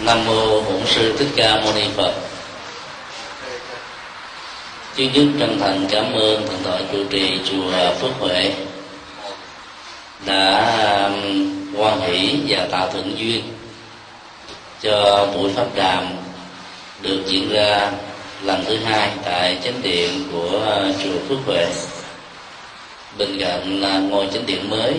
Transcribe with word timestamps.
nam 0.00 0.24
mô 0.26 0.60
bổn 0.60 0.86
sư 0.86 1.16
thích 1.18 1.28
ca 1.36 1.60
mâu 1.60 1.72
ni 1.74 1.84
phật. 1.96 2.14
Trước 4.96 5.08
nhất 5.14 5.26
chân 5.40 5.58
thành 5.60 5.86
cảm 5.90 6.12
ơn 6.12 6.46
thượng 6.46 6.62
tọa 6.62 6.80
chủ 6.92 7.04
trì 7.10 7.40
chùa 7.50 7.94
phước 8.00 8.12
huệ 8.18 8.52
đã 10.26 10.72
um, 11.04 11.56
quan 11.76 12.00
hỷ 12.00 12.40
và 12.48 12.66
tạo 12.70 12.90
thuận 12.92 13.18
duyên 13.18 13.42
cho 14.82 15.28
buổi 15.34 15.50
pháp 15.52 15.66
đàm 15.74 16.06
được 17.02 17.22
diễn 17.26 17.48
ra 17.52 17.90
lần 18.42 18.64
thứ 18.64 18.76
hai 18.76 19.10
tại 19.24 19.58
chánh 19.64 19.82
điện 19.82 20.24
của 20.32 20.60
uh, 20.88 20.96
chùa 21.02 21.18
Phước 21.28 21.38
Huệ. 21.46 21.66
Bên 23.18 23.38
cạnh 23.40 23.82
uh, 23.82 24.10
ngôi 24.10 24.28
chánh 24.32 24.46
điện 24.46 24.70
mới 24.70 24.94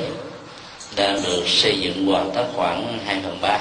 đang 0.95 1.23
được 1.23 1.43
xây 1.48 1.79
dựng 1.79 2.05
hoàn 2.07 2.32
tất 2.36 2.45
khoảng 2.55 3.00
2 3.05 3.20
phần 3.23 3.41
ba. 3.41 3.59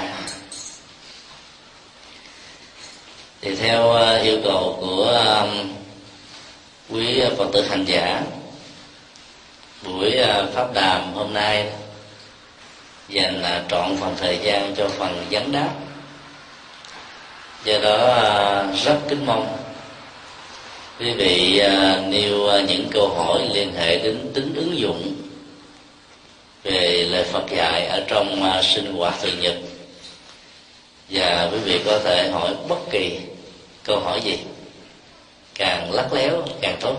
Thì 3.41 3.55
theo 3.55 3.89
ờ, 3.89 4.17
yêu 4.17 4.37
cầu 4.43 4.77
của 4.81 5.45
quý 6.89 7.21
phật 7.37 7.47
tử 7.53 7.61
hành 7.69 7.85
giả, 7.85 8.21
buổi 9.83 10.11
ờ, 10.11 10.47
pháp 10.53 10.73
đàm 10.73 11.13
hôm 11.13 11.33
nay 11.33 11.65
dành 13.09 13.43
trọn 13.69 13.97
phần 13.97 14.15
thời 14.17 14.39
gian 14.43 14.73
cho 14.77 14.87
phần 14.87 15.25
vấn 15.31 15.51
đáp. 15.51 15.69
Do 17.65 17.79
đó 17.79 17.97
ờ, 17.97 18.65
rất 18.85 18.97
kính 19.09 19.25
mong 19.25 19.57
quý 20.99 21.11
vị 21.11 21.61
nêu 22.07 22.61
những 22.67 22.87
câu 22.91 23.09
hỏi 23.09 23.49
liên 23.53 23.73
hệ 23.73 23.99
đến 23.99 24.31
tính 24.33 24.53
ứng 24.55 24.79
dụng 24.79 25.15
về 26.63 27.07
lời 27.09 27.23
Phật 27.23 27.43
dạy 27.49 27.85
ở 27.85 28.03
trong 28.07 28.59
sinh 28.63 28.93
hoạt 28.93 29.13
thường 29.21 29.39
nhật 29.41 29.53
và 31.09 31.49
quý 31.51 31.57
vị 31.57 31.81
có 31.85 31.99
thể 32.03 32.29
hỏi 32.29 32.55
bất 32.67 32.79
kỳ 32.91 33.19
câu 33.83 33.99
hỏi 33.99 34.21
gì. 34.21 34.37
Càng 35.55 35.93
lắc 35.93 36.13
léo, 36.13 36.43
càng 36.61 36.77
tốt. 36.79 36.95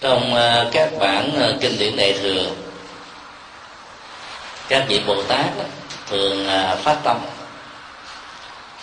Trong 0.00 0.34
à, 0.34 0.66
các 0.72 0.90
bản 0.98 1.30
à, 1.40 1.48
kinh 1.60 1.78
điển 1.78 1.96
đại 1.96 2.12
thừa, 2.12 2.50
các 4.68 4.84
vị 4.88 5.00
bồ 5.06 5.22
tát 5.22 5.46
thường 6.10 6.48
à, 6.48 6.76
phát 6.76 7.00
tâm 7.04 7.20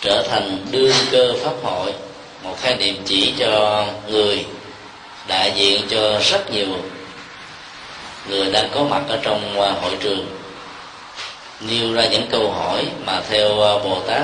trở 0.00 0.22
thành 0.30 0.66
đương 0.70 0.96
cơ 1.10 1.34
pháp 1.42 1.54
hội, 1.62 1.94
một 2.42 2.56
khái 2.60 2.76
niệm 2.76 3.02
chỉ 3.04 3.34
cho 3.38 3.86
người, 4.08 4.46
đại 5.28 5.52
diện 5.56 5.82
cho 5.90 6.20
rất 6.20 6.50
nhiều 6.50 6.66
người 8.28 8.50
đang 8.52 8.70
có 8.74 8.84
mặt 8.84 9.02
ở 9.08 9.18
trong 9.22 9.54
hội 9.82 9.96
trường 10.00 10.41
nêu 11.68 11.94
ra 11.94 12.06
những 12.06 12.26
câu 12.30 12.50
hỏi 12.50 12.86
mà 13.06 13.22
theo 13.28 13.60
ờ, 13.60 13.78
bồ 13.78 14.00
tát, 14.00 14.22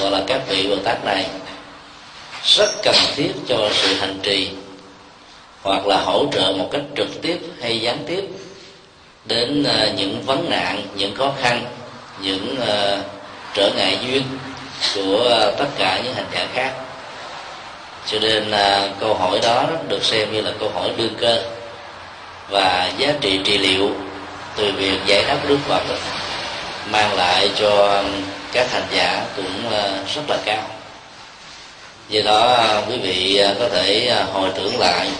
gọi 0.00 0.10
là 0.10 0.20
các 0.26 0.40
vị 0.48 0.66
bồ 0.68 0.76
tát 0.76 1.04
này, 1.04 1.26
rất 2.44 2.70
cần 2.82 2.94
thiết 3.16 3.32
cho 3.48 3.68
sự 3.72 3.94
hành 3.94 4.18
trì 4.22 4.50
hoặc 5.62 5.86
là 5.86 6.00
hỗ 6.04 6.26
trợ 6.32 6.52
một 6.58 6.68
cách 6.72 6.82
trực 6.96 7.22
tiếp 7.22 7.38
hay 7.62 7.80
gián 7.80 7.98
tiếp 8.06 8.24
đến 9.24 9.64
ờ, 9.64 9.90
những 9.96 10.22
vấn 10.26 10.50
nạn, 10.50 10.82
những 10.94 11.14
khó 11.14 11.32
khăn, 11.42 11.64
những 12.20 12.56
ờ, 12.66 12.98
trở 13.54 13.70
ngại 13.76 13.98
duyên 14.06 14.22
của 14.94 15.52
tất 15.58 15.68
cả 15.78 16.00
những 16.04 16.14
hành 16.14 16.26
giả 16.34 16.46
khác. 16.54 16.72
Cho 18.06 18.18
nên 18.18 18.50
câu 19.00 19.14
hỏi 19.14 19.38
đó 19.42 19.66
được 19.88 20.04
xem 20.04 20.32
như 20.32 20.40
là 20.40 20.50
câu 20.60 20.70
hỏi 20.74 20.90
đương 20.96 21.14
cơ 21.20 21.42
và 22.50 22.90
giá 22.98 23.12
trị 23.20 23.40
trị 23.44 23.58
liệu 23.58 23.90
từ 24.56 24.72
việc 24.72 24.98
giải 25.06 25.24
đáp 25.28 25.38
đức 25.48 25.58
phật, 25.68 25.82
mang 26.90 27.14
lại 27.14 27.50
cho 27.56 28.02
các 28.52 28.70
hành 28.70 28.86
giả 28.92 29.24
cũng 29.36 29.70
ờ, 29.70 30.04
rất 30.14 30.22
là 30.28 30.36
cao. 30.44 30.70
Do 32.08 32.20
đó 32.24 32.54
ờ, 32.54 32.84
quý 32.88 32.98
vị 32.98 33.36
ờ, 33.36 33.54
có 33.58 33.68
thể 33.68 34.14
hồi 34.32 34.50
tưởng 34.54 34.78
lại 34.78 35.10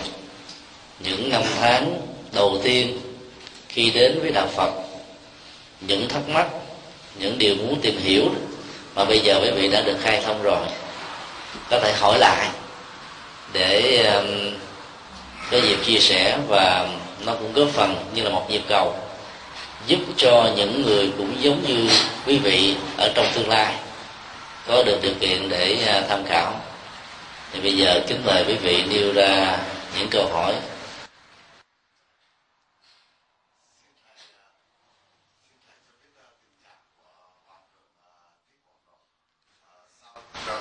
những 1.01 1.29
năm 1.29 1.43
tháng 1.61 2.01
đầu 2.33 2.59
tiên 2.63 3.01
khi 3.69 3.91
đến 3.91 4.21
với 4.21 4.31
đạo 4.31 4.49
phật, 4.57 4.71
những 5.81 6.09
thắc 6.09 6.29
mắc, 6.29 6.47
những 7.19 7.39
điều 7.39 7.55
muốn 7.55 7.81
tìm 7.81 7.99
hiểu 7.99 8.25
mà 8.95 9.05
bây 9.05 9.21
giờ 9.21 9.41
quý 9.43 9.51
vị 9.51 9.69
đã 9.69 9.83
được 9.83 9.97
khai 10.03 10.23
thông 10.27 10.43
rồi, 10.43 10.67
có 11.71 11.81
thể 11.81 11.93
hỏi 11.93 12.19
lại 12.19 12.49
để 13.53 14.03
cái 15.51 15.61
có 15.61 15.67
dịp 15.69 15.77
chia 15.85 15.99
sẻ 15.99 16.39
và 16.49 16.89
nó 17.27 17.35
cũng 17.35 17.53
góp 17.53 17.69
phần 17.69 17.97
như 18.15 18.23
là 18.23 18.31
một 18.31 18.51
nhịp 18.51 18.63
cầu 18.69 18.95
giúp 19.87 19.99
cho 20.17 20.51
những 20.57 20.83
người 20.83 21.13
cũng 21.19 21.37
giống 21.41 21.63
như 21.63 21.89
quý 22.27 22.39
vị 22.39 22.77
ở 22.97 23.13
trong 23.15 23.27
tương 23.35 23.49
lai 23.49 23.75
có 24.67 24.83
được 24.83 24.99
điều 25.03 25.15
kiện 25.21 25.49
để 25.49 25.85
à, 25.87 26.03
tham 26.09 26.25
khảo. 26.27 26.53
Thì 27.53 27.61
bây 27.61 27.77
giờ 27.77 28.01
kính 28.07 28.23
mời 28.27 28.45
quý 28.49 28.55
vị 28.55 28.85
nêu 28.89 29.13
ra 29.13 29.59
những 29.99 30.09
câu 30.11 30.29
hỏi. 30.33 30.55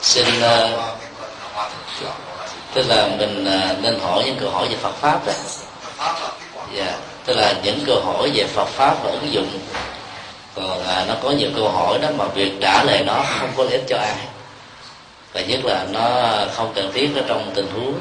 Xin 0.02 0.26
uh, 0.28 0.80
tức 2.74 2.86
là 2.88 3.08
mình 3.18 3.44
uh, 3.44 3.84
nên 3.84 4.00
hỏi 4.00 4.24
những 4.26 4.38
câu 4.40 4.50
hỏi 4.50 4.68
về 4.70 4.76
Phật 4.76 4.92
pháp 4.92 5.26
đó. 5.26 5.34
Dạ. 6.74 6.86
yeah 6.86 7.13
tức 7.26 7.38
là 7.38 7.54
những 7.64 7.80
câu 7.86 8.02
hỏi 8.02 8.32
về 8.34 8.44
Phật 8.44 8.68
pháp 8.68 9.04
và 9.04 9.12
ứng 9.12 9.34
dụng. 9.34 9.60
Còn 10.56 10.84
à, 10.84 11.06
nó 11.08 11.14
có 11.24 11.32
nhiều 11.32 11.50
câu 11.56 11.70
hỏi 11.70 12.00
đó 12.02 12.08
mà 12.18 12.26
việc 12.28 12.52
trả 12.62 12.84
lời 12.84 13.04
nó 13.06 13.26
không 13.40 13.50
có 13.58 13.64
lợi 13.64 13.74
ích 13.74 13.84
cho 13.88 13.98
ai. 13.98 14.16
Và 15.34 15.42
nhất 15.42 15.60
là 15.66 15.86
nó 15.92 16.36
không 16.54 16.72
cần 16.76 16.92
thiết 16.94 17.10
ở 17.16 17.22
trong 17.28 17.52
tình 17.56 17.68
huống. 17.74 18.00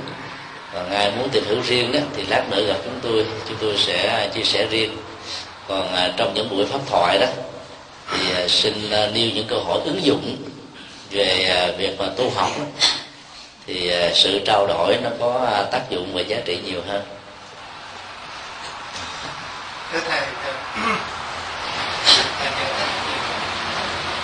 Và 0.75 0.85
ngài 0.91 1.11
muốn 1.11 1.29
tìm 1.29 1.45
hiểu 1.45 1.61
riêng 1.67 1.93
đó 1.93 2.01
thì 2.17 2.23
lát 2.29 2.45
nữa 2.51 2.65
gặp 2.67 2.77
chúng 2.85 3.01
tôi 3.03 3.27
chúng 3.49 3.57
tôi 3.61 3.75
sẽ 3.77 4.29
chia 4.35 4.45
sẻ 4.45 4.67
riêng. 4.71 4.97
Còn 5.69 5.95
à, 5.95 6.13
trong 6.17 6.35
những 6.35 6.49
buổi 6.51 6.67
pháp 6.67 6.81
thoại 6.91 7.19
đó 7.19 7.27
thì 8.13 8.19
à, 8.35 8.49
xin 8.49 8.91
à, 8.91 9.09
nêu 9.15 9.31
những 9.35 9.47
câu 9.47 9.65
hỏi 9.65 9.79
ứng 9.85 10.05
dụng 10.05 10.37
về 11.11 11.45
à, 11.45 11.73
việc 11.79 12.01
mà 12.01 12.07
tu 12.17 12.31
học 12.31 12.51
đó, 12.59 12.65
thì 13.67 13.89
à, 13.89 14.11
sự 14.15 14.41
trao 14.47 14.67
đổi 14.67 14.97
nó 15.03 15.11
có 15.21 15.49
à, 15.53 15.63
tác 15.63 15.91
dụng 15.91 16.15
và 16.15 16.21
giá 16.21 16.37
trị 16.45 16.59
nhiều 16.65 16.81
hơn 16.89 17.03
thưa 19.93 20.01
thầy 20.01 20.21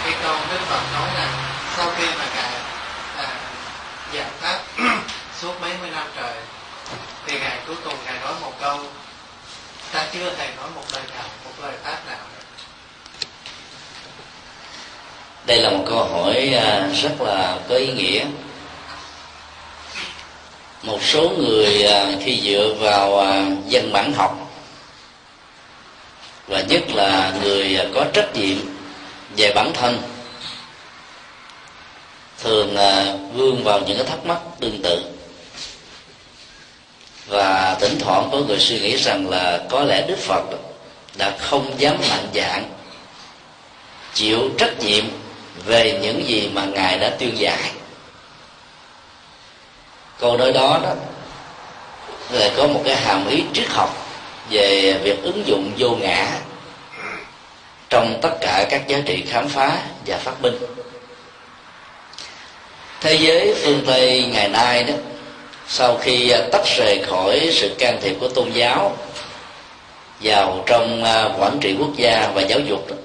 cái 0.05 0.15
câu 0.23 0.37
đức 0.51 0.61
phật 0.61 0.83
nói 0.93 1.09
là 1.15 1.29
sau 1.77 1.91
khi 1.97 2.07
mà 2.19 2.25
ngài 2.35 2.53
à, 3.17 3.29
giảng 4.15 4.33
pháp 4.41 4.59
suốt 5.41 5.61
mấy 5.61 5.73
mươi 5.81 5.91
năm 5.91 6.07
trời 6.17 6.35
thì 7.27 7.39
ngài 7.41 7.59
cuối 7.67 7.77
cùng 7.85 7.95
ngài 8.07 8.19
nói 8.21 8.33
một 8.41 8.53
câu 8.61 8.79
ta 9.93 10.07
chưa 10.13 10.35
thầy 10.39 10.49
nói 10.57 10.67
một 10.75 10.85
lời 10.93 11.03
nào 11.17 11.25
một 11.45 11.53
lời 11.63 11.73
pháp 11.85 12.07
nào 12.07 12.19
đây 15.47 15.63
là 15.63 15.71
một 15.71 15.85
câu 15.89 16.05
hỏi 16.05 16.55
à, 16.55 16.89
rất 17.03 17.21
là 17.21 17.59
có 17.69 17.75
ý 17.75 17.93
nghĩa. 17.93 18.25
Một 20.83 20.99
số 21.03 21.29
người 21.29 21.83
à, 21.83 22.07
khi 22.25 22.41
dựa 22.45 22.75
vào 22.81 23.19
à, 23.19 23.45
dân 23.67 23.93
bản 23.93 24.13
học 24.13 24.48
và 26.49 26.61
nhất 26.61 26.83
là 26.95 27.33
người 27.43 27.79
có 27.95 28.05
trách 28.13 28.35
nhiệm 28.35 28.57
về 29.37 29.53
bản 29.55 29.73
thân. 29.75 30.03
Thường 32.43 32.77
à, 32.77 33.15
vương 33.35 33.65
vào 33.65 33.81
những 33.81 33.97
cái 33.97 34.07
thắc 34.07 34.27
mắc 34.27 34.39
tương 34.61 34.83
tự. 34.83 35.03
Và 37.27 37.77
thỉnh 37.81 37.99
thoảng 37.99 38.29
có 38.33 38.39
người 38.39 38.59
suy 38.59 38.81
nghĩ 38.81 38.97
rằng 38.97 39.31
là 39.31 39.61
có 39.71 39.85
lẽ 39.85 40.05
đức 40.09 40.19
phật 40.19 40.45
đã 41.17 41.37
không 41.39 41.75
dám 41.79 41.97
mạnh 42.11 42.29
dạng 42.35 42.71
chịu 44.15 44.51
trách 44.59 44.79
nhiệm 44.79 45.05
về 45.65 45.99
những 46.03 46.29
gì 46.29 46.51
mà 46.53 46.65
ngài 46.65 46.99
đã 46.99 47.11
tuyên 47.19 47.39
dạy. 47.39 47.73
Câu 50.19 50.37
nói 50.37 50.53
đó 50.53 50.81
đó 50.83 50.95
là 52.31 52.51
có 52.57 52.67
một 52.67 52.83
cái 52.85 52.97
hàm 52.97 53.29
ý 53.29 53.43
triết 53.53 53.69
học 53.69 54.08
về 54.51 54.95
việc 55.03 55.23
ứng 55.23 55.47
dụng 55.47 55.73
vô 55.79 55.91
ngã 55.91 56.41
trong 57.91 58.19
tất 58.23 58.37
cả 58.41 58.67
các 58.71 58.89
giá 58.89 58.99
trị 59.07 59.25
khám 59.27 59.49
phá 59.49 59.79
và 60.07 60.17
phát 60.19 60.43
minh. 60.43 60.55
Thế 63.01 63.15
giới 63.15 63.55
phương 63.65 63.83
tây 63.87 64.25
ngày 64.33 64.49
nay 64.49 64.85
đó 64.85 64.95
sau 65.69 65.97
khi 65.97 66.31
à, 66.31 66.41
tách 66.53 66.67
rời 66.77 67.03
khỏi 67.07 67.51
sự 67.53 67.75
can 67.79 67.99
thiệp 68.01 68.17
của 68.21 68.29
tôn 68.29 68.51
giáo 68.53 68.97
vào 70.21 70.65
trong 70.67 71.05
à, 71.05 71.29
quản 71.39 71.59
trị 71.61 71.75
quốc 71.79 71.97
gia 71.97 72.31
và 72.35 72.43
giáo 72.43 72.61
dục 72.61 72.91
đó, 72.91 72.97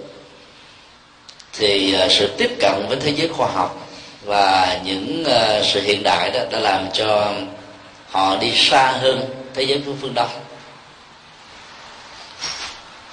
thì 1.54 1.94
à, 1.94 2.08
sự 2.10 2.28
tiếp 2.38 2.52
cận 2.60 2.86
với 2.88 2.98
thế 3.02 3.14
giới 3.16 3.28
khoa 3.28 3.48
học 3.48 3.88
và 4.26 4.80
những 4.86 5.24
sự 5.64 5.82
hiện 5.82 6.04
đại 6.04 6.32
đó 6.32 6.40
đã 6.52 6.60
làm 6.60 6.88
cho 6.94 7.34
họ 8.10 8.38
đi 8.42 8.52
xa 8.56 8.92
hơn 8.92 9.22
thế 9.54 9.64
giới 9.64 9.82
của 9.86 9.92
phương 10.02 10.14
đông 10.14 10.30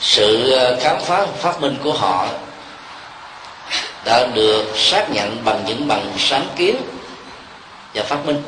sự 0.00 0.50
ờ, 0.50 0.76
khám 0.80 1.00
phá 1.00 1.26
phát 1.38 1.60
minh 1.60 1.76
của 1.82 1.92
họ 1.92 2.26
đã 4.04 4.26
được 4.34 4.64
xác 4.76 5.10
nhận 5.10 5.44
bằng 5.44 5.64
những 5.66 5.88
bằng 5.88 6.12
sáng 6.18 6.46
kiến 6.56 6.76
và 7.94 8.02
phát 8.02 8.26
minh. 8.26 8.42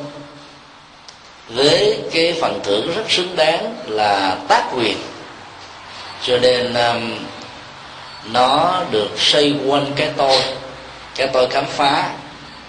Với 1.49 1.99
cái 2.13 2.37
phần 2.41 2.59
thưởng 2.63 2.91
rất 2.95 3.03
xứng 3.11 3.35
đáng 3.35 3.75
là 3.87 4.37
tác 4.47 4.63
quyền. 4.75 4.97
Cho 6.23 6.37
nên 6.37 6.73
um, 6.73 7.17
nó 8.31 8.81
được 8.91 9.09
xây 9.17 9.55
quanh 9.67 9.85
cái 9.95 10.09
tôi 10.17 10.41
cái 11.15 11.27
tôi 11.27 11.49
khám 11.49 11.65
phá 11.65 12.09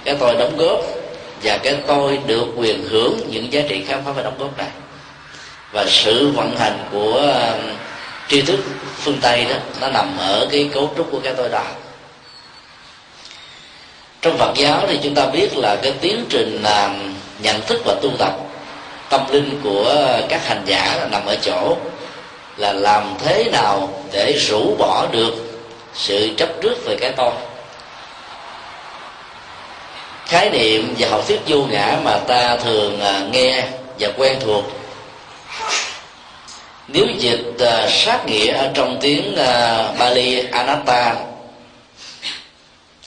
cái 0.05 0.17
tôi 0.21 0.35
đóng 0.39 0.57
góp 0.57 0.81
và 1.43 1.59
cái 1.59 1.77
tôi 1.87 2.19
được 2.27 2.47
quyền 2.57 2.89
hưởng 2.89 3.21
những 3.31 3.53
giá 3.53 3.61
trị 3.69 3.85
khám 3.89 4.05
phá 4.05 4.13
và 4.13 4.23
đóng 4.23 4.39
góp 4.39 4.59
này. 4.59 4.71
Và 5.73 5.85
sự 5.89 6.31
vận 6.37 6.57
hành 6.57 6.89
của 6.93 7.35
uh, 7.55 7.75
tri 8.35 8.43
thức 8.43 8.61
phương 8.99 9.19
tây 9.21 9.45
đó, 9.45 9.57
nó 9.81 9.89
nằm 9.89 10.17
ở 10.19 10.49
cái 10.51 10.69
cấu 10.75 10.91
trúc 10.97 11.11
của 11.11 11.21
cái 11.25 11.35
tôi 11.37 11.49
đó. 11.49 11.63
Trong 14.23 14.39
phật 14.39 14.53
giáo 14.57 14.85
thì 14.89 14.99
chúng 15.03 15.15
ta 15.15 15.27
biết 15.27 15.57
là 15.57 15.77
cái 15.83 15.93
tiến 16.01 16.25
trình 16.29 16.63
làm 16.63 17.15
nhận 17.39 17.61
thức 17.61 17.83
và 17.85 17.95
tu 18.03 18.11
tập 18.19 18.33
tâm 19.11 19.21
linh 19.31 19.61
của 19.65 19.95
các 20.29 20.47
hành 20.47 20.63
giả 20.67 20.97
là 21.01 21.07
nằm 21.07 21.27
ở 21.27 21.37
chỗ 21.43 21.77
là 22.57 22.73
làm 22.73 23.15
thế 23.25 23.45
nào 23.53 24.03
để 24.13 24.33
rũ 24.33 24.77
bỏ 24.79 25.07
được 25.13 25.35
sự 25.95 26.31
chấp 26.37 26.49
trước 26.63 26.85
về 26.85 26.97
cái 27.01 27.13
tôi. 27.17 27.33
Khái 30.27 30.51
niệm 30.51 30.95
và 30.99 31.09
học 31.09 31.29
thuyết 31.29 31.41
vô 31.47 31.59
ngã 31.71 31.97
mà 32.05 32.19
ta 32.19 32.57
thường 32.57 33.01
à, 33.01 33.21
nghe 33.31 33.65
và 33.99 34.09
quen 34.17 34.37
thuộc 34.41 34.65
nếu 36.89 37.07
dịch 37.19 37.55
uh, 37.55 37.91
sát 37.91 38.27
nghĩa 38.27 38.53
ở 38.53 38.71
trong 38.75 38.99
tiếng 39.01 39.33
uh, 39.33 39.99
Bali 39.99 40.47
Anatta 40.53 41.15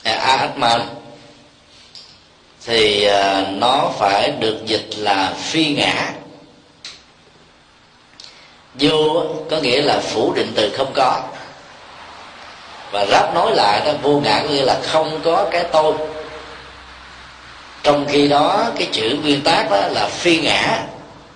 à, 0.02 0.14
uh, 0.14 0.22
Atman 0.22 0.80
thì 2.66 3.08
uh, 3.08 3.48
nó 3.48 3.90
phải 3.98 4.30
được 4.30 4.66
dịch 4.66 4.88
là 4.96 5.32
phi 5.42 5.66
ngã. 5.66 6.12
Vô 8.74 9.24
có 9.50 9.56
nghĩa 9.56 9.82
là 9.82 10.00
phủ 10.00 10.32
định 10.32 10.52
từ 10.56 10.70
không 10.76 10.92
có. 10.94 11.20
Và 12.92 13.06
ráp 13.06 13.34
nói 13.34 13.52
lại 13.54 13.80
đó 13.86 13.92
vô 14.02 14.20
ngã 14.20 14.40
có 14.42 14.48
nghĩa 14.48 14.64
là 14.64 14.80
không 14.82 15.20
có 15.24 15.48
cái 15.50 15.64
tôi. 15.72 15.94
Trong 17.82 18.06
khi 18.08 18.28
đó 18.28 18.66
cái 18.78 18.88
chữ 18.92 19.16
nguyên 19.22 19.40
tác 19.40 19.70
đó 19.70 19.80
là 19.90 20.08
phi 20.08 20.38
ngã 20.38 20.82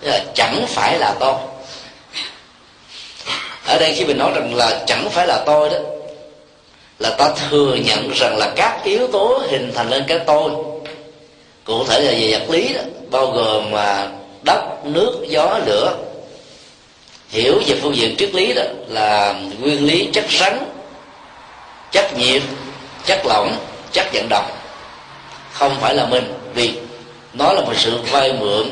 là 0.00 0.24
chẳng 0.34 0.66
phải 0.68 0.98
là 0.98 1.14
tôi 1.20 1.34
ở 3.72 3.78
đây 3.78 3.94
khi 3.94 4.04
mình 4.04 4.18
nói 4.18 4.32
rằng 4.34 4.54
là 4.54 4.82
chẳng 4.86 5.10
phải 5.10 5.26
là 5.26 5.42
tôi 5.46 5.70
đó, 5.70 5.76
là 6.98 7.10
ta 7.10 7.30
thừa 7.50 7.74
nhận 7.74 8.10
rằng 8.14 8.36
là 8.38 8.52
các 8.56 8.80
yếu 8.84 9.06
tố 9.06 9.42
hình 9.50 9.72
thành 9.74 9.90
lên 9.90 10.04
cái 10.08 10.18
tôi. 10.26 10.50
Cụ 11.64 11.84
thể 11.84 12.00
là 12.00 12.12
về 12.12 12.30
vật 12.32 12.50
lý 12.50 12.74
đó, 12.74 12.80
bao 13.10 13.26
gồm 13.26 13.70
mà 13.70 14.08
đất, 14.42 14.84
nước, 14.84 15.24
gió, 15.28 15.58
lửa. 15.66 15.96
Hiểu 17.28 17.60
về 17.66 17.76
phương 17.82 17.96
diện 17.96 18.16
triết 18.18 18.34
lý 18.34 18.52
đó 18.52 18.62
là 18.88 19.34
nguyên 19.60 19.86
lý 19.86 20.08
chất 20.12 20.24
rắn, 20.30 20.58
chất 21.92 22.18
nhiệt, 22.18 22.42
chất 23.06 23.26
lỏng, 23.26 23.56
chất 23.92 24.06
vận 24.12 24.26
động. 24.30 24.50
Không 25.52 25.76
phải 25.80 25.94
là 25.94 26.06
mình, 26.06 26.34
vì 26.54 26.72
nó 27.32 27.52
là 27.52 27.60
một 27.60 27.74
sự 27.76 27.98
vay 28.10 28.32
mượn 28.32 28.70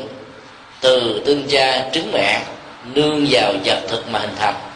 từ 0.81 1.21
tinh 1.25 1.47
cha, 1.49 1.89
trứng 1.93 2.11
mẹ, 2.11 2.41
nương 2.93 3.27
vào 3.29 3.53
vật 3.65 3.81
thực 3.87 4.09
mà 4.09 4.19
hình 4.19 4.35
thành 4.39 4.70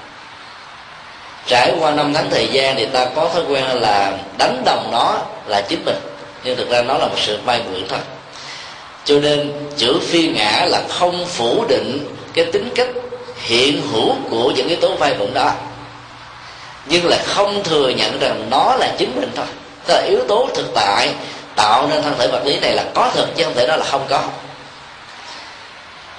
trải 1.47 1.73
qua 1.79 1.91
năm 1.91 2.13
tháng 2.13 2.29
thời 2.29 2.47
gian 2.47 2.75
thì 2.75 2.85
ta 2.85 3.05
có 3.05 3.29
thói 3.33 3.43
quen 3.49 3.65
là 3.65 4.17
đánh 4.37 4.61
đồng 4.65 4.89
nó 4.91 5.17
là 5.47 5.61
chính 5.61 5.85
mình. 5.85 5.97
Nhưng 6.43 6.57
thực 6.57 6.69
ra 6.69 6.81
nó 6.81 6.97
là 6.97 7.05
một 7.05 7.17
sự 7.17 7.39
may 7.45 7.61
mượn 7.71 7.87
thôi. 7.89 7.99
Cho 9.05 9.19
nên 9.19 9.51
chữ 9.77 9.99
phi 10.01 10.27
ngã 10.27 10.65
là 10.69 10.81
không 10.89 11.25
phủ 11.25 11.65
định 11.69 12.15
cái 12.33 12.45
tính 12.45 12.69
cách 12.75 12.89
hiện 13.35 13.81
hữu 13.91 14.15
của 14.29 14.51
những 14.51 14.67
yếu 14.67 14.77
tố 14.81 14.95
vay 14.95 15.15
mượn 15.19 15.33
đó. 15.33 15.51
Nhưng 16.85 17.05
là 17.05 17.17
không 17.25 17.63
thừa 17.63 17.89
nhận 17.89 18.19
rằng 18.19 18.47
nó 18.49 18.75
là 18.75 18.95
chính 18.97 19.15
mình 19.15 19.31
thôi. 19.35 19.45
Tức 19.87 19.93
là 19.93 20.01
yếu 20.01 20.19
tố 20.27 20.49
thực 20.55 20.73
tại 20.73 21.09
tạo 21.55 21.87
nên 21.87 22.01
thân 22.01 22.13
thể 22.17 22.27
vật 22.27 22.45
lý 22.45 22.59
này 22.59 22.73
là 22.73 22.83
có 22.93 23.11
thực 23.13 23.35
chứ 23.35 23.43
không 23.43 23.53
thể 23.53 23.67
đó 23.67 23.75
là 23.75 23.85
không 23.85 24.05
có. 24.09 24.23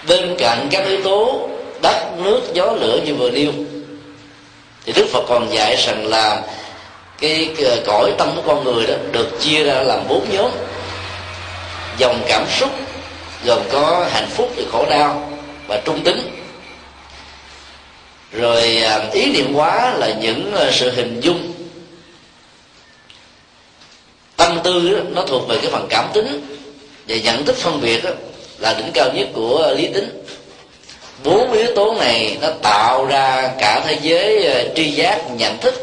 Bên 0.08 0.34
cạnh 0.38 0.68
các 0.70 0.84
yếu 0.86 1.02
tố 1.02 1.48
đất, 1.82 2.04
nước, 2.18 2.40
gió, 2.52 2.66
lửa 2.80 2.98
như 3.04 3.14
vừa 3.14 3.30
nêu 3.30 3.52
thì 4.86 4.92
đức 4.92 5.06
phật 5.12 5.24
còn 5.28 5.52
dạy 5.52 5.76
rằng 5.76 6.06
là 6.06 6.42
cái, 7.20 7.48
cái 7.56 7.82
cõi 7.86 8.12
tâm 8.18 8.32
của 8.36 8.42
con 8.46 8.64
người 8.64 8.86
đó 8.86 8.94
được 9.12 9.40
chia 9.40 9.64
ra 9.64 9.74
làm 9.74 10.08
bốn 10.08 10.26
nhóm. 10.32 10.50
Dòng 11.98 12.22
cảm 12.28 12.46
xúc 12.58 12.70
gồm 13.44 13.62
có 13.72 14.06
hạnh 14.10 14.28
phúc 14.34 14.52
và 14.56 14.62
khổ 14.72 14.86
đau 14.90 15.32
và 15.66 15.80
trung 15.84 16.04
tính. 16.04 16.30
Rồi 18.32 18.76
à, 18.76 19.08
ý 19.12 19.32
niệm 19.32 19.54
hóa 19.54 19.94
là 19.96 20.14
những 20.20 20.54
à, 20.56 20.70
sự 20.72 20.90
hình 20.90 21.20
dung. 21.20 21.52
Tâm 24.36 24.58
tư 24.64 24.90
đó, 24.90 24.98
nó 25.10 25.22
thuộc 25.22 25.48
về 25.48 25.58
cái 25.62 25.70
phần 25.70 25.86
cảm 25.90 26.08
tính. 26.14 26.58
Và 27.08 27.16
nhận 27.16 27.44
thức 27.44 27.56
phân 27.56 27.80
biệt 27.80 28.04
đó, 28.04 28.10
là 28.58 28.74
đỉnh 28.74 28.90
cao 28.94 29.10
nhất 29.14 29.28
của 29.34 29.74
lý 29.76 29.88
tính 29.94 30.22
bốn 31.26 31.52
yếu 31.52 31.74
tố 31.74 31.94
này 31.98 32.38
nó 32.40 32.48
tạo 32.62 33.06
ra 33.06 33.50
cả 33.58 33.80
thế 33.86 33.98
giới 34.02 34.44
ờ, 34.44 34.64
tri 34.76 34.90
giác, 34.90 35.30
nhận 35.30 35.58
thức 35.58 35.74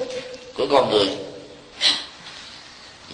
của 0.58 0.66
con 0.72 0.92
người. 0.92 1.08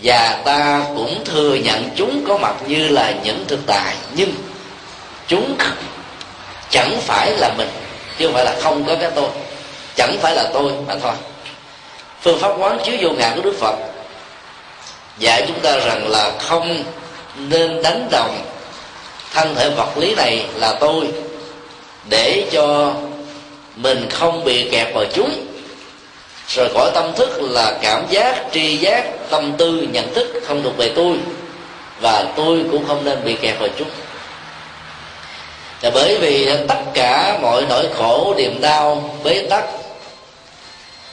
Và 0.03 0.39
ta 0.45 0.81
cũng 0.95 1.25
thừa 1.25 1.55
nhận 1.55 1.89
chúng 1.95 2.25
có 2.27 2.37
mặt 2.37 2.55
như 2.67 2.87
là 2.87 3.13
những 3.23 3.45
thực 3.47 3.59
tại, 3.67 3.95
nhưng 4.15 4.33
chúng 5.27 5.55
chẳng 6.69 7.01
phải 7.01 7.31
là 7.31 7.53
mình, 7.57 7.69
chứ 8.17 8.25
không 8.25 8.33
phải 8.33 8.45
là 8.45 8.55
không 8.61 8.83
có 8.83 8.95
cái 8.95 9.11
tôi. 9.15 9.29
Chẳng 9.95 10.17
phải 10.21 10.35
là 10.35 10.49
tôi 10.53 10.71
mà 10.87 10.95
thôi. 11.01 11.13
Phương 12.21 12.39
pháp 12.39 12.51
quán 12.59 12.79
chiếu 12.85 12.95
vô 13.01 13.09
ngã 13.09 13.31
của 13.35 13.41
đức 13.41 13.55
phật 13.59 13.75
dạy 15.19 15.43
chúng 15.47 15.59
ta 15.59 15.77
rằng 15.77 16.07
là 16.07 16.31
không 16.39 16.83
nên 17.35 17.81
đánh 17.83 18.07
đồng 18.11 18.41
thân 19.33 19.55
thể 19.55 19.69
vật 19.69 19.97
lý 19.97 20.15
này 20.15 20.45
là 20.55 20.73
tôi 20.79 21.07
để 22.09 22.45
cho 22.51 22.93
mình 23.75 24.09
không 24.09 24.43
bị 24.43 24.69
kẹt 24.71 24.93
vào 24.93 25.05
chúng 25.13 25.45
rồi 26.47 26.69
cõi 26.73 26.91
tâm 26.93 27.13
thức 27.15 27.41
là 27.41 27.77
cảm 27.81 28.05
giác, 28.09 28.45
tri 28.51 28.77
giác, 28.77 29.03
tâm 29.29 29.53
tư, 29.57 29.87
nhận 29.91 30.13
thức 30.13 30.43
không 30.47 30.63
thuộc 30.63 30.77
về 30.77 30.91
tôi, 30.95 31.17
và 32.01 32.25
tôi 32.35 32.59
cũng 32.71 32.87
không 32.87 33.05
nên 33.05 33.23
bị 33.23 33.35
kẹt 33.41 33.59
vào 33.59 33.69
chúng 33.77 33.89
là 35.81 35.89
bởi 35.89 36.17
vì 36.17 36.49
tất 36.67 36.79
cả 36.93 37.39
mọi 37.41 37.65
nỗi 37.69 37.85
khổ, 37.93 38.33
niềm 38.37 38.61
đau, 38.61 39.15
bế 39.23 39.47
tắc, 39.49 39.63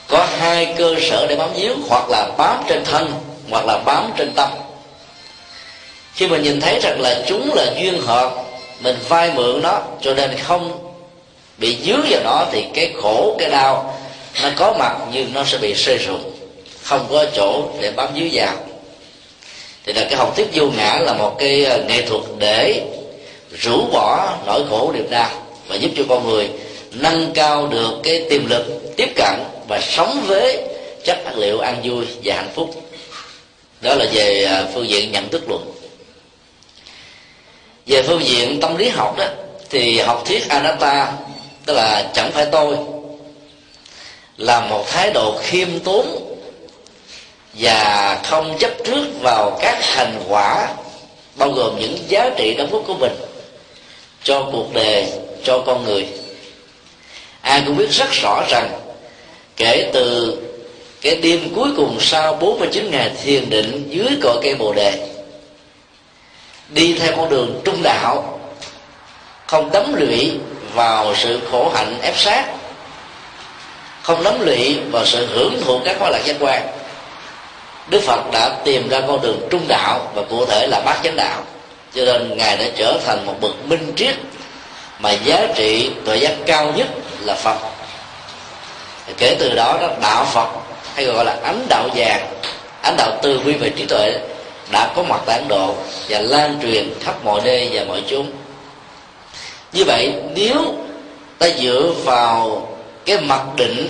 có 0.07 0.27
hai 0.39 0.73
cơ 0.77 0.95
sở 1.09 1.27
để 1.29 1.35
bám 1.35 1.49
víu, 1.53 1.73
hoặc 1.89 2.09
là 2.09 2.29
bám 2.37 2.63
trên 2.69 2.83
thân, 2.83 3.13
hoặc 3.49 3.65
là 3.65 3.77
bám 3.85 4.11
trên 4.17 4.33
tâm. 4.35 4.49
Khi 6.13 6.27
mình 6.27 6.43
nhìn 6.43 6.61
thấy 6.61 6.79
rằng 6.79 7.01
là 7.01 7.23
chúng 7.27 7.53
là 7.55 7.65
duyên 7.75 8.01
hợp, 8.01 8.31
mình 8.79 8.95
vay 9.09 9.31
mượn 9.35 9.61
nó, 9.61 9.81
cho 10.01 10.13
nên 10.13 10.37
không 10.37 10.86
bị 11.57 11.77
dướng 11.85 12.01
vào 12.09 12.21
nó 12.23 12.45
thì 12.51 12.65
cái 12.73 12.93
khổ, 13.01 13.35
cái 13.39 13.49
đau, 13.49 13.97
nó 14.43 14.49
có 14.55 14.75
mặt 14.79 14.97
nhưng 15.13 15.33
nó 15.33 15.43
sẽ 15.43 15.57
bị 15.57 15.73
rơi 15.73 15.97
rụng 15.97 16.37
không 16.87 17.07
có 17.11 17.25
chỗ 17.35 17.69
để 17.81 17.91
bám 17.91 18.09
dưới 18.15 18.29
vào. 18.33 18.55
Thì 19.85 19.93
là 19.93 20.03
cái 20.09 20.15
học 20.15 20.35
thuyết 20.35 20.47
vô 20.53 20.65
ngã 20.77 20.99
là 20.99 21.13
một 21.13 21.35
cái 21.39 21.65
ờ, 21.65 21.83
nghệ 21.87 22.01
thuật 22.01 22.21
để 22.37 22.81
rũ 23.51 23.85
bỏ 23.91 24.37
nỗi 24.45 24.63
khổ 24.69 24.91
niềm 24.95 25.09
đau 25.09 25.29
và 25.67 25.75
giúp 25.75 25.91
cho 25.97 26.03
con 26.09 26.29
người 26.29 26.49
nâng 26.91 27.31
cao 27.33 27.67
được 27.67 27.91
cái 28.03 28.25
tiềm 28.29 28.49
lực 28.49 28.65
tiếp 28.97 29.09
cận 29.15 29.39
và 29.67 29.81
sống 29.81 30.23
với 30.27 30.61
chất 31.05 31.17
vật 31.25 31.37
liệu 31.37 31.59
an 31.59 31.81
vui 31.83 32.05
và 32.23 32.35
hạnh 32.35 32.51
phúc. 32.55 32.83
Đó 33.81 33.95
là 33.95 34.05
về 34.13 34.43
ờ, 34.43 34.67
phương 34.73 34.89
diện 34.89 35.11
nhận 35.11 35.29
thức 35.29 35.41
luận. 35.49 35.73
Về 37.85 38.03
phương 38.03 38.25
diện 38.25 38.59
tâm 38.61 38.77
lý 38.77 38.89
học 38.89 39.17
đó, 39.17 39.25
thì 39.69 39.99
học 39.99 40.23
thuyết 40.25 40.49
anatta 40.49 41.13
tức 41.67 41.73
là 41.73 42.03
chẳng 42.13 42.31
phải 42.31 42.45
tôi. 42.51 42.77
Là 44.37 44.59
một 44.59 44.85
thái 44.87 45.11
độ 45.11 45.37
khiêm 45.41 45.79
tốn 45.79 46.35
và 47.53 48.19
không 48.23 48.57
chấp 48.59 48.71
trước 48.85 49.05
vào 49.21 49.57
các 49.61 49.79
thành 49.95 50.23
quả, 50.29 50.67
bao 51.35 51.49
gồm 51.49 51.79
những 51.79 51.97
giá 52.07 52.29
trị 52.37 52.53
đóng 52.53 52.71
góp 52.71 52.83
của 52.87 52.93
mình 52.93 53.15
cho 54.23 54.49
cuộc 54.51 54.73
đời, 54.73 55.05
cho 55.43 55.63
con 55.65 55.83
người. 55.83 56.07
Ai 57.41 57.63
cũng 57.65 57.77
biết 57.77 57.91
rất 57.91 58.11
rõ 58.11 58.43
rằng, 58.49 58.69
kể 59.55 59.89
từ 59.93 60.37
cái 61.01 61.15
đêm 61.15 61.55
cuối 61.55 61.69
cùng 61.77 61.97
sau 61.99 62.33
49 62.33 62.91
ngày 62.91 63.11
thiền 63.23 63.49
định 63.49 63.87
dưới 63.89 64.17
cội 64.21 64.39
cây 64.43 64.55
bồ 64.55 64.73
đề, 64.73 65.09
đi 66.69 66.93
theo 66.93 67.13
con 67.15 67.29
đường 67.29 67.61
trung 67.65 67.83
đạo, 67.83 68.39
không 69.47 69.71
đấm 69.71 69.93
lụy 69.93 70.31
vào 70.73 71.15
sự 71.15 71.39
khổ 71.51 71.71
hạnh 71.75 71.97
ép 72.01 72.17
sát, 72.17 72.45
không 74.01 74.21
lắm 74.21 74.45
lụy 74.45 74.79
vào 74.91 75.05
sự 75.05 75.27
hưởng 75.33 75.61
thụ 75.65 75.79
các 75.85 75.95
khoái 75.99 76.11
lạc 76.11 76.21
giác 76.25 76.35
quan. 76.39 76.67
Đức 77.87 77.99
phật 78.03 78.31
đã 78.31 78.49
tìm 78.63 78.89
ra 78.89 79.01
con 79.07 79.21
đường 79.21 79.47
trung 79.49 79.65
đạo 79.67 80.11
và 80.15 80.21
cụ 80.29 80.45
thể 80.45 80.67
là 80.67 80.81
bát 80.85 80.99
chánh 81.03 81.15
đạo. 81.15 81.43
Cho 81.95 82.05
nên 82.05 82.37
ngài 82.37 82.57
đã 82.57 82.65
trở 82.75 82.99
thành 83.05 83.25
một 83.25 83.33
bậc 83.41 83.65
minh 83.65 83.93
triết 83.95 84.15
mà 84.99 85.11
giá 85.11 85.47
trị 85.55 85.91
tuệ 86.05 86.17
giác 86.17 86.33
cao 86.45 86.73
nhất 86.75 86.87
là 87.19 87.35
phật. 87.35 87.57
Kể 89.17 89.35
từ 89.39 89.55
đó 89.55 89.77
đó, 89.81 89.87
đạo 90.01 90.25
phật, 90.25 90.47
hay 90.95 91.05
gọi 91.05 91.25
là 91.25 91.35
ánh 91.43 91.65
đạo 91.69 91.89
vàng, 91.95 92.27
ánh 92.81 92.95
đạo 92.97 93.11
từ 93.21 93.39
bi 93.39 93.53
về 93.53 93.69
trí 93.69 93.85
tuệ, 93.85 94.19
đã 94.71 94.89
có 94.95 95.03
mặt 95.03 95.19
tại 95.25 95.37
ấn 95.37 95.47
độ 95.47 95.75
và 96.09 96.19
lan 96.19 96.59
truyền 96.61 96.93
khắp 97.01 97.15
mọi 97.25 97.41
nơi 97.43 97.69
và 97.73 97.83
mọi 97.87 98.03
chốn 98.09 98.25
như 99.73 99.83
vậy 99.83 100.13
nếu 100.35 100.75
ta 101.37 101.47
dựa 101.61 101.93
vào 102.03 102.67
cái 103.05 103.17
mặc 103.21 103.41
định 103.55 103.89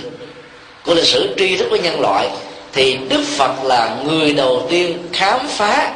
của 0.84 0.94
lịch 0.94 1.04
sử 1.04 1.34
tri 1.38 1.56
thức 1.56 1.66
của 1.70 1.76
nhân 1.76 2.00
loại 2.00 2.28
thì 2.72 2.98
đức 3.08 3.24
phật 3.36 3.64
là 3.64 3.96
người 4.04 4.32
đầu 4.32 4.66
tiên 4.70 5.08
khám 5.12 5.48
phá 5.48 5.92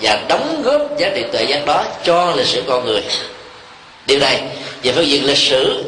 và 0.00 0.22
đóng 0.28 0.62
góp 0.64 0.98
giá 0.98 1.10
trị 1.14 1.24
tuệ 1.32 1.42
giác 1.42 1.66
đó 1.66 1.84
cho 2.04 2.32
lịch 2.36 2.46
sử 2.46 2.62
con 2.66 2.84
người. 2.84 3.02
Điều 4.06 4.18
này 4.18 4.42
về 4.82 4.92
phương 4.92 5.06
diện 5.06 5.24
lịch 5.24 5.38
sử 5.38 5.84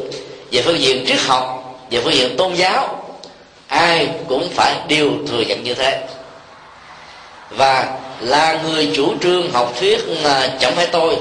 về 0.51 0.61
phương 0.61 0.79
diện 0.79 1.05
triết 1.07 1.19
học 1.19 1.61
về 1.91 2.01
phương 2.01 2.13
diện 2.13 2.37
tôn 2.37 2.53
giáo 2.53 3.05
ai 3.67 4.09
cũng 4.27 4.49
phải 4.49 4.75
đều 4.87 5.11
thừa 5.27 5.41
nhận 5.47 5.63
như 5.63 5.73
thế. 5.73 6.03
Và 7.49 7.97
là 8.19 8.59
người 8.63 8.89
chủ 8.95 9.13
trương 9.23 9.51
học 9.51 9.73
thuyết 9.79 9.99
à, 10.23 10.49
chẳng 10.59 10.75
phải 10.75 10.87
tôi 10.87 11.17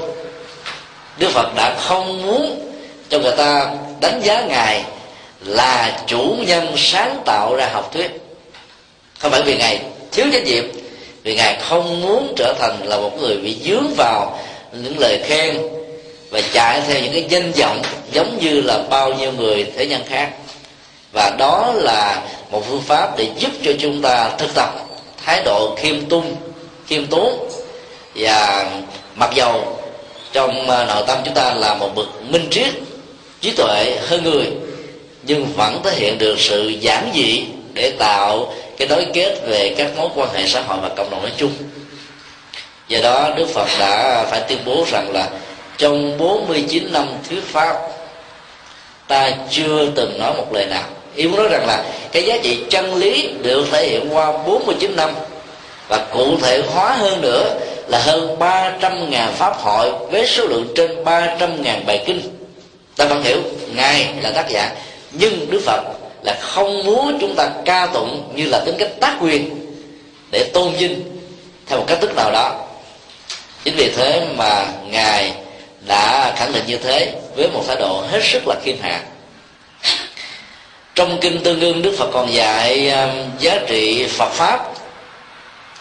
đức 1.18 1.30
phật 1.30 1.54
đã 1.56 1.74
không 1.78 2.26
muốn 2.26 2.72
cho 3.08 3.18
người 3.18 3.32
ta 3.36 3.70
đánh 4.00 4.20
giá 4.22 4.40
ngài 4.40 4.84
là 5.40 5.98
chủ 6.06 6.36
nhân 6.46 6.74
sáng 6.76 7.22
tạo 7.24 7.54
ra 7.56 7.68
học 7.72 7.90
thuyết. 7.92 8.10
Không 9.18 9.30
phải 9.30 9.42
vì 9.42 9.56
ngài 9.56 9.80
thiếu 10.12 10.26
trách 10.32 10.44
nhiệm, 10.44 10.64
vì 11.22 11.34
ngài 11.34 11.56
không 11.60 12.00
muốn 12.00 12.34
trở 12.36 12.54
thành 12.58 12.76
là 12.84 12.96
một 12.96 13.18
người 13.20 13.36
bị 13.36 13.56
dướng 13.64 13.94
vào 13.96 14.38
những 14.72 14.98
lời 14.98 15.20
khen 15.24 15.58
và 16.30 16.40
chạy 16.52 16.80
theo 16.88 17.00
những 17.00 17.12
cái 17.12 17.24
danh 17.28 17.52
vọng 17.52 17.82
giống 18.12 18.38
như 18.40 18.60
là 18.60 18.78
bao 18.90 19.14
nhiêu 19.14 19.32
người 19.32 19.66
thế 19.76 19.86
nhân 19.86 20.02
khác. 20.08 20.30
Và 21.12 21.30
đó 21.38 21.72
là 21.74 22.22
một 22.50 22.62
phương 22.68 22.82
pháp 22.82 23.18
để 23.18 23.28
giúp 23.38 23.50
cho 23.64 23.72
chúng 23.80 24.02
ta 24.02 24.30
thực 24.38 24.54
tập 24.54 24.74
thái 25.24 25.42
độ 25.44 25.74
khiêm 25.76 26.08
tung, 26.08 26.36
khiêm 26.86 27.06
tốn. 27.06 27.48
Và 28.14 28.66
mặc 29.14 29.30
dầu 29.34 29.78
trong 30.34 30.70
à, 30.70 30.84
nội 30.84 31.02
tâm 31.06 31.18
chúng 31.24 31.34
ta 31.34 31.54
là 31.54 31.74
một 31.74 31.94
bậc 31.94 32.06
minh 32.22 32.46
triết, 32.50 32.74
trí 33.40 33.50
tuệ 33.50 33.96
hơn 34.08 34.24
người, 34.24 34.46
nhưng 35.22 35.46
vẫn 35.56 35.80
thể 35.84 35.94
hiện 35.94 36.18
được 36.18 36.40
sự 36.40 36.68
giản 36.68 37.10
dị 37.14 37.44
để 37.72 37.92
tạo 37.98 38.54
cái 38.76 38.88
đối 38.88 39.06
kết 39.12 39.38
về 39.46 39.74
các 39.78 39.90
mối 39.96 40.08
quan 40.14 40.28
hệ 40.34 40.46
xã 40.46 40.60
hội 40.60 40.78
và 40.82 40.88
cộng 40.96 41.10
đồng 41.10 41.22
nói 41.22 41.32
chung. 41.36 41.52
Do 42.88 42.98
đó, 43.02 43.30
Đức 43.36 43.46
Phật 43.54 43.68
đã 43.78 44.24
phải 44.30 44.40
tuyên 44.48 44.58
bố 44.64 44.84
rằng 44.90 45.10
là 45.12 45.28
trong 45.78 46.18
49 46.18 46.92
năm 46.92 47.08
thuyết 47.28 47.42
pháp, 47.46 47.76
ta 49.08 49.30
chưa 49.50 49.90
từng 49.94 50.18
nói 50.18 50.32
một 50.36 50.46
lời 50.52 50.66
nào. 50.66 50.84
Ý 51.14 51.26
muốn 51.26 51.36
nói 51.36 51.48
rằng 51.50 51.66
là 51.66 51.84
cái 52.12 52.22
giá 52.22 52.36
trị 52.42 52.58
chân 52.70 52.94
lý 52.94 53.30
được 53.42 53.66
thể 53.72 53.88
hiện 53.88 54.08
qua 54.10 54.32
49 54.32 54.96
năm 54.96 55.10
và 55.88 56.06
cụ 56.12 56.36
thể 56.42 56.62
hóa 56.66 56.92
hơn 56.92 57.20
nữa 57.20 57.60
là 57.88 57.98
hơn 57.98 58.38
300 58.38 59.10
ngàn 59.10 59.32
pháp 59.32 59.56
hội 59.56 59.92
với 60.10 60.26
số 60.26 60.46
lượng 60.46 60.72
trên 60.76 61.04
300 61.04 61.62
ngàn 61.62 61.86
bài 61.86 62.04
kinh. 62.06 62.20
Ta 62.96 63.04
vẫn 63.04 63.22
hiểu, 63.22 63.42
ngài 63.74 64.14
là 64.22 64.30
tác 64.30 64.48
giả, 64.48 64.70
nhưng 65.12 65.50
đức 65.50 65.60
phật 65.66 65.82
là 66.22 66.38
không 66.40 66.84
muốn 66.84 67.18
chúng 67.20 67.34
ta 67.36 67.50
ca 67.64 67.86
tụng 67.86 68.32
như 68.34 68.46
là 68.46 68.62
tính 68.66 68.74
cách 68.78 68.90
tác 69.00 69.16
quyền 69.20 69.50
để 70.30 70.50
tôn 70.52 70.72
vinh 70.72 71.02
theo 71.66 71.78
một 71.78 71.84
cách 71.88 71.98
thức 72.00 72.16
nào 72.16 72.30
đó. 72.32 72.60
Chính 73.64 73.76
vì 73.76 73.90
thế 73.96 74.26
mà 74.36 74.66
ngài 74.90 75.32
đã 75.86 76.34
khẳng 76.36 76.52
định 76.52 76.64
như 76.66 76.76
thế 76.76 77.12
với 77.36 77.48
một 77.48 77.62
thái 77.66 77.76
độ 77.76 78.04
hết 78.10 78.20
sức 78.22 78.42
là 78.46 78.54
khiêm 78.64 78.76
hạ. 78.82 79.00
Trong 80.94 81.18
kinh 81.20 81.42
tương 81.42 81.60
ương, 81.60 81.82
đức 81.82 81.94
phật 81.98 82.10
còn 82.12 82.32
dạy 82.32 82.90
um, 82.90 83.10
giá 83.38 83.58
trị 83.66 84.06
phật 84.06 84.30
pháp 84.32 84.74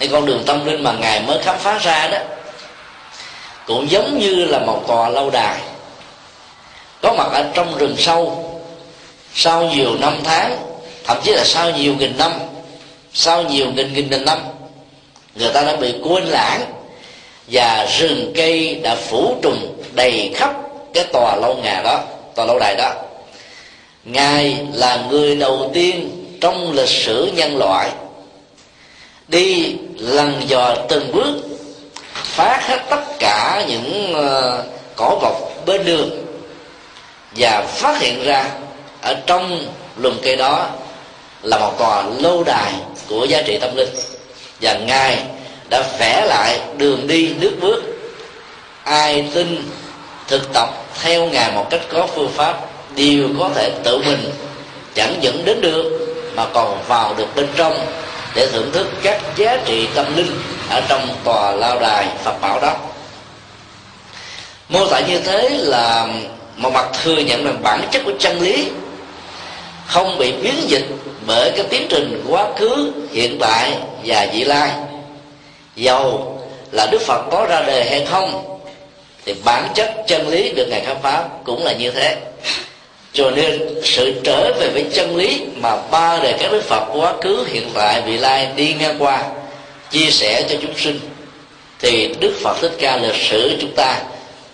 hay 0.03 0.11
con 0.11 0.25
đường 0.25 0.43
tâm 0.45 0.65
linh 0.65 0.83
mà 0.83 0.93
ngài 0.93 1.21
mới 1.21 1.37
khám 1.43 1.57
phá 1.59 1.77
ra 1.77 2.07
đó, 2.07 2.17
cũng 3.67 3.91
giống 3.91 4.19
như 4.19 4.45
là 4.45 4.59
một 4.59 4.83
tòa 4.87 5.09
lâu 5.09 5.29
đài. 5.29 5.59
Có 7.01 7.13
mặt 7.13 7.27
ở 7.31 7.45
trong 7.53 7.77
rừng 7.77 7.95
sâu, 7.97 8.49
sau 9.35 9.63
nhiều 9.63 9.95
năm 9.99 10.17
tháng, 10.23 10.57
thậm 11.03 11.17
chí 11.23 11.31
là 11.31 11.43
sau 11.43 11.71
nhiều 11.71 11.95
nghìn 11.99 12.17
năm, 12.17 12.31
sau 13.13 13.43
nhiều 13.43 13.65
nghìn 13.71 13.93
nghìn 13.93 14.09
nghìn 14.09 14.25
năm, 14.25 14.39
người 15.35 15.49
ta 15.53 15.61
đã 15.61 15.75
bị 15.75 15.95
quên 16.03 16.23
lãng 16.23 16.65
và 17.47 17.87
rừng 17.99 18.33
cây 18.35 18.79
đã 18.83 18.95
phủ 18.95 19.35
trùng 19.41 19.83
đầy 19.91 20.31
khắp 20.35 20.55
cái 20.93 21.03
tòa 21.03 21.35
lâu 21.35 21.55
nhà 21.63 21.81
đó, 21.83 22.01
tòa 22.35 22.45
lâu 22.45 22.59
đài 22.59 22.75
đó. 22.75 22.93
Ngài 24.05 24.57
là 24.73 25.05
người 25.09 25.35
đầu 25.35 25.71
tiên 25.73 26.09
trong 26.41 26.71
lịch 26.71 26.89
sử 26.89 27.31
nhân 27.35 27.57
loại 27.57 27.89
đi 29.27 29.75
lần 29.97 30.41
dò 30.47 30.75
từng 30.89 31.11
bước 31.11 31.35
phá 32.13 32.59
hết 32.61 32.79
tất 32.89 33.01
cả 33.19 33.65
những 33.67 34.13
uh, 34.13 34.65
cỏ 34.95 35.19
bọc 35.21 35.65
bên 35.65 35.85
đường 35.85 36.09
và 37.35 37.65
phát 37.67 38.01
hiện 38.01 38.23
ra 38.23 38.45
ở 39.01 39.15
trong 39.25 39.67
lùm 39.97 40.13
cây 40.23 40.35
đó 40.35 40.69
là 41.43 41.57
một 41.57 41.73
tòa 41.77 42.03
lâu 42.19 42.43
đài 42.43 42.73
của 43.09 43.25
giá 43.25 43.41
trị 43.41 43.57
tâm 43.61 43.75
linh. 43.75 43.89
Và 44.61 44.73
ngài 44.73 45.23
đã 45.69 45.83
vẽ 45.99 46.25
lại 46.25 46.59
đường 46.77 47.07
đi 47.07 47.33
nước 47.39 47.51
bước. 47.61 47.83
Ai 48.83 49.29
tin 49.33 49.69
thực 50.27 50.53
tập 50.53 50.69
theo 51.01 51.25
ngài 51.25 51.51
một 51.51 51.67
cách 51.69 51.81
có 51.89 52.07
phương 52.15 52.31
pháp 52.35 52.59
đều 52.95 53.29
có 53.39 53.49
thể 53.55 53.71
tự 53.83 53.97
mình 53.97 54.31
chẳng 54.95 55.15
dẫn 55.21 55.45
đến 55.45 55.61
được 55.61 56.15
mà 56.35 56.45
còn 56.53 56.79
vào 56.87 57.13
được 57.17 57.35
bên 57.35 57.47
trong 57.55 57.85
để 58.35 58.47
thưởng 58.51 58.71
thức 58.71 58.87
các 59.03 59.21
giá 59.35 59.57
trị 59.65 59.87
tâm 59.95 60.15
linh 60.15 60.39
ở 60.69 60.81
trong 60.89 61.15
tòa 61.23 61.51
lao 61.51 61.79
đài 61.79 62.07
phật 62.23 62.41
bảo 62.41 62.59
đó. 62.59 62.75
Mô 64.69 64.87
tả 64.87 64.99
như 64.99 65.19
thế 65.19 65.49
là 65.49 66.07
một 66.57 66.73
mặt 66.73 66.85
thừa 67.03 67.17
nhận 67.17 67.45
rằng 67.45 67.63
bản 67.63 67.81
chất 67.91 68.01
của 68.05 68.13
chân 68.19 68.41
lý 68.41 68.69
không 69.87 70.17
bị 70.17 70.31
biến 70.31 70.55
dịch 70.67 70.85
bởi 71.27 71.51
cái 71.51 71.65
tiến 71.69 71.87
trình 71.89 72.25
quá 72.29 72.47
khứ, 72.57 72.91
hiện 73.11 73.37
tại 73.39 73.73
và 74.05 74.27
vị 74.33 74.43
lai. 74.43 74.71
Dầu 75.75 76.39
là 76.71 76.87
đức 76.91 77.01
phật 77.01 77.25
có 77.31 77.45
ra 77.49 77.61
đời 77.61 77.89
hay 77.89 78.05
không, 78.05 78.59
thì 79.25 79.35
bản 79.45 79.67
chất 79.75 79.93
chân 80.07 80.27
lý 80.27 80.51
được 80.51 80.67
ngài 80.69 80.81
khám 80.85 80.97
phá 81.01 81.23
cũng 81.43 81.63
là 81.63 81.73
như 81.73 81.91
thế 81.91 82.17
cho 83.13 83.31
nên 83.31 83.61
sự 83.83 84.13
trở 84.23 84.53
về 84.59 84.69
với 84.69 84.85
chân 84.93 85.15
lý 85.15 85.41
mà 85.55 85.77
ba 85.91 86.19
đời 86.23 86.33
các 86.39 86.51
đức 86.51 86.63
phật 86.63 86.85
quá 86.93 87.13
khứ, 87.21 87.45
hiện 87.47 87.69
tại, 87.73 88.01
vị 88.01 88.17
lai 88.17 88.47
đi 88.55 88.73
ngang 88.79 88.95
qua, 88.99 89.23
chia 89.91 90.09
sẻ 90.09 90.45
cho 90.49 90.55
chúng 90.61 90.77
sinh, 90.77 90.99
thì 91.79 92.09
đức 92.19 92.33
phật 92.41 92.57
thích 92.61 92.71
ca 92.79 92.97
lịch 92.97 93.15
sử 93.15 93.57
chúng 93.61 93.71
ta 93.75 94.01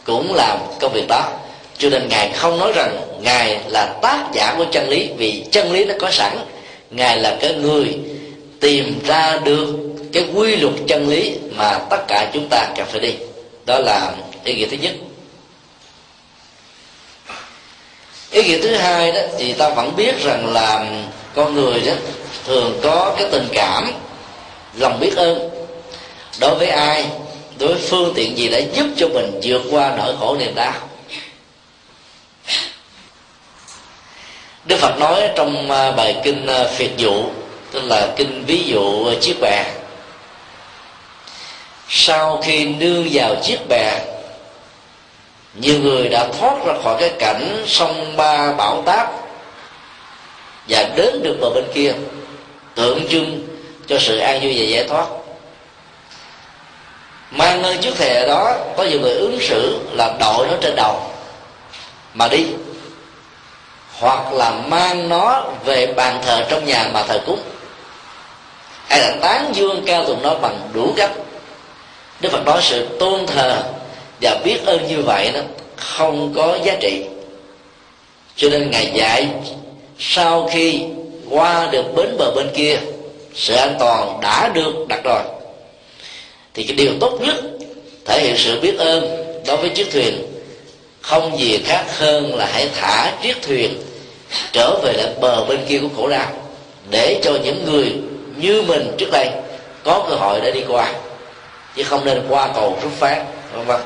cũng 0.04 0.34
làm 0.36 0.58
công 0.80 0.94
việc 0.94 1.06
đó. 1.08 1.30
Cho 1.78 1.90
nên 1.90 2.08
ngài 2.10 2.30
không 2.30 2.60
nói 2.60 2.72
rằng 2.76 2.98
ngài 3.22 3.60
là 3.68 3.86
tác 4.02 4.26
giả 4.34 4.56
của 4.58 4.66
chân 4.72 4.90
lý, 4.90 5.10
vì 5.18 5.44
chân 5.52 5.72
lý 5.72 5.86
nó 5.86 5.94
có 6.00 6.12
sẵn. 6.12 6.38
Ngài 6.92 7.18
là 7.18 7.38
cái 7.42 7.54
người 7.54 7.98
tìm 8.60 9.00
ra 9.08 9.40
được 9.44 9.68
cái 10.14 10.24
quy 10.36 10.56
luật 10.56 10.74
chân 10.88 11.10
lý 11.10 11.34
mà 11.56 11.80
tất 11.90 12.08
cả 12.08 12.30
chúng 12.34 12.48
ta 12.50 12.68
cần 12.76 12.86
phải 12.92 13.00
đi. 13.00 13.14
Đó 13.66 13.80
là 13.80 14.12
ý 14.44 14.54
nghĩa 14.54 14.66
thứ 14.66 14.78
nhất. 14.82 14.92
Ý 18.32 18.44
nghĩa 18.44 18.62
thứ 18.62 18.76
hai 18.76 19.12
đó, 19.12 19.20
thì 19.38 19.54
ta 19.54 19.70
vẫn 19.70 19.96
biết 19.96 20.24
rằng 20.24 20.54
là 20.54 20.86
con 21.36 21.56
người 21.56 21.82
đó 21.82 21.94
thường 22.46 22.80
có 22.84 23.16
cái 23.18 23.28
tình 23.32 23.48
cảm, 23.54 23.92
lòng 24.74 25.00
biết 25.00 25.16
ơn. 25.16 25.50
Đối 26.40 26.56
với 26.56 26.68
ai, 26.68 27.06
đối 27.60 27.74
với 27.74 27.88
phương 27.90 28.14
tiện 28.16 28.38
gì 28.38 28.48
đã 28.48 28.60
giúp 28.74 28.86
cho 28.98 29.08
mình 29.08 29.40
vượt 29.44 29.62
qua 29.72 29.94
nỗi 29.98 30.16
khổ 30.20 30.36
niềm 30.40 30.56
đau. 30.56 30.74
Đức 34.66 34.78
Phật 34.80 35.00
nói 35.00 35.30
trong 35.36 35.72
à, 35.72 35.92
bài 35.92 36.16
kinh 36.24 36.48
à, 36.48 36.64
phiệt 36.76 36.92
dụ, 36.98 37.24
tức 37.72 37.84
là 37.84 38.14
kinh 38.16 38.46
ví 38.46 38.64
dụ 38.64 39.06
à, 39.06 39.14
chiếc 39.22 39.36
bè, 39.42 39.66
sau 41.90 42.42
khi 42.44 42.66
nương 42.66 43.08
vào 43.12 43.36
chiếc 43.44 43.60
bè 43.70 44.00
nhiều 45.62 45.80
người 45.80 46.10
đã 46.10 46.28
thoát 46.40 46.66
ra 46.66 46.74
khỏi 46.84 46.96
cái 47.00 47.10
cảnh 47.10 47.64
sông 47.68 48.18
ba 48.18 48.52
bão 48.52 48.84
táp 48.86 49.12
và 50.68 50.90
đến 50.96 51.24
được 51.24 51.38
bờ 51.42 51.50
bên 51.50 51.64
kia, 51.74 51.94
tượng 52.76 53.08
trưng 53.10 53.48
cho 53.88 54.00
sự 54.00 54.18
an 54.18 54.40
vui 54.42 54.56
và 54.58 54.66
giải 54.66 54.84
thoát. 54.90 55.06
Mang 57.32 57.62
nơi 57.62 57.78
trước 57.82 57.96
thề 57.98 58.28
đó, 58.28 58.56
có 58.78 58.84
nhiều 58.84 59.00
người 59.00 59.14
ứng 59.14 59.40
xử 59.42 59.80
là 59.92 60.14
đội 60.20 60.48
nó 60.48 60.54
trên 60.62 60.76
đầu 60.76 61.02
mà 62.14 62.28
đi, 62.28 62.46
hoặc 64.00 64.34
là 64.34 64.52
mang 64.52 65.10
nó 65.10 65.44
về 65.66 65.88
bàn 65.88 66.22
thờ 66.26 66.46
trong 66.50 66.66
nhà 66.66 66.90
mà 66.94 67.04
thờ 67.04 67.20
cúng. 67.26 67.40
Hay 68.88 69.00
là 69.00 69.16
tán 69.22 69.52
dương 69.56 69.84
cao 69.86 70.06
tụng 70.06 70.24
nó 70.24 70.34
bằng 70.34 70.70
đủ 70.74 70.94
cách. 70.98 71.12
Đức 72.20 72.30
phật 72.32 72.46
nói 72.46 72.60
sự 72.62 72.88
tôn 73.00 73.26
thờ 73.26 73.64
và 74.22 74.42
biết 74.44 74.66
ơn 74.66 74.88
như 74.88 75.02
vậy 75.02 75.32
đó, 75.34 75.42
không 75.76 76.34
có 76.36 76.58
giá 76.64 76.76
trị. 76.82 77.04
Cho 78.36 78.50
nên 78.50 78.72
ngài 78.72 78.92
dạy, 78.94 79.28
sau 80.00 80.50
khi 80.52 80.82
qua 81.30 81.70
được 81.72 81.96
bến 81.96 82.18
bờ 82.18 82.32
bên 82.32 82.48
kia, 82.56 82.78
sự 83.36 83.56
an 83.56 83.76
toàn 83.80 84.20
đã 84.22 84.52
được 84.54 84.74
đặt 84.88 85.04
rồi. 85.04 85.22
Thì 86.54 86.64
cái 86.64 86.76
điều 86.76 86.92
tốt 87.00 87.20
nhất, 87.22 87.36
thể 88.06 88.20
hiện 88.22 88.38
sự 88.38 88.60
biết 88.60 88.78
ơn 88.78 89.26
đối 89.48 89.58
với 89.58 89.70
chiếc 89.70 89.92
thuyền, 89.92 90.26
không 91.02 91.40
gì 91.40 91.58
khác 91.66 91.86
hơn 91.98 92.36
là 92.36 92.46
hãy 92.46 92.70
thả 92.76 93.14
chiếc 93.22 93.42
thuyền 93.42 93.82
trở 94.52 94.80
về 94.84 94.94
lại 94.94 95.08
bờ 95.22 95.46
bên 95.46 95.60
kia 95.68 95.80
của 95.80 95.90
khổ 95.98 96.08
đau, 96.08 96.32
để 96.90 97.20
cho 97.24 97.32
những 97.44 97.66
người 97.66 97.94
như 98.38 98.62
mình 98.62 98.96
trước 98.98 99.12
đây 99.12 99.30
có 99.84 100.06
cơ 100.10 100.16
hội 100.16 100.40
để 100.44 100.52
đi 100.52 100.62
qua. 100.68 100.94
Chứ 101.76 101.84
không 101.84 102.06
nên 102.06 102.22
qua 102.30 102.48
cầu 102.56 102.78
rút 102.84 102.92
phát, 103.00 103.24
vân 103.54 103.66
vân 103.66 103.82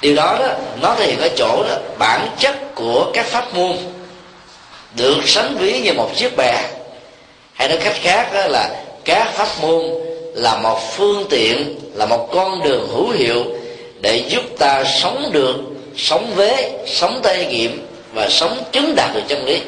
điều 0.00 0.14
đó 0.14 0.36
đó, 0.40 0.48
nó 0.82 0.94
thể 0.94 1.06
hiện 1.06 1.18
ở 1.20 1.28
chỗ 1.36 1.64
đó 1.68 1.76
bản 1.98 2.28
chất 2.38 2.74
của 2.74 3.10
các 3.14 3.26
pháp 3.26 3.54
môn 3.54 3.76
được 4.96 5.16
sánh 5.26 5.56
ví 5.58 5.80
như 5.80 5.92
một 5.92 6.10
chiếc 6.16 6.36
bè. 6.36 6.62
Hay 7.54 7.68
nói 7.68 7.78
cách 7.84 7.96
khác 8.00 8.32
đó 8.34 8.46
là 8.46 8.70
các 9.04 9.32
pháp 9.34 9.48
môn 9.60 9.84
là 10.34 10.56
một 10.56 10.80
phương 10.96 11.24
tiện, 11.30 11.78
là 11.94 12.06
một 12.06 12.28
con 12.32 12.62
đường 12.62 12.88
hữu 12.94 13.08
hiệu 13.08 13.44
để 14.00 14.16
giúp 14.16 14.42
ta 14.58 14.84
sống 14.84 15.30
được, 15.32 15.56
sống 15.96 16.32
vế, 16.36 16.70
sống 16.86 17.20
tay 17.22 17.46
nghiệm 17.46 17.86
và 18.12 18.28
sống 18.28 18.62
chứng 18.72 18.94
đạt 18.96 19.14
được 19.14 19.22
chân 19.28 19.44
lý. 19.44 19.60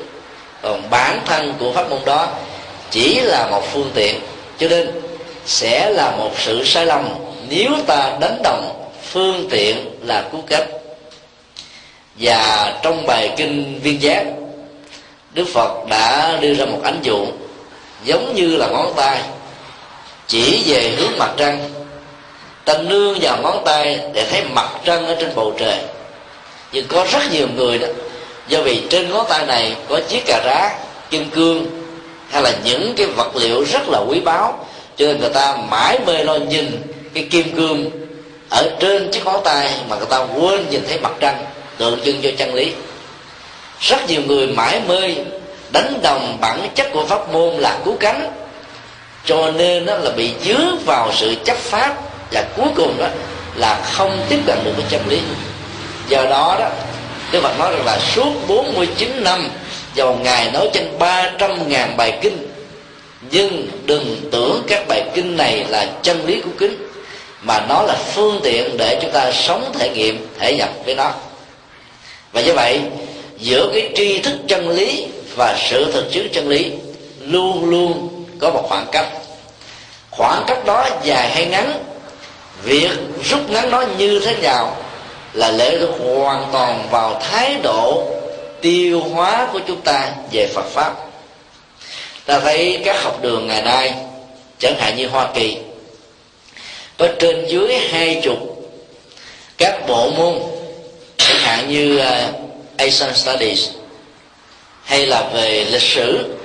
Còn 0.62 0.82
bản 0.90 1.20
thân 1.26 1.54
của 1.60 1.72
pháp 1.72 1.90
môn 1.90 2.00
đó 2.04 2.28
chỉ 2.90 3.20
là 3.20 3.46
một 3.46 3.62
phương 3.72 3.90
tiện, 3.94 4.20
cho 4.58 4.68
nên 4.68 4.90
sẽ 5.46 5.90
là 5.90 6.10
một 6.10 6.30
sự 6.38 6.64
sai 6.64 6.86
lầm 6.86 7.08
nếu 7.48 7.70
ta 7.86 8.16
đánh 8.20 8.40
đồng 8.42 8.81
phương 9.12 9.48
tiện 9.50 9.90
là 10.02 10.28
cứu 10.32 10.40
cách 10.46 10.68
và 12.16 12.72
trong 12.82 13.06
bài 13.06 13.30
kinh 13.36 13.80
viên 13.82 14.02
giác, 14.02 14.24
đức 15.34 15.44
phật 15.54 15.86
đã 15.88 16.38
đưa 16.40 16.54
ra 16.54 16.64
một 16.64 16.80
ánh 16.84 17.00
dụ 17.02 17.26
giống 18.04 18.34
như 18.34 18.56
là 18.56 18.68
ngón 18.68 18.92
tay, 18.96 19.20
chỉ 20.26 20.62
về 20.66 20.90
hướng 20.96 21.18
mặt 21.18 21.30
trăng, 21.36 21.70
ta 22.64 22.78
nương 22.78 23.18
vào 23.20 23.38
ngón 23.42 23.62
tay 23.64 24.00
để 24.12 24.26
thấy 24.30 24.42
mặt 24.54 24.68
trăng 24.84 25.06
ở 25.06 25.16
trên 25.20 25.30
bầu 25.34 25.54
trời. 25.58 25.78
Nhưng 26.72 26.86
có 26.88 27.06
rất 27.12 27.22
nhiều 27.32 27.46
người 27.56 27.78
đó, 27.78 27.86
do 28.48 28.60
vì 28.60 28.82
trên 28.90 29.10
ngón 29.10 29.26
tay 29.28 29.46
này 29.46 29.76
có 29.88 30.00
chiếc 30.08 30.22
cà 30.26 30.40
rá 30.44 30.78
kim 31.10 31.30
cương, 31.30 31.66
hay 32.30 32.42
là 32.42 32.52
những 32.64 32.94
cái 32.96 33.06
vật 33.06 33.36
liệu 33.36 33.64
rất 33.64 33.88
là 33.88 33.98
quý 33.98 34.20
báu, 34.20 34.66
cho 34.96 35.06
nên 35.06 35.20
người 35.20 35.30
ta 35.30 35.56
mãi 35.70 35.98
mê 36.06 36.24
lo 36.24 36.36
nhìn 36.36 36.82
cái 37.14 37.26
kim 37.30 37.56
cương 37.56 37.90
ở 38.52 38.70
trên 38.80 39.10
chiếc 39.10 39.24
ngón 39.24 39.40
tay 39.44 39.70
mà 39.88 39.96
người 39.96 40.06
ta 40.10 40.18
quên 40.18 40.70
nhìn 40.70 40.82
thấy 40.88 40.98
mặt 40.98 41.12
trăng, 41.20 41.44
tượng 41.78 42.00
trưng 42.04 42.22
cho 42.22 42.30
chân 42.36 42.54
lý. 42.54 42.72
Rất 43.80 44.08
nhiều 44.08 44.20
người 44.26 44.46
mãi 44.46 44.80
mê 44.88 45.14
đánh 45.72 46.00
đồng 46.02 46.38
bản 46.40 46.68
chất 46.74 46.86
của 46.92 47.06
pháp 47.06 47.32
môn 47.32 47.54
là 47.54 47.78
cứu 47.84 47.96
cánh. 48.00 48.30
Cho 49.24 49.50
nên 49.50 49.86
đó 49.86 49.96
là 49.96 50.10
bị 50.10 50.30
dướng 50.44 50.78
vào 50.86 51.12
sự 51.12 51.34
chấp 51.44 51.56
pháp 51.56 51.94
và 52.32 52.44
cuối 52.56 52.68
cùng 52.76 52.98
đó 52.98 53.06
là 53.54 53.80
không 53.92 54.26
tiếp 54.28 54.38
cận 54.46 54.58
được 54.64 54.72
với 54.76 54.84
chân 54.90 55.08
lý. 55.08 55.20
Do 56.08 56.24
đó 56.24 56.56
đó, 56.58 56.68
Đức 57.32 57.40
Phật 57.42 57.58
nói 57.58 57.72
rằng 57.72 57.84
là 57.84 57.98
suốt 58.14 58.32
49 58.48 59.24
năm, 59.24 59.48
vào 59.96 60.14
ngày 60.14 60.50
nói 60.50 60.70
trên 60.72 60.98
300.000 60.98 61.96
bài 61.96 62.18
kinh. 62.22 62.48
Nhưng 63.30 63.68
đừng 63.86 64.16
tưởng 64.32 64.62
các 64.68 64.88
bài 64.88 65.04
kinh 65.14 65.36
này 65.36 65.64
là 65.68 65.86
chân 66.02 66.26
lý 66.26 66.40
của 66.40 66.50
kính 66.58 66.91
mà 67.42 67.66
nó 67.68 67.82
là 67.82 67.94
phương 67.94 68.40
tiện 68.42 68.76
để 68.76 68.98
chúng 69.02 69.10
ta 69.12 69.32
sống 69.32 69.72
thể 69.78 69.90
nghiệm, 69.90 70.28
thể 70.38 70.56
nhập 70.56 70.68
với 70.84 70.94
nó. 70.94 71.12
Và 72.32 72.40
như 72.40 72.52
vậy, 72.52 72.80
giữa 73.38 73.70
cái 73.74 73.90
tri 73.94 74.18
thức 74.18 74.36
chân 74.48 74.68
lý 74.68 75.06
và 75.36 75.56
sự 75.70 75.92
thực 75.92 76.12
chứng 76.12 76.28
chân 76.32 76.48
lý 76.48 76.70
luôn 77.20 77.70
luôn 77.70 78.08
có 78.40 78.50
một 78.50 78.64
khoảng 78.68 78.86
cách. 78.92 79.06
Khoảng 80.10 80.44
cách 80.46 80.64
đó 80.64 80.88
dài 81.02 81.30
hay 81.30 81.46
ngắn, 81.46 81.84
việc 82.62 82.90
rút 83.24 83.50
ngắn 83.50 83.70
nó 83.70 83.84
như 83.98 84.20
thế 84.20 84.36
nào 84.36 84.76
là 85.32 85.50
lệ 85.50 85.78
thuộc 85.80 86.16
hoàn 86.16 86.48
toàn 86.52 86.88
vào 86.90 87.20
thái 87.20 87.56
độ 87.62 88.08
tiêu 88.60 89.00
hóa 89.00 89.48
của 89.52 89.60
chúng 89.66 89.80
ta 89.80 90.10
về 90.32 90.48
Phật 90.54 90.66
pháp. 90.70 90.94
Ta 92.26 92.40
thấy 92.40 92.82
các 92.84 93.02
học 93.02 93.22
đường 93.22 93.46
ngày 93.46 93.62
nay, 93.62 93.94
chẳng 94.58 94.74
hạn 94.78 94.96
như 94.96 95.08
Hoa 95.08 95.28
Kỳ 95.34 95.56
có 96.98 97.08
trên 97.18 97.46
dưới 97.48 97.78
hai 97.78 98.20
chục 98.24 98.38
các 99.58 99.86
bộ 99.88 100.10
môn 100.10 100.38
chẳng 101.16 101.38
hạn 101.38 101.68
như 101.68 102.00
uh, 102.00 102.34
Asian 102.76 103.14
Studies 103.14 103.68
hay 104.84 105.06
là 105.06 105.22
về 105.34 105.64
lịch 105.64 105.82
sử 105.82 106.36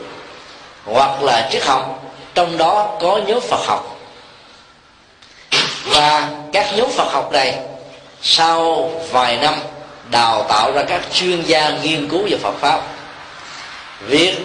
hoặc 0.86 1.24
là 1.24 1.50
triết 1.52 1.64
học 1.64 2.04
trong 2.34 2.58
đó 2.58 2.98
có 3.02 3.20
nhóm 3.28 3.42
Phật 3.42 3.66
học. 3.66 4.00
Và 5.86 6.30
các 6.54 6.74
nhóm 6.78 6.90
Phật 6.92 7.12
học 7.12 7.32
này 7.32 7.58
sau 8.22 8.92
vài 9.12 9.38
năm 9.38 9.56
đào 10.12 10.46
tạo 10.50 10.72
ra 10.72 10.84
các 10.84 11.02
chuyên 11.14 11.42
gia 11.42 11.70
nghiên 11.70 12.10
cứu 12.10 12.22
về 12.30 12.38
Phật 12.38 12.54
pháp 12.60 12.82
việc 14.02 14.36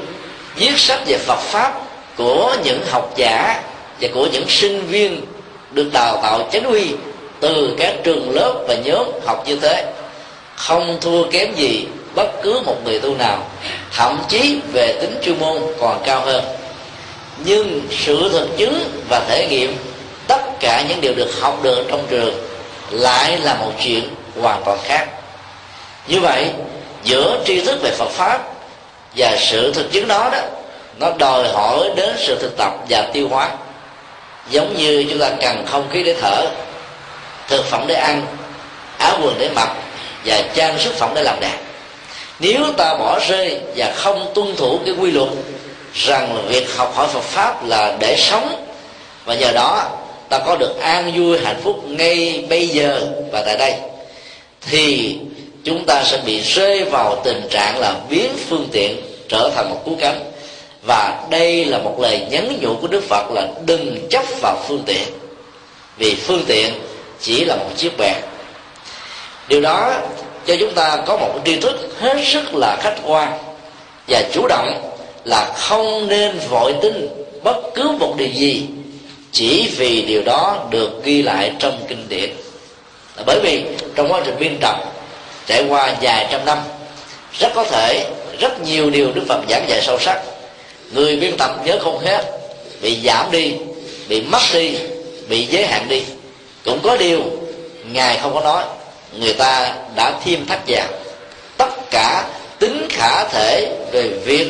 viết 0.56 0.78
sách 0.78 1.00
về 1.06 1.18
Phật 1.18 1.38
pháp 1.40 1.72
của 2.16 2.56
những 2.64 2.86
học 2.90 3.12
giả 3.16 3.62
và 4.00 4.08
của 4.14 4.26
những 4.32 4.48
sinh 4.48 4.86
viên 4.86 5.20
được 5.72 5.92
đào 5.92 6.20
tạo 6.22 6.48
chánh 6.52 6.64
uy 6.64 6.90
từ 7.40 7.74
các 7.78 7.94
trường 8.04 8.30
lớp 8.35 8.54
và 8.68 8.74
nhóm 8.74 9.06
học 9.26 9.44
như 9.46 9.56
thế. 9.56 9.92
Không 10.56 10.98
thua 11.00 11.30
kém 11.30 11.54
gì 11.54 11.87
bất 12.14 12.42
cứ 12.42 12.61
một 12.66 12.76
người 12.85 13.00
tu 13.00 13.14
nào, 13.14 13.38
thậm 13.92 14.18
chí 14.28 14.61
về 14.72 14.92
tính 15.00 15.18
chuyên 15.24 15.38
môn 15.38 15.62
còn 15.80 16.02
cao 16.04 16.20
hơn. 16.20 16.44
Nhưng 17.38 17.80
sự 17.90 18.28
thực 18.32 18.56
chứng 18.56 18.85
và 19.08 19.20
thể 19.28 19.46
nghiệm, 19.50 19.76
tất 20.26 20.61
cả 20.61 20.85
những 20.88 21.00
điều 21.00 21.14
được 21.14 21.40
học 21.40 21.62
được 21.62 21.85
trong 21.88 22.06
trường 22.11 22.35
lại 22.90 23.38
là 23.38 23.54
một 23.54 23.72
chuyện 23.85 24.08
hoàn 24.40 24.62
toàn 24.64 24.78
khác. 24.85 25.06
Như 26.08 26.20
vậy, 26.20 26.50
giữa 27.04 27.38
tri 27.44 27.61
thức 27.61 27.78
về 27.82 27.90
phật 27.90 28.08
pháp 28.11 28.42
và 29.16 29.37
sự 29.40 29.72
thực 29.72 29.92
chứng 29.92 30.08
đó 30.08 30.28
đó, 30.32 30.38
nó 31.00 31.11
đòi 31.18 31.48
hỏi 31.48 31.90
đến 31.96 32.14
sự 32.18 32.38
thực 32.40 32.56
tập 32.56 32.72
và 32.88 33.11
tiêu 33.12 33.28
hóa 33.28 33.50
giống 34.50 34.76
như 34.76 35.05
chúng 35.11 35.18
ta 35.18 35.31
cần 35.40 35.64
không 35.66 35.88
khí 35.92 36.02
để 36.02 36.16
thở, 36.20 36.46
thực 37.48 37.64
phẩm 37.64 37.85
để 37.87 37.94
ăn, 37.94 38.26
áo 38.98 39.18
quần 39.22 39.35
để 39.38 39.48
mặc 39.55 39.70
và 40.24 40.42
trang 40.55 40.78
sức 40.78 40.94
phẩm 40.94 41.11
để 41.14 41.22
làm 41.22 41.40
đẹp. 41.40 41.59
Nếu 42.38 42.61
ta 42.76 42.94
bỏ 42.94 43.20
rơi 43.28 43.61
và 43.76 43.92
không 43.96 44.33
tuân 44.35 44.57
thủ 44.57 44.78
cái 44.87 44.94
quy 45.00 45.11
luật 45.11 45.28
rằng 45.94 46.37
là 46.37 46.42
việc 46.48 46.76
học 46.76 46.92
hỏi 46.94 47.09
Phật 47.12 47.22
pháp 47.22 47.66
là 47.66 47.96
để 48.00 48.16
sống, 48.18 48.66
và 49.24 49.35
nhờ 49.35 49.52
đó 49.52 49.90
ta 50.28 50.38
có 50.38 50.57
được 50.57 50.81
an 50.81 51.12
vui, 51.16 51.38
hạnh 51.44 51.61
phúc 51.62 51.85
ngay 51.88 52.44
bây 52.48 52.68
giờ 52.68 53.00
và 53.33 53.42
tại 53.46 53.57
đây, 53.57 53.74
thì 54.61 55.16
chúng 55.64 55.85
ta 55.87 56.02
sẽ 56.05 56.18
bị 56.26 56.40
rơi 56.40 56.85
vào 56.85 57.20
tình 57.24 57.48
trạng 57.50 57.78
là 57.78 57.94
biến 58.09 58.37
phương 58.48 58.68
tiện 58.72 59.02
trở 59.28 59.50
thành 59.55 59.70
một 59.70 59.83
cú 59.85 59.96
cánh 60.00 60.31
và 60.82 61.22
đây 61.30 61.64
là 61.64 61.78
một 61.78 61.96
lời 62.00 62.26
nhắn 62.30 62.58
nhủ 62.60 62.76
của 62.80 62.86
đức 62.86 63.04
phật 63.08 63.30
là 63.30 63.48
đừng 63.66 64.08
chấp 64.10 64.24
vào 64.40 64.56
phương 64.68 64.82
tiện. 64.86 65.02
Vì 65.96 66.14
phương 66.14 66.44
tiện 66.46 66.74
chỉ 67.20 67.44
là 67.44 67.56
một 67.56 67.70
chiếc 67.76 67.98
bè. 67.98 68.14
Điều 69.48 69.60
đó 69.60 69.94
cho 70.46 70.56
chúng 70.60 70.74
ta 70.74 70.96
có 71.06 71.16
một 71.16 71.40
tri 71.44 71.56
thức 71.56 71.96
hết 72.00 72.16
sức 72.24 72.54
là 72.54 72.76
khách 72.80 72.96
quan 73.06 73.38
và 74.08 74.22
chủ 74.32 74.46
động 74.48 74.92
là 75.24 75.52
không 75.56 76.08
nên 76.08 76.38
vội 76.50 76.74
tin 76.82 77.08
bất 77.42 77.56
cứ 77.74 77.88
một 78.00 78.14
điều 78.16 78.28
gì 78.28 78.66
chỉ 79.32 79.70
vì 79.76 80.02
điều 80.02 80.22
đó 80.22 80.66
được 80.70 81.04
ghi 81.04 81.22
lại 81.22 81.52
trong 81.58 81.78
kinh 81.88 82.08
điển. 82.08 82.30
Bởi 83.26 83.40
vì 83.42 83.64
trong 83.94 84.12
quá 84.12 84.20
trình 84.24 84.36
biên 84.38 84.58
tập, 84.60 84.76
trải 85.46 85.64
qua 85.68 85.94
vài 86.00 86.28
trăm 86.30 86.44
năm, 86.44 86.58
rất 87.38 87.52
có 87.54 87.64
thể 87.64 88.06
rất 88.38 88.60
nhiều 88.60 88.90
điều 88.90 89.12
đức 89.12 89.22
phật 89.28 89.40
giảng 89.48 89.68
dạy 89.68 89.82
sâu 89.82 89.98
sắc 89.98 90.22
người 90.94 91.16
biên 91.16 91.37
tập 91.37 91.50
nhớ 91.64 91.78
không 91.81 91.98
hết, 91.98 92.24
bị 92.83 92.98
giảm 93.05 93.31
đi, 93.31 93.55
bị 94.09 94.20
mất 94.20 94.42
đi, 94.52 94.76
bị 95.28 95.46
giới 95.46 95.66
hạn 95.66 95.87
đi. 95.88 96.02
Cũng 96.64 96.78
có 96.83 96.96
điều, 96.96 97.20
ngài 97.92 98.18
không 98.18 98.35
có 98.35 98.40
nói, 98.40 98.64
người 99.18 99.33
ta 99.33 99.74
đã 99.96 100.12
thêm 100.24 100.46
thắt 100.46 100.61
vào 100.66 100.87
tất 101.57 101.90
cả 101.90 102.24
tính 102.59 102.87
khả 102.90 103.24
thể 103.24 103.76
về 103.92 104.09
việc 104.09 104.48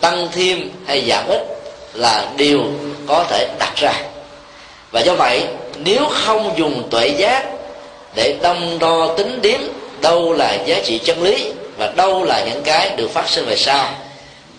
tăng 0.00 0.28
thêm 0.32 0.70
hay 0.86 1.04
giảm 1.08 1.26
ít 1.28 1.40
là 1.94 2.26
điều 2.36 2.64
có 3.06 3.24
thể 3.30 3.48
đặt 3.58 3.72
ra. 3.76 3.92
Và 4.90 5.00
do 5.00 5.14
vậy, 5.14 5.42
nếu 5.76 6.06
không 6.10 6.54
dùng 6.56 6.88
tuệ 6.90 7.08
giác 7.08 7.46
để 8.14 8.36
đông 8.42 8.78
đo 8.78 9.14
tính 9.16 9.38
điếm, 9.42 9.60
đâu 10.00 10.32
là 10.32 10.54
giá 10.66 10.80
trị 10.84 10.98
chân 11.04 11.22
lý 11.22 11.52
và 11.78 11.92
đâu 11.96 12.24
là 12.24 12.44
những 12.44 12.62
cái 12.64 12.90
được 12.96 13.10
phát 13.10 13.28
sinh 13.28 13.46
về 13.46 13.56
sau 13.56 13.94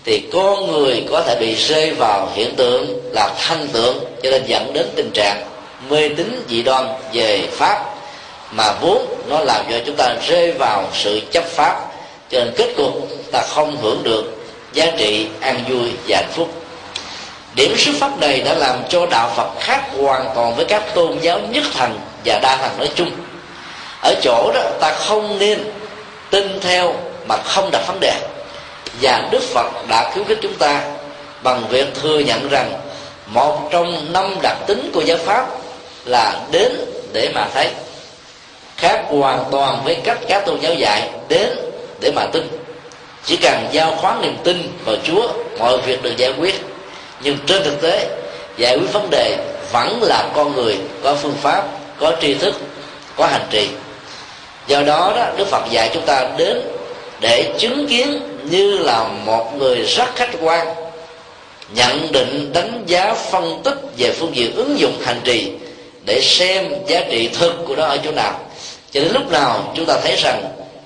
thì 0.10 0.24
con 0.34 0.72
người 0.72 1.04
có 1.12 1.22
thể 1.22 1.36
bị 1.40 1.56
rơi 1.56 1.92
vào 1.92 2.30
hiện 2.34 2.56
tượng 2.56 3.12
là 3.12 3.30
thanh 3.38 3.68
tượng 3.68 4.00
cho 4.24 4.32
nên 4.32 4.46
dẫn 4.46 4.74
đến 4.74 4.88
tình 4.96 5.12
trạng 5.14 5.44
mê 5.90 6.10
tín 6.10 6.44
dị 6.50 6.64
đoan 6.64 6.88
về 7.14 7.48
pháp, 7.52 7.86
mà 8.52 8.74
vốn 8.82 9.06
nó 9.28 9.40
làm 9.40 9.66
cho 9.70 9.78
chúng 9.86 9.96
ta 9.96 10.14
rơi 10.28 10.52
vào 10.52 10.90
sự 10.94 11.22
chấp 11.32 11.44
pháp. 11.46 11.86
Cho 12.30 12.40
nên 12.40 12.54
kết 12.58 12.74
cục 12.78 13.08
ta 13.32 13.42
không 13.42 13.78
hưởng 13.82 14.04
được 14.04 14.46
giá 14.74 14.86
trị 14.98 15.28
an 15.40 15.64
vui 15.70 15.90
và 16.08 16.18
hạnh 16.18 16.32
phúc. 16.32 16.50
Điểm 17.56 17.78
xuất 17.78 17.96
phát 18.00 18.20
này 18.20 18.42
đã 18.42 18.54
làm 18.54 18.80
cho 18.90 19.06
đạo 19.06 19.32
phật 19.36 19.50
khác 19.60 19.82
hoàn 19.98 20.30
toàn 20.36 20.56
với 20.56 20.66
các 20.66 20.84
tôn 20.94 21.18
giáo 21.22 21.40
nhất 21.40 21.64
thần 21.74 22.00
và 22.26 22.40
đa 22.42 22.58
thần 22.58 22.78
nói 22.78 22.90
chung. 22.96 23.12
Ở 24.02 24.14
chỗ 24.22 24.52
đó 24.54 24.62
ta 24.80 24.94
không 24.94 25.40
nên 25.40 25.72
tin 26.30 26.60
theo 26.62 26.94
mà 27.28 27.38
không 27.38 27.70
đặt 27.72 27.82
vấn 27.88 28.00
đề 28.00 28.14
và 29.02 29.28
đức 29.32 29.44
phật 29.44 29.88
đã 29.88 30.12
khuyến 30.14 30.26
khích 30.26 30.40
chúng 30.42 30.54
ta 30.54 30.82
bằng 31.44 31.64
việc 31.70 31.88
thừa 32.02 32.20
nhận 32.20 32.50
rằng 32.50 32.74
một 33.26 33.70
trong 33.72 34.14
năm 34.14 34.36
đặc 34.42 34.58
tính 34.68 34.92
của 34.94 35.02
giáo 35.02 35.18
pháp 35.26 35.48
là 36.06 36.40
đến 36.52 36.72
để 37.14 37.32
mà 37.36 37.48
thấy. 37.54 37.70
Khác 38.78 39.06
hoàn 39.08 39.44
toàn 39.52 39.82
với 39.84 39.96
cách 39.96 40.20
các 40.28 40.46
tôn 40.46 40.60
giáo 40.60 40.74
dạy, 40.74 41.10
đến 41.28 41.50
để 42.00 42.12
mà 42.16 42.26
tin. 42.26 42.48
Chỉ 43.26 43.38
cần 43.38 43.68
giao 43.72 43.96
khoán 43.96 44.22
niềm 44.22 44.38
tin 44.44 44.72
vào 44.86 44.96
chúa, 45.04 45.28
mọi 45.60 45.78
việc 45.78 46.04
được 46.04 46.18
giải 46.18 46.34
quyết. 46.40 46.56
Nhưng 47.22 47.38
trên 47.46 47.64
thực 47.64 47.82
tế, 47.82 48.08
giải 48.58 48.78
quyết 48.78 48.94
vấn 48.94 49.10
đề 49.10 49.38
vẫn 49.72 50.04
là 50.04 50.30
con 50.36 50.56
người, 50.56 50.78
có 51.04 51.16
phương 51.16 51.36
pháp, 51.42 51.64
có 52.00 52.14
tri 52.22 52.34
thức, 52.34 52.56
có 53.16 53.28
hành 53.28 53.48
trì. 53.50 53.70
Do 54.68 54.82
đó 54.82 55.14
đó, 55.16 55.26
đức 55.38 55.48
phật 55.48 55.64
dạy 55.72 55.90
chúng 55.94 56.06
ta 56.06 56.28
đến 56.38 56.62
để 57.20 57.54
chứng 57.58 57.88
kiến 57.88 58.22
như 58.50 58.78
là 58.78 59.04
một 59.26 59.58
người 59.58 59.82
rất 59.82 60.16
khách 60.16 60.30
quan, 60.42 60.76
nhận 61.74 62.12
định 62.12 62.52
đánh 62.54 62.84
giá 62.86 63.14
phân 63.14 63.62
tích 63.64 63.78
về 63.98 64.12
phương 64.12 64.36
diện 64.36 64.56
ứng 64.56 64.80
dụng 64.80 64.94
hành 65.06 65.22
trì 65.24 65.52
để 66.06 66.22
xem 66.22 66.74
giá 66.88 67.02
trị 67.10 67.30
thực 67.40 67.54
của 67.68 67.76
nó 67.76 67.86
ở 67.86 67.98
chỗ 68.04 68.12
nào. 68.12 68.40
Cho 68.92 69.02
đến 69.02 69.14
lúc 69.14 69.32
nào 69.32 69.74
chúng 69.76 69.86
ta 69.86 69.98
thấy 70.04 70.16
rằng 70.16 70.44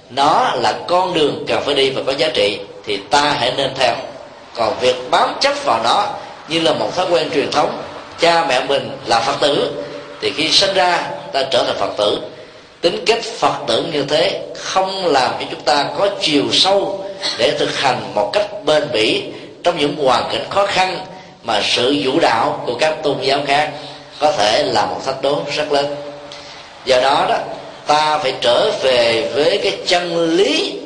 nó 0.10 0.52
là 0.56 0.74
con 0.88 1.14
đường 1.14 1.46
cần 1.48 1.64
phải 1.66 1.76
đi 1.76 1.90
và 1.90 2.02
có 2.06 2.12
giá 2.12 2.30
trị, 2.34 2.60
thì 2.86 2.98
ta 2.98 3.36
hãy 3.40 3.54
nên 3.58 3.72
theo. 3.76 3.96
Còn 4.56 4.80
việc 4.80 4.96
bám 5.12 5.36
chấp 5.42 5.66
vào 5.66 5.80
nó 5.84 6.08
như 6.48 6.60
là 6.60 6.74
một 6.74 6.96
thói 6.96 7.06
quen 7.10 7.30
truyền 7.34 7.52
thống, 7.52 7.82
cha 8.20 8.46
mẹ 8.50 8.64
mình 8.68 8.90
là 9.06 9.20
phật 9.20 9.36
tử, 9.42 9.72
thì 10.22 10.32
khi 10.38 10.50
sinh 10.50 10.74
ra, 10.74 11.10
ta 11.34 11.44
trở 11.52 11.64
thành 11.64 11.78
phật 11.80 11.98
tử 11.98 12.18
tính 12.84 13.06
cách 13.06 13.24
phật 13.24 13.54
tử 13.68 13.84
như 13.94 14.06
thế 14.10 14.42
không 14.56 15.06
làm 15.06 15.32
cho 15.40 15.46
chúng 15.52 15.62
ta 15.62 15.86
có 15.98 16.10
chiều 16.22 16.44
sâu 16.52 17.06
để 17.38 17.52
thực 17.60 17.80
hành 17.80 18.12
một 18.16 18.30
cách 18.34 18.48
bền 18.66 18.84
bỉ 18.94 19.24
trong 19.64 19.78
những 19.78 19.96
hoàn 19.96 20.30
cảnh 20.32 20.46
khó 20.50 20.66
khăn 20.66 21.06
mà 21.44 21.62
sự 21.64 21.96
vũ 22.04 22.20
đạo 22.20 22.64
của 22.66 22.76
các 22.80 23.04
tôn 23.04 23.18
giáo 23.22 23.40
khác 23.48 23.72
có 24.20 24.32
thể 24.32 24.64
là 24.64 24.86
một 24.86 25.06
thách 25.06 25.22
đố 25.22 25.42
rất 25.56 25.72
lớn. 25.72 25.96
Do 26.86 27.02
đó 27.02 27.26
đó, 27.30 27.38
ta 27.88 28.18
phải 28.18 28.34
trở 28.42 28.72
về 28.82 29.30
với 29.36 29.60
cái 29.64 29.78
chân 29.88 30.36
lý 30.38 30.80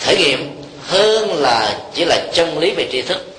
thể 0.00 0.16
nghiệm 0.16 0.62
hơn 0.86 1.42
là 1.42 1.78
chỉ 1.94 2.04
là 2.04 2.22
chân 2.32 2.58
lý 2.58 2.70
về 2.70 2.88
tri 2.92 3.02
thức. 3.02 3.38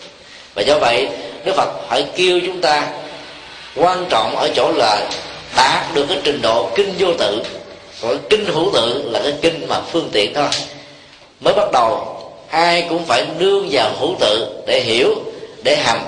Và 0.56 0.62
do 0.62 0.78
vậy, 0.80 1.08
đức 1.46 1.54
phật 1.56 1.70
phải 1.90 2.06
kêu 2.16 2.40
chúng 2.46 2.62
ta 2.62 2.88
quan 3.76 4.06
trọng 4.10 4.36
ở 4.36 4.50
chỗ 4.56 4.72
là 4.76 5.10
đạt 5.56 5.96
được 5.96 6.06
cái 6.10 6.18
trình 6.24 6.42
độ 6.42 6.70
kinh 6.76 6.94
vô 7.00 7.08
tự 7.20 7.42
còn 8.02 8.20
kinh 8.30 8.46
hữu 8.46 8.72
tự 8.74 9.10
là 9.12 9.20
cái 9.24 9.34
kinh 9.42 9.68
mà 9.70 9.82
phương 9.82 10.10
tiện 10.12 10.34
thôi 10.34 10.50
mới 11.40 11.54
bắt 11.54 11.72
đầu 11.74 12.18
ai 12.50 12.86
cũng 12.90 13.06
phải 13.06 13.26
nương 13.40 13.68
vào 13.72 13.92
hữu 14.00 14.16
tự 14.20 14.64
để 14.68 14.82
hiểu 14.82 15.16
để 15.64 15.76
hành. 15.76 16.04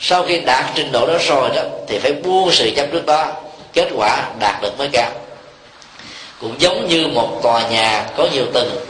Sau 0.00 0.22
khi 0.22 0.40
đạt 0.40 0.64
trình 0.74 0.92
độ 0.92 1.06
đó 1.06 1.14
rồi 1.28 1.50
đó 1.56 1.62
thì 1.88 1.98
phải 1.98 2.12
buông 2.12 2.52
sự 2.52 2.70
chấp 2.76 2.86
trước 2.92 3.06
đó 3.06 3.26
kết 3.72 3.88
quả 3.96 4.28
đạt 4.38 4.62
được 4.62 4.78
mới 4.78 4.88
cao. 4.92 5.10
Cũng 6.40 6.54
giống 6.58 6.88
như 6.88 7.06
một 7.06 7.40
tòa 7.42 7.68
nhà 7.68 8.06
có 8.16 8.28
nhiều 8.32 8.44
tầng. 8.54 8.86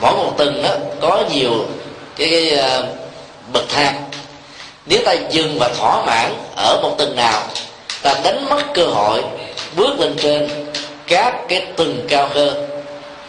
Mỗi 0.00 0.12
một 0.12 0.32
tầng 0.38 0.62
đó 0.62 0.70
có 1.00 1.24
nhiều 1.34 1.66
cái, 2.16 2.28
cái 2.30 2.58
uh, 2.58 2.84
bậc 3.52 3.68
thang. 3.68 4.04
Nếu 4.86 4.98
ta 5.04 5.12
dừng 5.30 5.58
và 5.58 5.68
thỏa 5.78 6.04
mãn 6.06 6.34
ở 6.56 6.80
một 6.82 6.94
tầng 6.98 7.16
nào 7.16 7.42
ta 8.02 8.14
đánh 8.24 8.46
mất 8.50 8.62
cơ 8.74 8.84
hội 8.84 9.22
bước 9.76 9.98
lên 9.98 10.16
trên 10.22 10.71
các 11.12 11.34
cái 11.48 11.66
tầng 11.76 12.00
cao 12.08 12.28
hơn. 12.34 12.68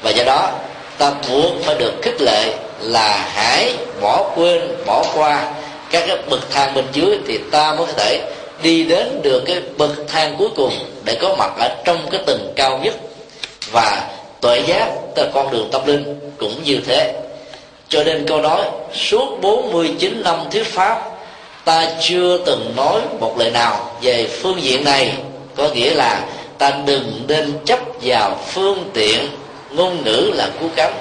Và 0.02 0.12
do 0.12 0.24
đó, 0.24 0.52
ta 0.98 1.12
buộc 1.30 1.52
phải 1.64 1.76
được 1.76 1.94
khích 2.02 2.22
lệ 2.22 2.54
là 2.82 3.28
hãy 3.34 3.74
bỏ 4.02 4.32
quên, 4.36 4.62
bỏ 4.86 5.06
qua 5.16 5.54
các 5.92 6.04
cái 6.08 6.18
bậc 6.30 6.52
thang 6.52 6.74
bên 6.74 6.86
dưới 6.94 7.18
thì 7.28 7.40
ta 7.52 7.76
mới 7.76 7.86
có 7.88 7.94
thể 7.94 8.22
đi 8.62 8.84
đến 8.84 9.22
được 9.24 9.44
cái 9.46 9.62
bậc 9.78 9.92
thang 10.08 10.36
cuối 10.40 10.50
cùng 10.56 10.74
để 11.04 11.18
có 11.22 11.36
mặt 11.36 11.52
ở 11.60 11.76
trong 11.86 11.98
cái 12.12 12.22
tầng 12.26 12.54
cao 12.56 12.80
nhất. 12.84 12.94
Và 13.72 14.10
tuệ 14.42 14.60
giác 14.68 14.88
tức 15.16 15.24
là 15.24 15.30
con 15.34 15.52
đường 15.52 15.70
tâm 15.72 15.82
linh 15.86 16.20
cũng 16.38 16.64
như 16.64 16.80
thế. 16.88 17.14
Cho 17.90 18.04
nên 18.04 18.26
câu 18.28 18.42
nói, 18.42 18.62
suốt 18.94 19.38
49 19.42 20.22
năm 20.24 20.40
thuyết 20.52 20.68
pháp, 20.68 21.02
ta 21.66 21.88
chưa 22.02 22.38
từng 22.46 22.74
nói 22.76 23.02
một 23.20 23.38
lời 23.38 23.52
nào 23.52 23.90
về 24.02 24.28
phương 24.28 24.64
diện 24.64 24.84
này. 24.84 25.14
Có 25.56 25.70
nghĩa 25.70 25.94
là 25.94 26.22
ta 26.64 26.78
đừng 26.86 27.24
nên 27.28 27.54
chấp 27.66 27.80
vào 28.02 28.40
phương 28.48 28.90
tiện. 28.94 29.20
Ngôn 29.72 30.04
ngữ 30.04 30.32
là 30.34 30.50
cú 30.60 30.68
cấm, 30.76 30.94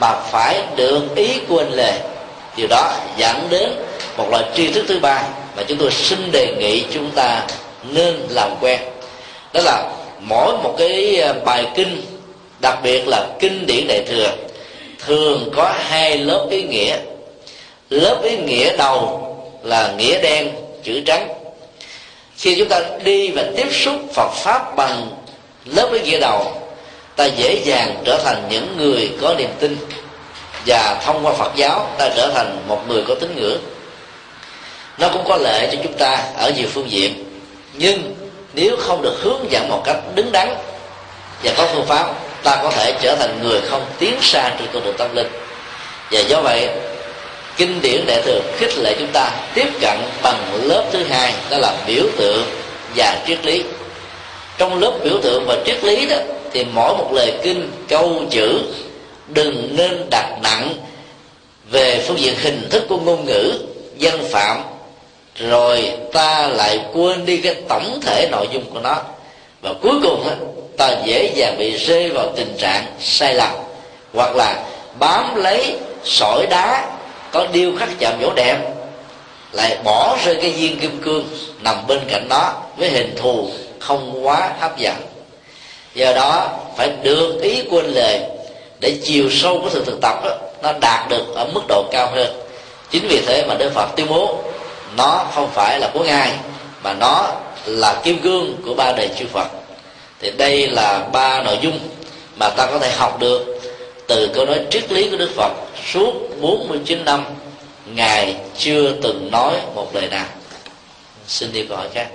mà 0.00 0.12
phải 0.30 0.62
được 0.76 1.16
ý 1.16 1.28
quên 1.48 1.66
lề 1.72 1.92
điều 2.56 2.66
đó 2.70 2.92
dẫn 3.16 3.46
đến 3.50 3.70
một 4.16 4.30
loại 4.30 4.44
tri 4.54 4.68
thức 4.68 4.84
thứ 4.88 4.98
ba 4.98 5.22
mà 5.56 5.62
chúng 5.68 5.78
tôi 5.78 5.90
xin 5.90 6.32
đề 6.32 6.54
nghị 6.58 6.84
chúng 6.92 7.10
ta 7.10 7.46
nên 7.90 8.14
làm 8.28 8.50
quen. 8.60 8.80
Đó 9.52 9.60
là 9.64 9.92
mỗi 10.20 10.52
một 10.62 10.74
cái 10.78 11.16
ờ, 11.16 11.32
bài 11.44 11.66
kinh, 11.74 12.02
đặc 12.60 12.78
biệt 12.82 13.08
là 13.08 13.26
kinh 13.40 13.66
điển 13.66 13.86
đại 13.88 14.04
thừa, 14.08 14.30
thường 15.06 15.50
có 15.56 15.74
hai 15.78 16.18
lớp 16.18 16.46
ý 16.50 16.62
nghĩa. 16.62 16.96
Lớp 17.90 18.22
ý 18.22 18.36
nghĩa 18.36 18.76
đầu 18.76 19.22
là 19.62 19.94
nghĩa 19.98 20.22
đen, 20.22 20.48
chữ 20.84 21.00
trắng 21.06 21.41
khi 22.42 22.54
chúng 22.58 22.68
ta 22.68 22.80
đi 23.04 23.30
và 23.30 23.44
tiếp 23.56 23.68
xúc 23.72 23.94
Phật 24.14 24.30
pháp 24.34 24.76
bằng 24.76 25.08
lớp 25.64 25.92
ý 25.92 26.00
nghĩa 26.00 26.20
đầu, 26.20 26.62
ta 27.16 27.24
dễ 27.24 27.62
dàng 27.64 28.02
trở 28.04 28.20
thành 28.24 28.46
những 28.50 28.76
người 28.76 29.10
có 29.20 29.34
niềm 29.38 29.50
tin 29.60 29.76
và 30.66 31.00
thông 31.04 31.26
qua 31.26 31.32
Phật 31.32 31.52
giáo 31.56 31.88
ta 31.98 32.08
trở 32.16 32.30
thành 32.34 32.62
một 32.68 32.88
người 32.88 33.02
có 33.08 33.14
tín 33.14 33.36
ngưỡng. 33.36 33.60
Nó 34.98 35.08
cũng 35.08 35.24
có 35.28 35.36
lợi 35.36 35.68
cho 35.72 35.78
chúng 35.82 35.92
ta 35.92 36.24
ở 36.36 36.50
nhiều 36.50 36.66
phương 36.72 36.90
diện, 36.90 37.24
nhưng 37.74 38.14
nếu 38.54 38.76
không 38.76 39.02
được 39.02 39.16
hướng 39.22 39.50
dẫn 39.50 39.68
một 39.68 39.82
cách 39.84 39.96
đứng 40.14 40.32
đắn 40.32 40.54
và 41.42 41.52
có 41.56 41.68
phương 41.74 41.86
pháp, 41.86 42.06
ta 42.42 42.60
có 42.62 42.70
thể 42.70 42.94
trở 43.02 43.16
thành 43.16 43.38
người 43.42 43.60
không 43.70 43.84
tiến 43.98 44.14
xa 44.20 44.50
trên 44.58 44.68
con 44.72 44.84
đường 44.84 44.96
tâm 44.98 45.14
linh. 45.14 45.28
Và 46.10 46.20
do 46.20 46.40
vậy 46.40 46.68
kinh 47.56 47.80
điển 47.82 48.06
đại 48.06 48.22
thừa 48.22 48.40
khích 48.56 48.78
lệ 48.78 48.94
chúng 48.98 49.12
ta 49.12 49.30
tiếp 49.54 49.68
cận 49.80 49.98
bằng 50.22 50.38
lớp 50.62 50.84
thứ 50.92 51.04
hai, 51.04 51.34
đó 51.50 51.58
là 51.58 51.74
biểu 51.86 52.04
tượng 52.16 52.44
và 52.96 53.22
triết 53.26 53.46
lý. 53.46 53.64
Trong 54.58 54.80
lớp 54.80 54.92
biểu 55.04 55.18
tượng 55.22 55.44
và 55.46 55.56
triết 55.66 55.84
lý 55.84 56.06
đó, 56.06 56.16
thì 56.52 56.64
mỗi 56.64 56.96
một 56.96 57.12
lời 57.12 57.32
kinh, 57.42 57.70
câu, 57.88 58.22
chữ 58.30 58.60
đừng 59.28 59.76
nên 59.76 60.10
đặt 60.10 60.38
nặng 60.42 60.74
về 61.70 62.04
phương 62.06 62.20
diện 62.20 62.34
hình 62.42 62.68
thức 62.70 62.84
của 62.88 62.96
ngôn 62.96 63.24
ngữ, 63.24 63.52
dân 63.96 64.24
phạm, 64.30 64.62
rồi 65.36 65.90
ta 66.12 66.48
lại 66.48 66.80
quên 66.92 67.26
đi 67.26 67.36
cái 67.36 67.54
tổng 67.68 68.00
thể 68.02 68.28
nội 68.30 68.46
dung 68.52 68.64
của 68.74 68.80
nó. 68.80 68.96
Và 69.62 69.70
cuối 69.82 69.94
cùng 70.02 70.28
ta 70.78 70.90
dễ 71.04 71.32
dàng 71.34 71.58
bị 71.58 71.76
rơi 71.76 72.08
vào 72.08 72.32
tình 72.36 72.56
trạng 72.58 72.86
sai 73.00 73.34
lầm, 73.34 73.50
hoặc 74.14 74.36
là 74.36 74.64
bám 74.98 75.34
lấy 75.34 75.74
sỏi 76.04 76.46
đá 76.50 76.86
có 77.32 77.46
điêu 77.52 77.72
khắc 77.78 77.88
chạm 77.98 78.18
chỗ 78.20 78.32
đẹp 78.36 78.58
lại 79.52 79.78
bỏ 79.84 80.16
rơi 80.24 80.38
cái 80.42 80.50
viên 80.50 80.78
kim 80.78 81.00
cương 81.02 81.28
nằm 81.60 81.86
bên 81.86 81.98
cạnh 82.08 82.26
nó 82.28 82.52
với 82.76 82.90
hình 82.90 83.16
thù 83.16 83.50
không 83.78 84.26
quá 84.26 84.52
hấp 84.60 84.78
dẫn. 84.78 84.96
Do 85.94 86.12
đó 86.12 86.48
phải 86.76 86.90
được 87.02 87.40
ý 87.42 87.62
quên 87.70 87.86
lời 87.86 88.20
để 88.80 88.98
chiều 89.04 89.30
sâu 89.30 89.60
của 89.62 89.70
sự 89.70 89.84
thực 89.84 90.00
tập 90.00 90.24
đó, 90.24 90.30
nó 90.62 90.72
đạt 90.80 91.08
được 91.08 91.34
ở 91.34 91.46
mức 91.54 91.60
độ 91.68 91.84
cao 91.92 92.10
hơn. 92.14 92.42
Chính 92.90 93.08
vì 93.08 93.20
thế 93.26 93.44
mà 93.48 93.54
đức 93.54 93.72
phật 93.74 93.88
tuyên 93.96 94.06
bố 94.10 94.38
nó 94.96 95.24
không 95.34 95.50
phải 95.54 95.78
là 95.80 95.90
của 95.94 96.04
ngài 96.04 96.32
mà 96.82 96.94
nó 96.94 97.28
là 97.66 98.00
kim 98.04 98.18
cương 98.18 98.56
của 98.66 98.74
ba 98.74 98.92
đời 98.96 99.08
chư 99.18 99.24
phật. 99.32 99.46
Thì 100.20 100.30
đây 100.30 100.66
là 100.66 101.06
ba 101.12 101.42
nội 101.42 101.58
dung 101.62 101.78
mà 102.36 102.50
ta 102.50 102.66
có 102.66 102.78
thể 102.78 102.90
học 102.90 103.20
được 103.20 103.61
từ 104.14 104.30
câu 104.34 104.46
nói 104.46 104.60
triết 104.70 104.92
lý 104.92 105.10
của 105.10 105.16
Đức 105.16 105.30
Phật 105.36 105.52
suốt 105.92 106.12
49 106.40 107.04
năm, 107.04 107.24
Ngài 107.86 108.36
chưa 108.58 108.92
từng 109.02 109.30
nói 109.30 109.54
một 109.74 109.94
lời 109.94 110.08
nào. 110.08 110.26
Xin 111.26 111.52
đi 111.52 111.66
câu 111.68 111.76
hỏi 111.76 111.88
khác. 111.94 112.08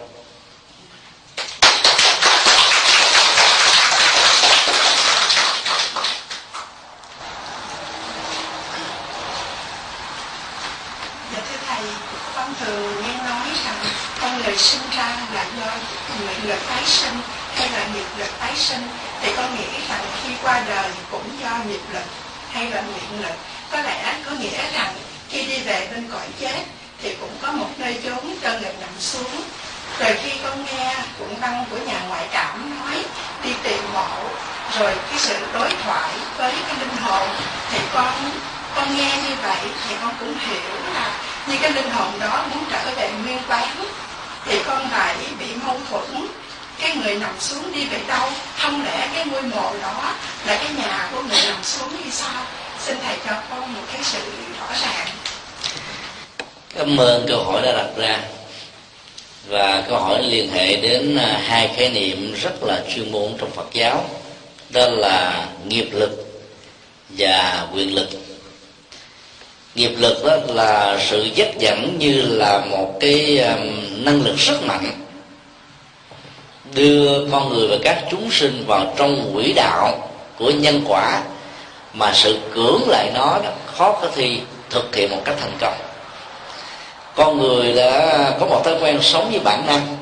Dạ, 11.33 11.41
con 12.36 12.53
thường 12.60 12.93
nghe 13.01 13.13
nói 13.29 13.47
rằng 13.65 13.75
con 14.21 14.41
người 14.43 14.57
sinh 14.57 14.81
ra 14.97 15.17
là 15.33 15.45
do 15.60 15.71
nguyện 16.25 16.49
lực 16.49 16.60
tái 16.69 16.83
sinh 16.86 17.13
là 17.73 17.88
nghiệp 17.93 18.06
lực 18.17 18.30
tái 18.39 18.56
sinh, 18.56 18.88
thì 19.21 19.32
con 19.38 19.56
nghĩ 19.56 19.67
rằng 19.89 20.06
khi 20.23 20.30
qua 20.43 20.62
đời 20.67 20.89
cũng 21.12 21.30
do 21.41 21.51
nghiệp 21.67 21.82
lực 21.93 22.06
hay 22.51 22.69
là 22.69 22.82
nguyện 22.82 23.21
lực. 23.21 23.36
Có 23.71 23.82
lẽ 23.82 24.13
có 24.25 24.32
nghĩa 24.32 24.71
rằng 24.73 24.93
khi 25.30 25.45
đi 25.45 25.58
về 25.58 25.88
bên 25.91 26.10
cõi 26.12 26.27
chết 26.39 26.63
thì 27.01 27.15
cũng 27.19 27.38
có 27.41 27.51
một 27.51 27.69
nơi 27.77 27.99
chốn 28.03 28.36
cho 28.41 28.49
người 28.49 28.73
nằm 28.82 28.89
xuống. 28.99 29.41
Rồi 29.99 30.17
khi 30.23 30.32
con 30.43 30.65
nghe 30.65 30.95
cuộn 31.19 31.41
băng 31.41 31.65
của 31.69 31.77
nhà 31.77 31.99
ngoại 32.08 32.27
cảm 32.32 32.80
nói, 32.80 33.03
đi 33.43 33.53
tìm 33.63 33.93
mộ. 33.93 34.30
Rồi 34.80 34.93
cái 35.10 35.19
sự 35.19 35.36
đối 35.53 35.69
thoại 35.84 36.13
với 36.38 36.53
cái 36.67 36.75
linh 36.80 36.97
hồn 36.97 37.30
thì 37.71 37.80
con 37.93 38.32
con 38.75 38.97
nghe 38.97 39.17
như 39.17 39.36
vậy 39.43 39.60
thì 39.89 39.95
con 40.01 40.13
cũng 40.19 40.34
hiểu 40.39 40.93
là 40.93 41.19
như 41.47 41.56
cái 41.62 41.71
linh 41.71 41.89
hồn 41.89 42.19
đó 42.19 42.45
muốn 42.53 42.63
trở 42.71 42.91
về 42.95 43.12
nguyên 43.12 43.39
quán 43.47 43.69
thì 44.45 44.60
con 44.67 44.91
lại 44.91 45.15
bị 45.39 45.45
mâu 45.65 45.80
thuẫn 45.89 46.27
cái 46.79 46.95
người 46.95 47.15
nằm 47.15 47.35
xuống 47.39 47.73
đi 47.73 47.85
về 47.85 47.99
đâu, 48.07 48.29
không 48.57 48.85
lẽ 48.85 49.09
cái 49.15 49.25
ngôi 49.25 49.41
mộ 49.41 49.73
đó 49.81 50.15
là 50.45 50.55
cái 50.55 50.69
nhà 50.77 51.09
của 51.13 51.21
người 51.21 51.41
nằm 51.47 51.63
xuống 51.63 51.89
như 51.89 52.11
sao? 52.11 52.43
Xin 52.85 52.97
thầy 53.03 53.15
cho 53.25 53.41
con 53.49 53.73
một 53.73 53.81
cái 53.93 54.01
sự 54.03 54.19
rõ 54.59 54.67
ràng. 54.81 55.07
Cảm 56.75 56.97
ơn 56.97 57.25
câu 57.27 57.43
hỏi 57.43 57.61
đã 57.61 57.71
đặt 57.71 57.87
ra. 57.97 58.19
Và 59.47 59.83
câu 59.89 59.99
hỏi 59.99 60.23
liên 60.23 60.51
hệ 60.51 60.75
đến 60.75 61.17
à, 61.17 61.41
hai 61.47 61.69
khái 61.75 61.89
niệm 61.89 62.35
rất 62.41 62.63
là 62.63 62.83
chuyên 62.95 63.11
môn 63.11 63.33
trong 63.39 63.51
Phật 63.51 63.67
giáo, 63.73 64.09
đó 64.69 64.85
là 64.89 65.45
nghiệp 65.67 65.89
lực 65.91 66.11
và 67.09 67.67
quyền 67.73 67.95
lực. 67.95 68.09
Nghiệp 69.75 69.91
lực 69.97 70.25
đó 70.25 70.37
là 70.47 70.97
sự 71.09 71.29
dắt 71.35 71.47
dẫn 71.59 71.95
như 71.99 72.21
là 72.21 72.65
một 72.69 72.97
cái 72.99 73.39
à, 73.39 73.57
năng 73.97 74.21
lực 74.21 74.35
rất 74.37 74.63
mạnh 74.63 75.06
đưa 76.73 77.25
con 77.32 77.49
người 77.49 77.67
và 77.67 77.75
các 77.84 78.03
chúng 78.12 78.32
sinh 78.32 78.63
vào 78.67 78.93
trong 78.95 79.32
quỹ 79.34 79.53
đạo 79.53 80.10
của 80.39 80.51
nhân 80.51 80.82
quả, 80.88 81.21
mà 81.93 82.12
sự 82.13 82.38
cưỡng 82.56 82.82
lại 82.88 83.12
nó 83.13 83.39
đó, 83.43 83.49
khó 83.65 83.91
có 83.91 84.08
thi 84.15 84.39
thực 84.69 84.95
hiện 84.95 85.12
một 85.12 85.21
cách 85.25 85.36
thành 85.41 85.58
công. 85.60 85.73
Con 87.15 87.38
người 87.38 87.73
đã 87.73 88.32
có 88.39 88.45
một 88.45 88.62
thói 88.65 88.75
quen 88.82 88.99
sống 89.01 89.30
với 89.32 89.39
bản 89.39 89.65
năng, 89.67 89.97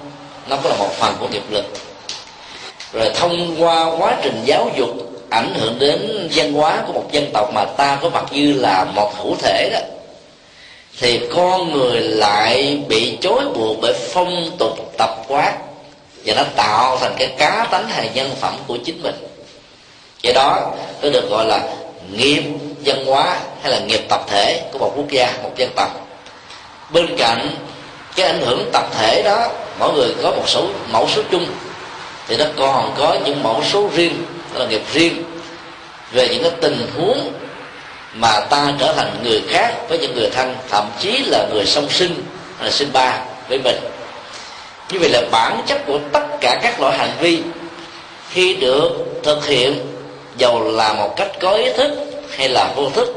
nó 0.49 0.58
có 0.63 0.69
là 0.69 0.75
một 0.75 0.91
phần 0.91 1.15
của 1.19 1.28
nghiệp 1.28 1.43
lực. 1.49 1.65
Rồi 2.93 3.12
thông 3.15 3.56
qua 3.60 3.86
quá 3.99 4.17
trình 4.23 4.41
giáo 4.45 4.71
dục, 4.78 4.89
ảnh 5.30 5.54
hưởng 5.60 5.80
đến 5.80 6.30
văn 6.36 6.54
hóa 6.54 6.84
của 6.88 6.93
một 6.93 7.06
dân 7.12 7.30
tộc 7.34 7.54
mà 7.54 7.65
ta 7.78 7.99
có 8.01 8.10
mặt 8.10 8.25
như 8.32 8.54
là 8.54 8.86
một 8.95 9.13
hữu 9.17 9.36
thể 9.36 9.69
đó, 9.73 9.80
thì 10.99 11.21
con 11.36 11.73
người 11.73 12.01
lại 12.01 12.80
bị 12.88 13.17
chối 13.21 13.41
buộc 13.56 13.78
bởi 13.82 13.93
phong 14.13 14.51
tục 14.58 14.93
tập 14.97 15.10
quán 15.28 15.54
và 16.25 16.33
nó 16.33 16.43
tạo 16.55 16.97
thành 16.97 17.13
cái 17.17 17.27
cá 17.38 17.67
tánh 17.71 17.89
hay 17.89 18.09
nhân 18.13 18.35
phẩm 18.41 18.55
của 18.67 18.77
chính 18.85 19.03
mình. 19.03 19.15
Cái 20.23 20.33
đó, 20.33 20.71
nó 21.01 21.09
được 21.09 21.29
gọi 21.29 21.45
là 21.45 21.61
nghiệp 22.11 22.43
văn 22.85 23.05
hóa 23.05 23.38
hay 23.61 23.71
là 23.71 23.79
nghiệp 23.79 24.01
tập 24.09 24.21
thể 24.27 24.61
của 24.71 24.79
một 24.79 24.91
quốc 24.95 25.09
gia, 25.09 25.33
một 25.43 25.51
dân 25.55 25.69
tộc. 25.75 26.07
Bên 26.89 27.17
cạnh 27.17 27.49
cái 28.15 28.25
ảnh 28.25 28.41
hưởng 28.45 28.69
tập 28.73 28.85
thể 28.97 29.21
đó, 29.21 29.47
mỗi 29.79 29.93
người 29.93 30.15
có 30.23 30.31
một 30.31 30.49
số 30.49 30.67
mẫu 30.91 31.07
số 31.15 31.21
chung. 31.31 31.45
Thì 32.27 32.38
nó 32.38 32.45
còn 32.57 32.93
có 32.97 33.17
những 33.25 33.43
mẫu 33.43 33.63
số 33.71 33.89
riêng, 33.95 34.25
đó 34.53 34.59
là 34.59 34.65
nghiệp 34.65 34.81
riêng. 34.93 35.23
Về 36.11 36.27
những 36.27 36.43
cái 36.43 36.51
tình 36.61 36.88
huống 36.97 37.33
mà 38.13 38.39
ta 38.39 38.73
trở 38.79 38.93
thành 38.93 39.23
người 39.23 39.43
khác 39.49 39.73
với 39.89 39.97
những 39.97 40.15
người 40.15 40.29
thân, 40.29 40.55
thậm 40.69 40.89
chí 40.99 41.23
là 41.25 41.47
người 41.53 41.65
song 41.65 41.89
sinh 41.89 42.23
hay 42.57 42.65
là 42.65 42.71
sinh 42.71 42.93
ba 42.93 43.19
với 43.49 43.59
mình 43.59 43.75
như 44.89 45.00
vậy 45.00 45.10
là 45.10 45.21
bản 45.32 45.62
chất 45.65 45.82
của 45.88 46.00
tất 46.12 46.26
cả 46.41 46.60
các 46.63 46.82
loại 46.82 46.98
hành 46.98 47.13
vi 47.19 47.41
khi 48.30 48.54
được 48.54 48.89
thực 49.24 49.45
hiện 49.45 49.80
dầu 50.38 50.71
là 50.71 50.93
một 50.93 51.13
cách 51.15 51.32
có 51.39 51.52
ý 51.52 51.74
thức 51.74 51.91
hay 52.38 52.50
là 52.50 52.74
vô 52.76 52.89
thức, 52.89 53.08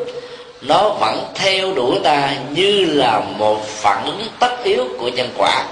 nó 0.61 0.89
vẫn 0.89 1.25
theo 1.35 1.75
đuổi 1.75 1.99
ta 2.05 2.33
như 2.51 2.85
là 2.85 3.21
một 3.37 3.67
phản 3.67 4.05
ứng 4.05 4.27
tất 4.39 4.65
yếu 4.65 4.85
của 4.99 5.09
nhân 5.09 5.29
quả. 5.39 5.65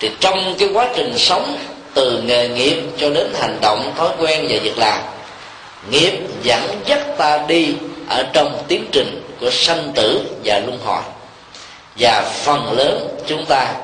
Thì 0.00 0.10
trong 0.20 0.54
cái 0.58 0.68
quá 0.74 0.88
trình 0.96 1.18
sống, 1.18 1.58
từ 1.94 2.22
nghề 2.22 2.48
nghiệp 2.48 2.82
cho 2.96 3.10
đến 3.10 3.32
hành 3.40 3.58
động, 3.60 3.92
thói 3.96 4.08
quen 4.18 4.46
và 4.48 4.58
việc 4.62 4.78
làm, 4.78 5.00
nghiệp 5.90 6.12
dẫn 6.42 6.80
dắt 6.86 7.00
ta 7.18 7.44
đi 7.48 7.74
ở 8.08 8.24
trong 8.32 8.62
tiến 8.68 8.84
trình 8.92 9.22
của 9.40 9.50
sanh 9.50 9.92
tử 9.94 10.20
và 10.44 10.58
luân 10.66 10.78
hồi. 10.84 11.02
Và 11.98 12.32
phần 12.44 12.72
lớn 12.72 13.08
chúng 13.26 13.44
ta 13.44 13.74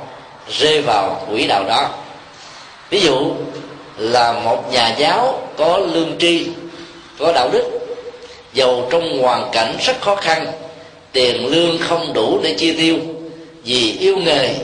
rơi 0.49 0.83
vào 0.83 1.27
quỹ 1.31 1.47
đạo 1.47 1.65
đó. 1.69 1.89
Ví 2.91 3.01
dụ 3.01 3.33
là 3.99 4.33
một 4.33 4.73
nhà 4.73 4.95
giáo 4.99 5.49
có 5.57 5.79
lương 5.79 6.19
tri, 6.19 6.47
có 7.19 7.33
đạo 7.33 7.49
đức 7.53 7.65
dầu 8.53 8.89
trong 8.91 9.23
hoàn 9.23 9.51
cảnh 9.53 9.77
rất 9.81 10.01
khó 10.01 10.17
khăn, 10.17 10.47
tiền 11.13 11.47
lương 11.47 11.79
không 11.79 12.13
đủ 12.13 12.41
để 12.43 12.55
chi 12.59 12.77
tiêu, 12.77 12.97
vì 13.65 13.97
yêu 14.01 14.17
nghề, 14.17 14.55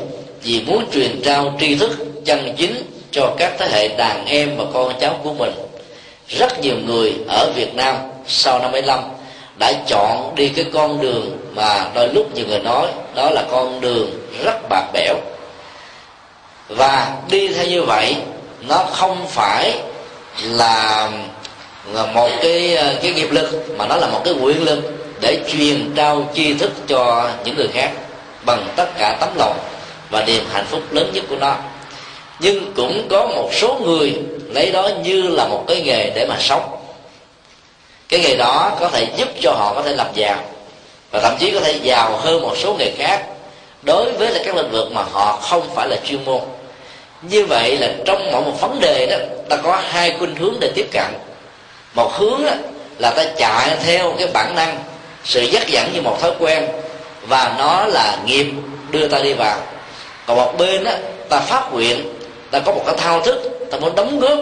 vì 0.42 0.62
muốn 0.66 0.84
truyền 0.92 1.20
trao 1.22 1.56
tri 1.60 1.74
thức, 1.74 1.90
chân 2.24 2.54
chính 2.56 2.74
cho 3.10 3.34
các 3.38 3.52
thế 3.58 3.68
hệ 3.72 3.88
đàn 3.88 4.26
em 4.26 4.56
và 4.56 4.64
con 4.72 4.92
cháu 5.00 5.20
của 5.22 5.32
mình. 5.32 5.52
Rất 6.28 6.60
nhiều 6.60 6.76
người 6.86 7.14
ở 7.28 7.52
Việt 7.54 7.74
Nam 7.74 7.96
sau 8.26 8.58
năm 8.58 8.72
75 8.72 9.00
đã 9.58 9.72
chọn 9.86 10.32
đi 10.36 10.48
cái 10.48 10.64
con 10.72 11.00
đường 11.00 11.38
mà 11.54 11.90
đôi 11.94 12.08
lúc 12.08 12.34
nhiều 12.34 12.46
người 12.48 12.58
nói 12.58 12.86
đó 13.14 13.30
là 13.30 13.42
con 13.50 13.80
đường 13.80 14.10
rất 14.44 14.68
bạc 14.68 14.84
bẽo 14.92 15.14
và 16.70 17.12
đi 17.30 17.48
theo 17.48 17.66
như 17.66 17.82
vậy, 17.82 18.16
nó 18.68 18.84
không 18.92 19.26
phải 19.28 19.78
là 20.42 21.10
là 21.92 22.06
một 22.06 22.30
cái 22.42 22.74
ờ, 22.76 22.94
cái 23.02 23.12
nghiệp 23.12 23.28
lực, 23.30 23.78
mà 23.78 23.86
nó 23.86 23.96
là 23.96 24.06
một 24.06 24.20
cái 24.24 24.34
quyền 24.40 24.64
lực 24.64 24.78
để 25.20 25.38
truyền 25.52 25.92
trao 25.96 26.28
tri 26.34 26.54
thức 26.54 26.70
cho 26.88 27.30
những 27.44 27.56
người 27.56 27.68
khác 27.68 27.90
bằng 28.46 28.68
tất 28.76 28.88
cả 28.98 29.16
tấm 29.20 29.28
lòng 29.36 29.58
và 30.10 30.24
niềm 30.24 30.44
hạnh 30.52 30.66
phúc 30.70 30.82
lớn 30.90 31.10
nhất 31.14 31.24
của 31.28 31.36
nó. 31.36 31.56
Nhưng 32.40 32.72
cũng 32.76 33.06
có 33.10 33.26
một 33.26 33.50
số 33.52 33.80
người 33.84 34.14
lấy 34.52 34.70
đó 34.70 34.88
như 35.02 35.22
là 35.22 35.46
một 35.46 35.64
cái 35.68 35.82
nghề 35.82 36.10
để 36.14 36.26
mà 36.28 36.36
sống. 36.40 36.76
Cái 38.08 38.20
nghề 38.20 38.36
đó 38.36 38.72
có 38.80 38.88
thể 38.88 39.06
giúp 39.16 39.28
cho 39.42 39.52
họ 39.52 39.72
có 39.74 39.82
thể 39.82 39.96
làm 39.96 40.06
giàu, 40.14 40.38
và 41.10 41.20
thậm 41.20 41.36
chí 41.40 41.50
có 41.50 41.60
thể 41.60 41.74
giàu 41.82 42.16
hơn 42.16 42.42
một 42.42 42.56
số 42.56 42.74
nghề 42.78 42.90
khác 42.98 43.24
đối 43.82 44.12
với 44.12 44.30
là 44.30 44.40
các 44.44 44.56
lĩnh 44.56 44.70
vực 44.70 44.92
mà 44.92 45.02
họ 45.12 45.38
không 45.42 45.74
phải 45.74 45.88
là 45.88 45.96
chuyên 46.06 46.24
môn 46.24 46.40
như 47.22 47.44
vậy 47.44 47.78
là 47.78 47.88
trong 48.04 48.32
mỗi 48.32 48.42
một 48.42 48.60
vấn 48.60 48.80
đề 48.80 49.06
đó, 49.06 49.16
ta 49.48 49.56
có 49.56 49.82
hai 49.88 50.14
khuynh 50.18 50.36
hướng 50.36 50.54
để 50.60 50.70
tiếp 50.74 50.86
cận. 50.92 51.12
Một 51.94 52.12
hướng 52.12 52.40
là 52.98 53.10
ta 53.10 53.24
chạy 53.36 53.76
theo 53.84 54.14
cái 54.18 54.26
bản 54.32 54.54
năng, 54.54 54.78
sự 55.24 55.42
dắt 55.42 55.68
dẫn 55.68 55.90
như 55.94 56.02
một 56.02 56.20
thói 56.20 56.32
quen, 56.38 56.68
và 57.28 57.54
nó 57.58 57.84
là 57.86 58.18
nghiệp 58.26 58.46
đưa 58.90 59.08
ta 59.08 59.18
đi 59.18 59.32
vào. 59.32 59.58
Còn 60.26 60.36
một 60.36 60.58
bên 60.58 60.84
á, 60.84 60.98
ta 61.28 61.40
phát 61.40 61.72
nguyện, 61.72 62.14
ta 62.50 62.58
có 62.58 62.72
một 62.72 62.82
cái 62.86 62.94
thao 62.98 63.20
thức, 63.20 63.68
ta 63.70 63.78
muốn 63.78 63.94
đóng 63.94 64.20
góp, 64.20 64.38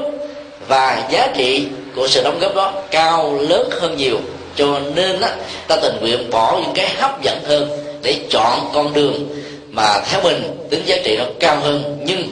và 0.68 1.02
giá 1.10 1.26
trị 1.36 1.66
của 1.96 2.08
sự 2.08 2.22
đóng 2.24 2.38
góp 2.38 2.54
đó 2.54 2.72
cao 2.90 3.38
lớn 3.40 3.70
hơn 3.80 3.96
nhiều. 3.96 4.20
Cho 4.56 4.66
nên 4.94 5.20
á, 5.20 5.36
ta 5.66 5.76
tình 5.76 5.96
nguyện 6.00 6.30
bỏ 6.30 6.58
những 6.62 6.74
cái 6.74 6.88
hấp 6.88 7.22
dẫn 7.22 7.44
hơn 7.44 7.70
để 8.02 8.20
chọn 8.30 8.70
con 8.74 8.92
đường 8.92 9.28
mà 9.70 10.00
theo 10.10 10.20
mình 10.22 10.66
tính 10.70 10.82
giá 10.86 10.96
trị 11.04 11.16
nó 11.16 11.24
cao 11.40 11.56
hơn. 11.56 11.98
Nhưng 12.04 12.28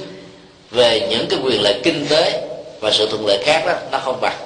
về 0.76 1.06
những 1.10 1.26
cái 1.30 1.38
quyền 1.44 1.62
lợi 1.62 1.80
kinh 1.82 2.06
tế 2.08 2.48
và 2.80 2.90
sự 2.90 3.08
thuận 3.08 3.26
lợi 3.26 3.38
khác 3.44 3.62
đó, 3.66 3.72
nó 3.92 3.98
không 3.98 4.20
bằng. 4.20 4.36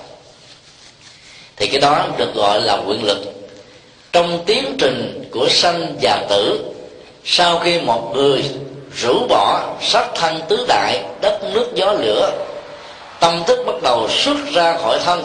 Thì 1.56 1.66
cái 1.66 1.80
đó 1.80 2.06
được 2.16 2.34
gọi 2.34 2.60
là 2.60 2.78
quyền 2.86 3.04
lực. 3.04 3.18
Trong 4.12 4.44
tiến 4.46 4.76
trình 4.78 5.28
của 5.30 5.48
sanh 5.48 5.96
và 6.02 6.26
tử, 6.28 6.60
sau 7.24 7.58
khi 7.58 7.80
một 7.80 8.12
người 8.14 8.44
rũ 8.96 9.26
bỏ 9.28 9.62
sát 9.80 10.06
thân 10.14 10.40
tứ 10.48 10.64
đại, 10.68 11.02
đất 11.20 11.40
nước 11.54 11.66
gió 11.74 11.92
lửa, 11.92 12.30
tâm 13.20 13.42
thức 13.46 13.58
bắt 13.66 13.82
đầu 13.82 14.08
xuất 14.08 14.36
ra 14.52 14.76
khỏi 14.82 14.98
thân, 15.04 15.24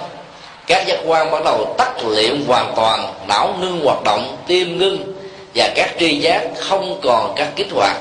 các 0.68 0.88
giác 0.88 1.00
quan 1.06 1.32
bắt 1.32 1.44
đầu 1.46 1.76
tắt 1.78 2.06
liệm 2.08 2.46
hoàn 2.48 2.74
toàn, 2.76 3.14
não 3.28 3.56
ngưng 3.62 3.80
hoạt 3.86 4.04
động, 4.04 4.38
tim 4.48 4.78
ngưng 4.78 5.14
và 5.56 5.70
các 5.76 5.90
tri 6.00 6.20
giác 6.20 6.48
không 6.60 7.00
còn 7.04 7.34
các 7.36 7.48
kích 7.56 7.72
hoạt, 7.72 7.98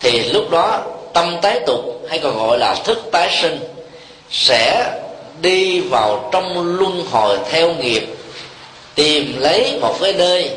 thì 0.00 0.22
lúc 0.22 0.50
đó 0.50 0.80
tâm 1.12 1.36
tái 1.42 1.60
tục 1.66 2.02
hay 2.08 2.18
còn 2.18 2.38
gọi 2.38 2.58
là 2.58 2.74
thức 2.74 2.98
tái 3.12 3.30
sinh 3.42 3.58
sẽ 4.30 4.92
đi 5.40 5.80
vào 5.80 6.28
trong 6.32 6.76
luân 6.78 7.06
hồi 7.10 7.38
theo 7.50 7.74
nghiệp, 7.74 8.06
tìm 8.94 9.40
lấy 9.40 9.78
một 9.80 9.96
cái 10.00 10.12
nơi 10.12 10.50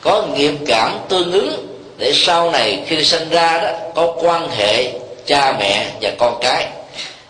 có 0.00 0.22
nghiệp 0.34 0.52
cảm 0.66 0.98
tương 1.08 1.32
ứng 1.32 1.66
để 1.98 2.12
sau 2.14 2.50
này 2.50 2.82
khi 2.86 3.04
sinh 3.04 3.30
ra 3.30 3.58
đó 3.58 3.68
có 3.94 4.14
quan 4.22 4.50
hệ 4.50 4.92
cha 5.26 5.56
mẹ 5.58 5.90
và 6.00 6.10
con 6.18 6.38
cái. 6.40 6.68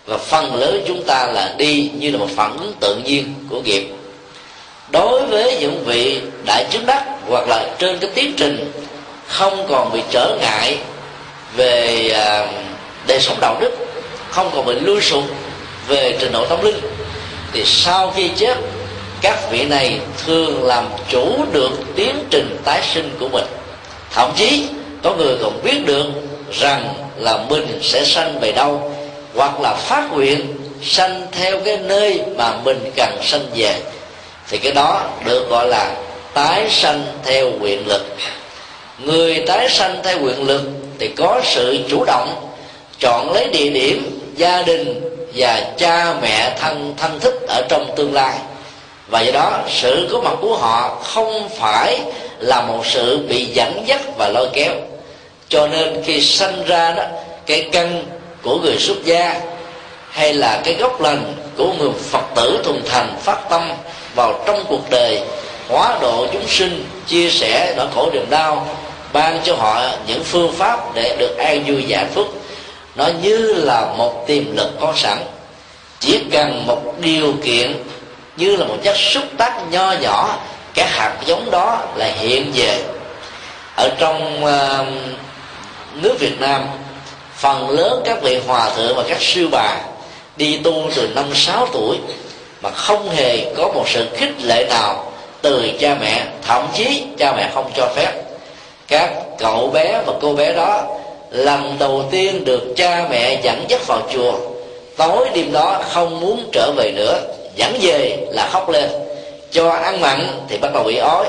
Và 0.06 0.18
phần 0.18 0.54
lớn 0.54 0.82
chúng 0.86 1.02
ta 1.02 1.26
là 1.26 1.54
đi 1.56 1.90
như 1.98 2.10
là 2.10 2.18
một 2.18 2.28
phản 2.36 2.56
ứng 2.58 2.72
tự 2.80 2.96
nhiên 2.96 3.34
của 3.50 3.60
nghiệp. 3.60 3.88
Đối 4.90 5.26
với 5.26 5.58
những 5.60 5.84
vị 5.84 6.20
đại 6.46 6.64
chứng 6.70 6.86
đắc 6.86 7.04
hoặc 7.28 7.48
là 7.48 7.66
trên 7.78 7.98
cái 7.98 8.10
tiến 8.14 8.34
trình 8.36 8.72
không 9.26 9.66
còn 9.68 9.92
bị 9.92 10.00
trở 10.10 10.36
ngại 10.40 10.78
về 11.56 12.08
à, 12.14 12.46
đời 13.06 13.20
sống 13.20 13.36
đạo 13.40 13.56
đức, 13.60 13.70
không 14.30 14.50
còn 14.54 14.66
bị 14.66 14.74
lui 14.80 15.00
sụp, 15.00 15.24
về 15.88 16.16
trình 16.20 16.32
độ 16.32 16.44
tâm 16.44 16.64
linh. 16.64 16.80
Thì 17.52 17.64
sau 17.64 18.12
khi 18.16 18.30
chết, 18.36 18.56
các 19.20 19.50
vị 19.50 19.64
này 19.64 19.98
thường 20.26 20.64
làm 20.64 20.88
chủ 21.08 21.44
được 21.52 21.70
tiến 21.96 22.24
trình 22.30 22.56
tái 22.64 22.82
sinh 22.94 23.10
của 23.20 23.28
mình. 23.28 23.44
Thậm 24.10 24.32
chí, 24.36 24.66
có 25.02 25.14
người 25.14 25.36
còn 25.42 25.62
biết 25.62 25.86
được 25.86 26.06
rằng 26.52 26.94
là 27.16 27.38
mình 27.48 27.78
sẽ 27.82 28.04
sanh 28.04 28.40
về 28.40 28.52
đâu, 28.52 28.92
hoặc 29.34 29.60
là 29.60 29.74
phát 29.74 30.12
nguyện 30.12 30.56
sanh 30.82 31.26
theo 31.32 31.60
cái 31.64 31.76
nơi 31.76 32.20
mà 32.36 32.52
mình 32.64 32.90
cần 32.96 33.18
sanh 33.22 33.46
về. 33.54 33.74
Thì 34.48 34.58
cái 34.58 34.72
đó 34.72 35.02
được 35.24 35.48
gọi 35.50 35.66
là 35.66 35.94
tái 36.34 36.66
sanh 36.70 37.04
theo 37.24 37.50
quyền 37.60 37.88
lực. 37.88 38.16
Người 38.98 39.44
tái 39.46 39.68
sanh 39.68 40.00
theo 40.04 40.18
quyền 40.22 40.46
lực 40.46 40.62
thì 40.98 41.08
có 41.08 41.40
sự 41.44 41.78
chủ 41.88 42.04
động, 42.04 42.34
chọn 43.00 43.32
lấy 43.32 43.48
địa 43.48 43.70
điểm, 43.70 44.20
gia 44.36 44.62
đình 44.62 45.00
và 45.34 45.60
cha 45.78 46.14
mẹ 46.22 46.56
thân 46.60 46.94
thân 46.96 47.20
thích 47.20 47.34
ở 47.48 47.62
trong 47.68 47.90
tương 47.96 48.14
lai. 48.14 48.34
Và 49.08 49.20
do 49.20 49.32
đó, 49.32 49.60
sự 49.68 50.08
có 50.12 50.20
mặt 50.20 50.34
của 50.40 50.56
họ 50.56 50.98
không 51.02 51.48
phải 51.48 52.00
là 52.38 52.60
một 52.60 52.86
sự 52.86 53.26
bị 53.28 53.44
dẫn 53.44 53.82
dắt 53.86 54.00
và 54.18 54.28
lôi 54.28 54.48
kéo. 54.52 54.72
Cho 55.48 55.66
nên 55.68 56.02
khi 56.04 56.20
sanh 56.20 56.64
ra 56.66 56.92
đó, 56.92 57.02
cái 57.46 57.68
căn 57.72 58.04
của 58.42 58.58
người 58.62 58.76
xuất 58.78 59.04
gia 59.04 59.40
hay 60.10 60.32
là 60.32 60.60
cái 60.64 60.74
gốc 60.74 61.00
lành 61.00 61.34
của 61.56 61.72
người 61.78 61.90
phật 62.10 62.24
tử 62.34 62.60
thuần 62.64 62.82
thành 62.86 63.16
phát 63.22 63.38
tâm 63.50 63.72
vào 64.14 64.40
trong 64.46 64.64
cuộc 64.68 64.90
đời, 64.90 65.20
hóa 65.68 65.98
độ 66.00 66.26
chúng 66.32 66.48
sinh, 66.48 66.84
chia 67.06 67.30
sẻ 67.30 67.74
nỗi 67.76 67.86
khổ 67.94 68.10
niềm 68.12 68.30
đau 68.30 68.66
ban 69.16 69.40
cho 69.44 69.54
họ 69.54 69.82
những 70.06 70.24
phương 70.24 70.52
pháp 70.52 70.94
để 70.94 71.16
được 71.18 71.36
an 71.38 71.64
vui 71.66 71.84
giải 71.84 72.04
phúc. 72.14 72.26
Nó 72.94 73.08
như 73.22 73.54
là 73.54 73.86
một 73.96 74.24
tiềm 74.26 74.56
lực 74.56 74.70
có 74.80 74.92
sẵn. 74.96 75.18
Chỉ 76.00 76.20
cần 76.32 76.66
một 76.66 76.94
điều 77.00 77.32
kiện 77.44 77.84
như 78.36 78.56
là 78.56 78.64
một 78.64 78.76
chất 78.82 78.96
xúc 78.96 79.24
tác 79.38 79.60
nho 79.70 79.92
nhỏ 79.92 80.38
cái 80.74 80.88
hạt 80.88 81.16
giống 81.26 81.50
đó 81.50 81.82
là 81.94 82.06
hiện 82.06 82.52
về. 82.54 82.82
Ở 83.76 83.90
trong 83.98 84.44
uh, 84.44 84.86
nước 85.94 86.16
Việt 86.18 86.40
Nam 86.40 86.64
phần 87.36 87.70
lớn 87.70 88.02
các 88.04 88.22
vị 88.22 88.40
hòa 88.46 88.70
thượng 88.76 88.96
và 88.96 89.02
các 89.08 89.18
sư 89.20 89.48
bà 89.52 89.76
đi 90.36 90.60
tu 90.64 90.90
từ 90.94 91.08
năm 91.14 91.24
sáu 91.34 91.68
tuổi 91.72 91.98
mà 92.62 92.70
không 92.70 93.10
hề 93.10 93.54
có 93.56 93.68
một 93.74 93.84
sự 93.88 94.06
khích 94.16 94.34
lệ 94.42 94.66
nào 94.70 95.12
từ 95.42 95.70
cha 95.80 95.96
mẹ 96.00 96.26
thậm 96.46 96.66
chí 96.74 97.04
cha 97.18 97.32
mẹ 97.32 97.50
không 97.54 97.70
cho 97.76 97.88
phép 97.96 98.25
các 98.88 99.10
cậu 99.38 99.70
bé 99.72 100.00
và 100.06 100.12
cô 100.20 100.32
bé 100.32 100.52
đó 100.52 100.82
lần 101.30 101.76
đầu 101.78 102.04
tiên 102.10 102.44
được 102.44 102.62
cha 102.76 103.06
mẹ 103.10 103.40
dẫn 103.42 103.64
dắt 103.68 103.80
vào 103.86 104.00
chùa. 104.12 104.32
Tối 104.96 105.28
đêm 105.34 105.52
đó 105.52 105.80
không 105.90 106.20
muốn 106.20 106.48
trở 106.52 106.72
về 106.76 106.92
nữa, 106.96 107.18
dẫn 107.56 107.78
về 107.82 108.26
là 108.30 108.48
khóc 108.52 108.68
lên. 108.68 108.90
Cho 109.50 109.70
ăn 109.70 110.00
mặn 110.00 110.26
thì 110.48 110.58
bắt 110.58 110.70
đầu 110.74 110.82
bị 110.82 110.96
ói. 110.96 111.26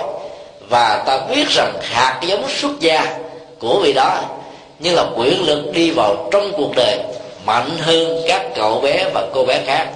Và 0.70 1.04
ta 1.06 1.20
biết 1.36 1.50
rằng 1.50 1.74
hạt 1.82 2.20
giống 2.28 2.43
xuất 2.50 2.80
gia 2.80 3.17
của 3.60 3.80
vị 3.80 3.93
đó 3.93 4.22
như 4.80 4.96
là 4.96 5.04
quyển 5.15 5.34
lực 5.34 5.74
đi 5.74 5.91
vào 5.91 6.30
trong 6.32 6.52
cuộc 6.58 6.72
đời, 6.76 6.98
mạnh 7.46 7.70
hơn 7.80 8.22
các 8.28 8.41
cậu 8.56 8.80
bé 8.82 9.06
và 9.13 9.28
cô 9.34 9.46
bé 9.46 9.60
khác. 9.65 9.88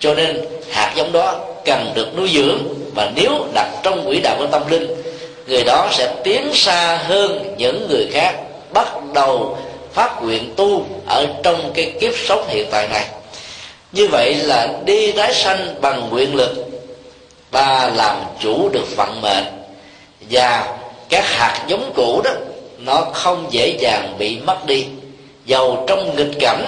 Cho 0.00 0.14
nên 0.14 0.44
hạt 0.70 0.92
giống 0.96 1.12
đó 1.12 1.34
cần 1.64 1.92
được 1.94 2.16
nuôi 2.16 2.30
dưỡng 2.34 2.58
và 2.94 3.10
nếu 3.14 3.30
đặt 3.54 3.68
trong 3.82 4.06
quỹ 4.06 4.20
đạo 4.20 4.36
của 4.38 4.46
tâm 4.46 4.62
linh 4.70 5.05
người 5.46 5.64
đó 5.64 5.88
sẽ 5.92 6.14
tiến 6.24 6.50
xa 6.54 6.96
hơn 6.96 7.54
những 7.58 7.88
người 7.88 8.08
khác, 8.12 8.34
bắt 8.72 8.88
đầu 9.14 9.58
phát 9.92 10.22
nguyện 10.22 10.54
tu 10.56 10.84
ở 11.06 11.26
trong 11.42 11.72
cái 11.74 11.92
kiếp 12.00 12.12
sống 12.26 12.44
hiện 12.48 12.66
tại 12.70 12.88
này. 12.88 13.06
Như 13.92 14.08
vậy 14.08 14.34
là 14.34 14.68
đi 14.84 15.12
tái 15.12 15.34
sanh 15.34 15.74
bằng 15.80 16.08
nguyện 16.10 16.34
lực. 16.34 16.54
Ta 17.50 17.90
làm 17.94 18.16
chủ 18.40 18.68
được 18.72 18.96
vận 18.96 19.20
mệnh. 19.22 19.44
Và 20.30 20.78
các 21.08 21.24
hạt 21.26 21.64
giống 21.66 21.92
cũ 21.94 22.20
đó, 22.24 22.30
nó 22.78 23.00
không 23.12 23.46
dễ 23.50 23.76
dàng 23.80 24.14
bị 24.18 24.38
mất 24.38 24.66
đi. 24.66 24.86
Dầu 25.44 25.84
trong 25.86 26.16
nghịch 26.16 26.40
cảnh, 26.40 26.64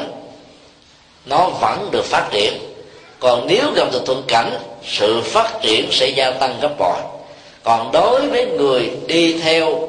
nó 1.27 1.49
vẫn 1.61 1.89
được 1.91 2.05
phát 2.05 2.29
triển. 2.31 2.53
Còn 3.21 3.47
nếu 3.47 3.73
gặp 3.75 3.93
được 3.93 4.03
thuận 4.07 4.23
cảnh, 4.29 4.59
sự 4.87 5.21
phát 5.25 5.53
triển 5.63 5.89
sẽ 5.93 6.09
gia 6.09 6.31
tăng 6.31 6.57
gấp 6.61 6.79
bội 6.79 6.99
còn 7.69 7.93
đối 7.93 8.29
với 8.29 8.47
người 8.47 8.91
đi 9.07 9.33
theo 9.33 9.89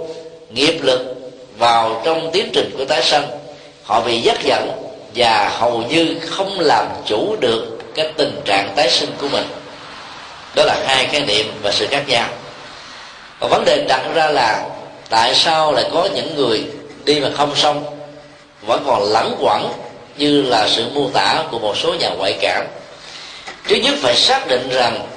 nghiệp 0.50 0.80
lực 0.82 1.16
vào 1.58 2.02
trong 2.06 2.32
tiến 2.32 2.50
trình 2.54 2.76
của 2.78 2.86
tái 2.86 3.04
sanh, 3.04 3.28
họ 3.84 4.02
bị 4.02 4.22
dắt 4.22 4.38
dẫn 4.44 4.72
và 5.16 5.50
hầu 5.60 5.82
như 5.82 6.16
không 6.30 6.60
làm 6.60 6.88
chủ 7.06 7.36
được 7.40 7.80
cái 7.96 8.12
tình 8.18 8.42
trạng 8.46 8.74
tái 8.76 8.90
sinh 8.90 9.10
của 9.22 9.28
mình. 9.28 9.46
Đó 10.56 10.64
là 10.66 10.84
hai 10.88 11.06
khái 11.06 11.22
niệm 11.22 11.46
và 11.64 11.72
sự 11.72 11.88
khác 11.88 12.04
nhau. 12.08 12.28
Và 13.40 13.48
vấn 13.48 13.66
đề 13.66 13.86
đặt 13.88 14.02
ra 14.14 14.28
là 14.28 14.66
tại 15.10 15.36
sao 15.36 15.72
lại 15.72 15.90
có 15.94 16.10
những 16.16 16.36
người 16.36 16.64
đi 17.06 17.20
mà 17.20 17.30
không 17.38 17.56
xong, 17.56 17.84
vẫn 18.62 18.84
còn 18.88 19.04
lẳng 19.04 19.36
quẩn 19.40 19.72
như 20.18 20.42
là 20.42 20.68
sự 20.70 20.86
mô 20.94 21.10
tả 21.14 21.44
của 21.52 21.60
một 21.60 21.78
số 21.78 21.94
nhà 21.94 22.10
ngoại 22.10 22.38
cảm. 22.42 22.66
Thứ 23.68 23.76
nhất 23.76 23.94
phải 24.02 24.16
xác 24.16 24.48
định 24.48 24.70
rằng 24.70 25.08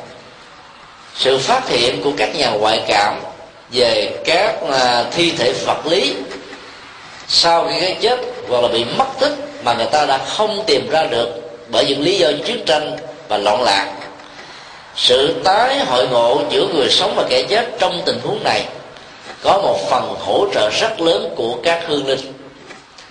sự 1.16 1.38
phát 1.38 1.68
hiện 1.68 2.02
của 2.02 2.12
các 2.16 2.36
nhà 2.36 2.50
ngoại 2.50 2.82
cảm 2.88 3.20
về 3.72 4.12
các 4.24 4.54
à, 4.70 5.04
thi 5.10 5.32
thể 5.38 5.52
vật 5.66 5.86
lý 5.86 6.14
sau 7.28 7.68
khi 7.68 7.80
cái 7.80 7.96
chết 8.00 8.20
hoặc 8.48 8.62
là 8.62 8.68
bị 8.68 8.84
mất 8.84 9.06
tích 9.20 9.32
mà 9.64 9.74
người 9.74 9.86
ta 9.86 10.06
đã 10.06 10.18
không 10.18 10.64
tìm 10.66 10.90
ra 10.90 11.04
được 11.04 11.28
bởi 11.68 11.84
những 11.84 12.02
lý 12.02 12.18
do 12.18 12.28
chiến 12.44 12.64
tranh 12.66 12.96
và 13.28 13.38
loạn 13.38 13.62
lạc. 13.62 13.92
Sự 14.96 15.34
tái 15.44 15.78
hội 15.78 16.08
ngộ 16.08 16.42
giữa 16.50 16.66
người 16.74 16.90
sống 16.90 17.14
và 17.16 17.24
kẻ 17.28 17.42
chết 17.42 17.70
trong 17.78 18.02
tình 18.06 18.20
huống 18.24 18.44
này 18.44 18.64
có 19.42 19.58
một 19.62 19.78
phần 19.90 20.14
hỗ 20.20 20.46
trợ 20.54 20.70
rất 20.70 21.00
lớn 21.00 21.34
của 21.36 21.56
các 21.62 21.84
hương 21.86 22.06
linh. 22.06 22.32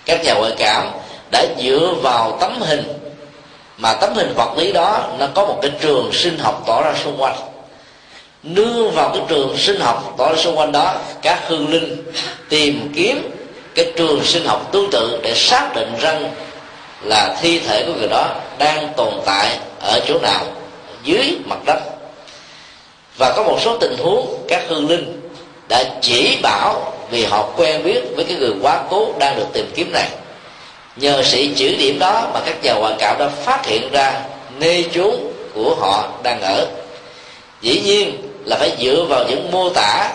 Các 0.04 0.24
nhà 0.24 0.34
ngoại 0.34 0.52
cảm 0.58 0.90
đã 1.30 1.44
dựa 1.62 1.94
vào 2.02 2.38
tấm 2.40 2.60
hình 2.60 2.82
mà 3.76 3.94
tấm 3.94 4.14
hình 4.14 4.34
vật 4.36 4.58
lý 4.58 4.72
đó 4.72 5.00
nó 5.18 5.26
có 5.34 5.46
một 5.46 5.58
cái 5.62 5.70
trường 5.80 6.10
sinh 6.12 6.38
học 6.38 6.62
tỏ 6.66 6.82
ra 6.82 6.94
xung 7.04 7.22
quanh 7.22 7.51
nương 8.42 8.90
vào 8.90 9.10
cái 9.14 9.22
trường 9.28 9.56
sinh 9.58 9.80
học, 9.80 10.14
tỏ 10.18 10.28
ra 10.28 10.36
xung 10.36 10.58
quanh 10.58 10.72
đó 10.72 10.94
các 11.22 11.40
hương 11.46 11.72
linh 11.72 12.12
tìm 12.48 12.92
kiếm 12.96 13.30
cái 13.74 13.92
trường 13.96 14.24
sinh 14.24 14.44
học 14.44 14.72
tương 14.72 14.90
tự 14.90 15.20
để 15.22 15.34
xác 15.34 15.70
định 15.74 15.94
rằng 16.00 16.34
là 17.02 17.36
thi 17.40 17.58
thể 17.58 17.84
của 17.86 17.92
người 17.98 18.08
đó 18.08 18.28
đang 18.58 18.88
tồn 18.96 19.14
tại 19.24 19.58
ở 19.80 20.00
chỗ 20.08 20.18
nào, 20.22 20.44
dưới 21.04 21.36
mặt 21.44 21.58
đất. 21.66 21.78
Và 23.18 23.32
có 23.36 23.42
một 23.42 23.58
số 23.60 23.78
tình 23.78 23.96
huống, 23.98 24.44
các 24.48 24.62
hương 24.68 24.88
linh 24.88 25.20
đã 25.68 25.84
chỉ 26.00 26.38
bảo 26.42 26.92
vì 27.10 27.24
họ 27.24 27.48
quen 27.56 27.84
biết 27.84 28.00
với 28.16 28.24
cái 28.24 28.36
người 28.36 28.52
quá 28.62 28.82
cố 28.90 29.08
đang 29.18 29.36
được 29.36 29.46
tìm 29.52 29.70
kiếm 29.74 29.92
này. 29.92 30.08
Nhờ 30.96 31.22
sự 31.22 31.46
chỉ 31.56 31.76
điểm 31.76 31.98
đó 31.98 32.30
mà 32.34 32.40
các 32.46 32.56
nhà 32.62 32.72
ngoại 32.72 32.94
cảm 32.98 33.16
đã 33.18 33.28
phát 33.28 33.66
hiện 33.66 33.90
ra 33.92 34.20
nơi 34.58 34.86
chốn 34.94 35.32
của 35.54 35.74
họ 35.74 36.08
đang 36.22 36.40
ở. 36.40 36.66
Dĩ 37.60 37.80
nhiên 37.80 38.31
là 38.44 38.56
phải 38.56 38.72
dựa 38.80 39.04
vào 39.08 39.24
những 39.28 39.50
mô 39.50 39.70
tả 39.70 40.12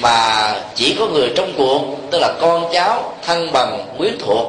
mà 0.00 0.54
chỉ 0.74 0.96
có 0.98 1.06
người 1.06 1.30
trong 1.36 1.52
cuộc, 1.56 1.82
tức 2.10 2.18
là 2.18 2.34
con 2.40 2.72
cháu, 2.72 3.14
thân 3.26 3.52
bằng, 3.52 3.86
quyến 3.98 4.18
thuộc. 4.18 4.46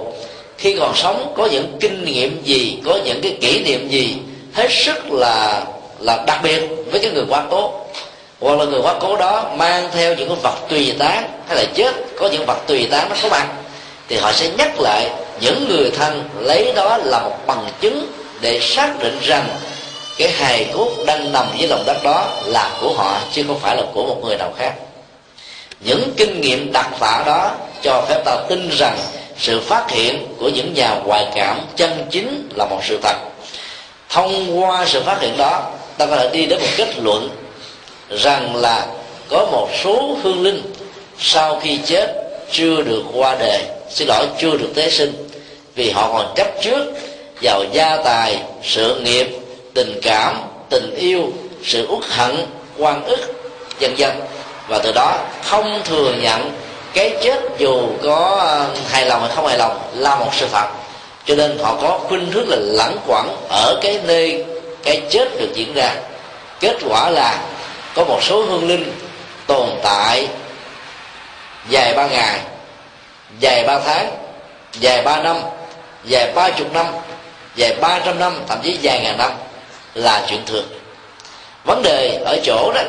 Khi 0.58 0.76
còn 0.80 0.96
sống, 0.96 1.34
có 1.38 1.46
những 1.46 1.78
kinh 1.80 2.06
nghiệm 2.06 2.44
gì, 2.44 2.78
có 2.86 3.00
những 3.06 3.22
cái 3.22 3.38
kỷ 3.42 3.64
niệm 3.64 3.90
gì, 3.90 4.16
hết 4.54 4.68
sức 4.72 5.12
là 5.12 5.64
là 6.00 6.24
đặc 6.28 6.40
biệt 6.44 6.62
với 6.92 7.00
cái 7.00 7.12
người 7.12 7.24
quá 7.30 7.44
cố. 7.52 7.74
Hoặc 8.40 8.60
là 8.60 8.66
người 8.66 8.82
quá 8.82 8.96
cố 9.00 9.16
đó 9.16 9.52
mang 9.56 9.90
theo 9.94 10.16
những 10.16 10.30
cái 10.30 10.38
vật 10.44 10.56
tùy 10.70 10.94
tán, 11.00 11.30
hay 11.48 11.58
là 11.58 11.64
chết, 11.76 11.96
có 12.18 12.28
những 12.28 12.46
vật 12.46 12.58
tùy 12.68 12.88
tán 12.92 13.10
nó 13.10 13.16
có 13.24 13.30
mặt, 13.30 13.48
thì 14.10 14.16
họ 14.18 14.32
sẽ 14.32 14.50
nhắc 14.58 14.80
lại 14.80 15.10
những 15.42 15.68
người 15.70 15.92
thân 15.92 16.30
lấy 16.40 16.74
đó 16.76 16.98
là 16.98 17.20
một 17.20 17.38
bằng 17.48 17.66
chứng 17.82 18.12
để 18.42 18.60
xác 18.60 19.00
định 19.00 19.18
rằng 19.22 19.48
cái 20.18 20.32
hài 20.32 20.66
cốt 20.74 20.90
đang 21.06 21.32
nằm 21.32 21.46
dưới 21.58 21.68
lòng 21.68 21.84
đất 21.86 22.04
đó 22.04 22.28
là 22.46 22.72
của 22.82 22.94
họ, 22.94 23.20
chứ 23.34 23.44
không 23.48 23.60
phải 23.60 23.76
là 23.76 23.84
của 23.94 24.04
một 24.04 24.22
người 24.24 24.38
nào 24.38 24.54
khác. 24.58 24.74
Những 25.80 26.14
kinh 26.18 26.42
nghiệm 26.42 26.72
đặc 26.72 26.90
tả 27.00 27.24
đó 27.26 27.52
cho 27.82 28.06
phép 28.10 28.22
ta 28.26 28.38
tin 28.50 28.70
rằng 28.70 28.98
sự 29.40 29.60
phát 29.60 29.92
hiện 29.92 30.26
của 30.40 30.50
những 30.50 30.74
nhà 30.74 30.96
ngoại 31.06 31.28
cảm 31.36 31.60
chân 31.76 32.06
chính 32.10 32.50
là 32.56 32.66
một 32.66 32.80
sự 32.84 33.00
thật. 33.04 33.16
Thông 34.10 34.60
qua 34.60 34.86
sự 34.86 35.04
phát 35.04 35.22
hiện 35.22 35.38
đó, 35.38 35.72
ta 35.98 36.06
có 36.06 36.16
thể 36.16 36.30
đi 36.30 36.46
đến 36.46 36.60
một 36.60 36.68
kết 36.78 36.90
luận 36.98 37.30
rằng 38.10 38.56
là 38.56 38.86
có 39.30 39.48
một 39.52 39.70
số 39.84 40.18
hương 40.24 40.44
linh 40.44 40.74
sau 41.20 41.60
khi 41.60 41.80
chết 41.86 42.14
chưa 42.52 42.82
được 42.82 43.04
qua 43.14 43.36
đời, 43.40 43.62
xin 43.90 44.08
lỗi, 44.08 44.28
chưa 44.40 44.58
được 44.58 44.70
tế 44.76 44.90
sinh, 44.90 45.30
vì 45.76 45.90
họ 45.90 46.10
còn 46.14 46.34
chấp 46.36 46.48
trước 46.62 46.94
vào 47.42 47.64
gia 47.72 47.98
tài, 47.98 48.38
sự 48.64 49.00
nghiệp 49.00 49.43
tình 49.74 50.00
cảm, 50.02 50.42
tình 50.70 50.96
yêu, 50.96 51.32
sự 51.64 51.88
uất 51.90 52.04
hận 52.10 52.46
quan 52.78 53.06
ức 53.06 53.20
dân 53.80 53.98
dân 53.98 54.20
và 54.68 54.80
từ 54.84 54.92
đó 54.92 55.18
không 55.44 55.82
thừa 55.86 56.14
nhận 56.22 56.52
cái 56.94 57.18
chết 57.24 57.40
dù 57.58 57.88
có 58.04 58.38
ờ, 58.40 58.68
hài 58.90 59.06
lòng 59.06 59.22
hay 59.22 59.32
không 59.36 59.48
hài 59.48 59.58
lòng 59.58 59.80
là 59.94 60.16
một 60.16 60.30
sự 60.34 60.48
thật. 60.52 60.68
Cho 61.26 61.36
nên 61.36 61.58
họ 61.58 61.78
có 61.82 62.00
khuynh 62.08 62.32
hướng 62.32 62.50
là 62.50 62.58
lãng 62.60 62.98
quẩn 63.08 63.36
ở 63.50 63.80
cái 63.82 64.00
nơi 64.04 64.46
cái 64.84 65.02
chết 65.10 65.28
được 65.40 65.50
diễn 65.54 65.74
ra. 65.74 65.96
Kết 66.60 66.78
quả 66.90 67.10
là 67.10 67.42
có 67.96 68.04
một 68.04 68.20
số 68.24 68.44
hương 68.44 68.68
linh 68.68 68.94
tồn 69.48 69.70
tại 69.84 70.28
dài 71.70 71.94
ba 71.94 72.08
ngày, 72.08 72.40
dài 73.40 73.64
ba 73.68 73.80
tháng, 73.86 74.12
dài 74.74 75.02
ba 75.02 75.24
năm, 75.24 75.38
dài 76.06 76.32
ba 76.36 76.50
chục 76.50 76.74
năm, 76.74 76.86
dài 77.56 77.76
ba 77.82 78.00
trăm 78.06 78.20
năm, 78.20 78.40
thậm 78.48 78.60
chí 78.64 78.78
dài 78.82 79.02
ngàn 79.04 79.18
năm 79.18 79.32
là 79.96 80.26
chuyện 80.30 80.46
thường. 80.46 80.66
Vấn 81.66 81.82
đề 81.82 82.20
ở 82.26 82.38
chỗ 82.44 82.72
đó 82.76 82.82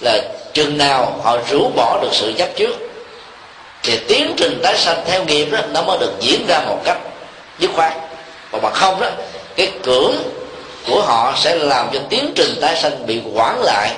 là 0.00 0.22
chừng 0.52 0.78
nào 0.78 1.20
họ 1.22 1.38
rũ 1.50 1.70
bỏ 1.76 1.98
được 2.02 2.08
sự 2.12 2.32
chấp 2.38 2.48
trước, 2.56 2.76
thì 3.82 3.98
tiến 4.08 4.34
trình 4.36 4.60
tái 4.62 4.78
sanh 4.78 5.02
theo 5.06 5.24
nghiệp 5.24 5.44
đó, 5.44 5.58
nó 5.72 5.82
mới 5.82 5.98
được 5.98 6.12
diễn 6.20 6.46
ra 6.48 6.60
một 6.68 6.78
cách 6.84 6.98
dứt 7.58 7.70
khoát. 7.74 7.92
Còn 8.52 8.62
mà 8.62 8.70
không 8.70 9.00
đó, 9.00 9.08
cái 9.56 9.72
cưỡng 9.82 10.14
của 10.86 11.02
họ 11.02 11.34
sẽ 11.36 11.54
làm 11.54 11.88
cho 11.92 12.00
tiến 12.10 12.32
trình 12.34 12.54
tái 12.60 12.76
sanh 12.76 13.06
bị 13.06 13.20
quản 13.34 13.62
lại 13.62 13.90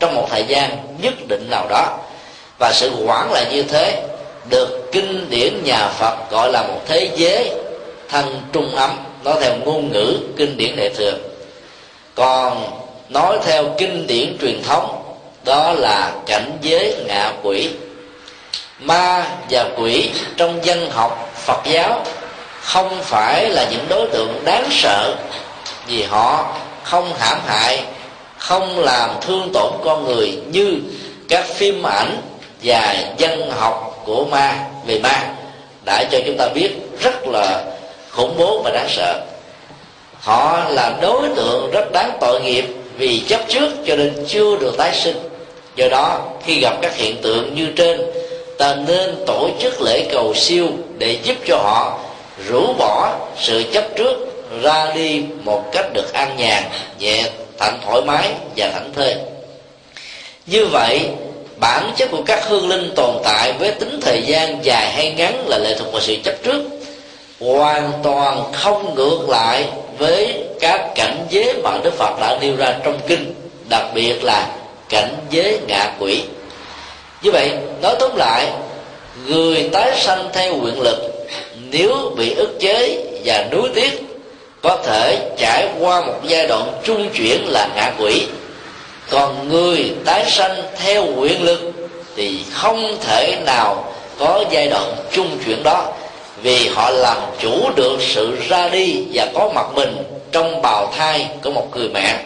trong 0.00 0.14
một 0.14 0.28
thời 0.30 0.44
gian 0.44 0.96
nhất 1.02 1.14
định 1.28 1.46
nào 1.50 1.66
đó. 1.68 1.98
Và 2.58 2.72
sự 2.72 2.90
quản 3.06 3.32
lại 3.32 3.46
như 3.50 3.62
thế, 3.62 4.02
được 4.50 4.92
kinh 4.92 5.30
điển 5.30 5.64
nhà 5.64 5.88
Phật 5.88 6.30
gọi 6.30 6.52
là 6.52 6.62
một 6.62 6.80
thế 6.88 7.10
giới 7.16 7.50
thân 8.08 8.42
trung 8.52 8.74
ấm. 8.74 8.90
Nói 9.24 9.34
theo 9.40 9.52
ngôn 9.64 9.92
ngữ 9.92 10.16
kinh 10.36 10.56
điển 10.56 10.76
đại 10.76 10.88
thừa 10.88 11.12
còn 12.14 12.64
nói 13.08 13.38
theo 13.44 13.64
kinh 13.78 14.06
điển 14.06 14.38
truyền 14.40 14.62
thống, 14.62 15.02
đó 15.44 15.72
là 15.72 16.12
cảnh 16.26 16.58
giới 16.60 16.94
ngạ 17.06 17.32
quỷ. 17.42 17.70
Ma 18.78 19.26
và 19.50 19.64
quỷ 19.76 20.10
trong 20.36 20.64
dân 20.64 20.90
học 20.90 21.32
phật 21.34 21.60
giáo 21.64 22.04
không 22.60 23.02
phải 23.02 23.50
là 23.50 23.66
những 23.70 23.86
đối 23.88 24.06
tượng 24.06 24.44
đáng 24.44 24.68
sợ, 24.70 25.14
vì 25.86 26.02
họ 26.02 26.54
không 26.82 27.12
hãm 27.18 27.38
hại, 27.46 27.84
không 28.38 28.78
làm 28.78 29.10
thương 29.20 29.50
tổn 29.54 29.72
con 29.84 30.04
người 30.04 30.38
như 30.46 30.78
các 31.28 31.44
phim 31.46 31.86
ảnh 31.86 32.16
và 32.62 32.96
dân 33.18 33.50
học 33.50 34.02
của 34.04 34.24
ma 34.24 34.58
về 34.86 34.98
ma. 34.98 35.28
Đã 35.84 36.04
cho 36.10 36.18
chúng 36.26 36.36
ta 36.38 36.48
biết 36.48 36.70
rất 37.00 37.26
là 37.26 37.64
khủng 38.10 38.34
bố 38.38 38.62
và 38.64 38.70
đáng 38.70 38.88
sợ 38.88 39.20
họ 40.22 40.64
là 40.70 40.98
đối 41.02 41.28
tượng 41.36 41.70
rất 41.70 41.92
đáng 41.92 42.16
tội 42.20 42.40
nghiệp 42.40 42.64
vì 42.96 43.22
chấp 43.28 43.40
trước 43.48 43.70
cho 43.86 43.96
nên 43.96 44.24
chưa 44.28 44.56
được 44.56 44.74
tái 44.78 44.94
sinh. 44.94 45.16
Do 45.76 45.88
đó, 45.88 46.20
khi 46.44 46.60
gặp 46.60 46.76
các 46.82 46.96
hiện 46.96 47.16
tượng 47.22 47.54
như 47.54 47.66
trên, 47.76 48.00
ta 48.58 48.74
nên 48.74 49.24
tổ 49.26 49.50
chức 49.60 49.80
lễ 49.80 50.08
cầu 50.12 50.34
siêu 50.34 50.66
để 50.98 51.18
giúp 51.22 51.36
cho 51.46 51.56
họ 51.56 51.98
rũ 52.48 52.72
bỏ 52.78 53.18
sự 53.38 53.64
chấp 53.72 53.84
trước 53.96 54.16
ra 54.62 54.92
đi 54.94 55.24
một 55.42 55.72
cách 55.72 55.92
được 55.92 56.12
an 56.12 56.36
nhàn, 56.36 56.62
nhẹ 56.98 57.24
thạnh 57.58 57.78
thoải 57.86 58.02
mái 58.02 58.28
và 58.56 58.70
thảnh 58.70 58.92
thơi. 58.96 59.14
Như 60.46 60.66
vậy, 60.66 61.08
bản 61.56 61.92
chất 61.96 62.10
của 62.10 62.22
các 62.26 62.44
hương 62.48 62.68
linh 62.68 62.94
tồn 62.96 63.16
tại 63.24 63.52
với 63.52 63.70
tính 63.70 64.00
thời 64.02 64.22
gian 64.22 64.64
dài 64.64 64.90
hay 64.90 65.14
ngắn 65.16 65.48
là 65.48 65.58
lệ 65.58 65.74
thuộc 65.78 65.92
vào 65.92 66.00
sự 66.00 66.16
chấp 66.24 66.34
trước. 66.42 66.62
Hoàn 67.40 67.92
toàn 68.02 68.52
không 68.52 68.94
ngược 68.94 69.28
lại 69.28 69.64
với 70.02 70.44
các 70.60 70.94
cảnh 70.94 71.26
giới 71.30 71.54
mà 71.62 71.70
đức 71.84 71.94
phật 71.94 72.20
đã 72.20 72.38
nêu 72.40 72.56
ra 72.56 72.74
trong 72.84 73.00
kinh, 73.06 73.34
đặc 73.68 73.84
biệt 73.94 74.24
là 74.24 74.48
cảnh 74.88 75.14
giới 75.30 75.58
ngạ 75.68 75.92
quỷ. 75.98 76.22
Như 77.22 77.30
vậy, 77.30 77.50
nói 77.82 77.96
tóm 78.00 78.16
lại, 78.16 78.46
người 79.26 79.68
tái 79.72 79.92
sanh 80.00 80.28
theo 80.32 80.56
nguyện 80.56 80.80
lực 80.80 81.26
nếu 81.70 82.12
bị 82.16 82.34
ức 82.34 82.60
chế 82.60 83.04
và 83.24 83.44
nuối 83.52 83.68
tiếc, 83.74 84.02
có 84.62 84.76
thể 84.84 85.30
trải 85.38 85.68
qua 85.80 86.00
một 86.00 86.20
giai 86.22 86.46
đoạn 86.46 86.72
trung 86.84 87.10
chuyển 87.14 87.44
là 87.46 87.68
ngạ 87.76 87.92
quỷ. 87.98 88.26
Còn 89.10 89.48
người 89.48 89.94
tái 90.04 90.24
sanh 90.30 90.62
theo 90.84 91.04
nguyện 91.04 91.42
lực 91.42 91.60
thì 92.16 92.38
không 92.52 92.96
thể 93.00 93.38
nào 93.46 93.94
có 94.18 94.44
giai 94.50 94.68
đoạn 94.68 94.94
trung 95.12 95.38
chuyển 95.44 95.62
đó 95.62 95.92
vì 96.42 96.68
họ 96.68 96.90
làm 96.90 97.16
chủ 97.38 97.70
được 97.76 97.96
sự 98.00 98.36
ra 98.48 98.68
đi 98.68 99.04
và 99.12 99.26
có 99.34 99.50
mặt 99.54 99.66
mình 99.74 99.96
trong 100.32 100.62
bào 100.62 100.92
thai 100.96 101.28
của 101.42 101.50
một 101.50 101.66
người 101.76 101.88
mẹ, 101.88 102.18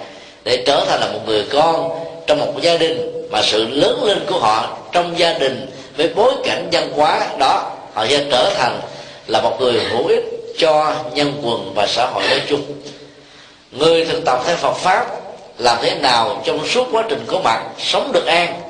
để 0.45 0.63
trở 0.67 0.85
thành 0.89 1.01
là 1.01 1.07
một 1.07 1.21
người 1.27 1.45
con 1.53 1.91
trong 2.27 2.39
một 2.39 2.53
gia 2.61 2.77
đình, 2.77 3.27
mà 3.31 3.43
sự 3.43 3.67
lớn 3.69 4.05
lên 4.05 4.19
của 4.27 4.39
họ 4.39 4.77
trong 4.93 5.19
gia 5.19 5.33
đình 5.33 5.67
với 5.97 6.09
bối 6.15 6.33
cảnh 6.45 6.69
văn 6.73 6.91
hóa 6.97 7.27
đó, 7.39 7.71
họ 7.95 8.07
sẽ 8.07 8.25
trở 8.31 8.51
thành 8.55 8.81
là 9.27 9.41
một 9.41 9.61
người 9.61 9.73
hữu 9.73 10.07
ích 10.07 10.25
cho 10.59 10.95
nhân 11.15 11.33
quần 11.43 11.73
và 11.75 11.87
xã 11.87 12.07
hội 12.07 12.23
nói 12.31 12.41
chung. 12.49 12.63
Người 13.73 14.05
thực 14.05 14.25
tập 14.25 14.41
theo 14.47 14.57
Phật 14.57 14.75
pháp 14.75 15.07
làm 15.59 15.79
thế 15.83 15.95
nào 15.95 16.43
trong 16.45 16.67
suốt 16.69 16.89
quá 16.93 17.03
trình 17.09 17.25
có 17.27 17.39
mặt, 17.45 17.63
sống 17.79 18.13
được 18.13 18.27
an, 18.27 18.61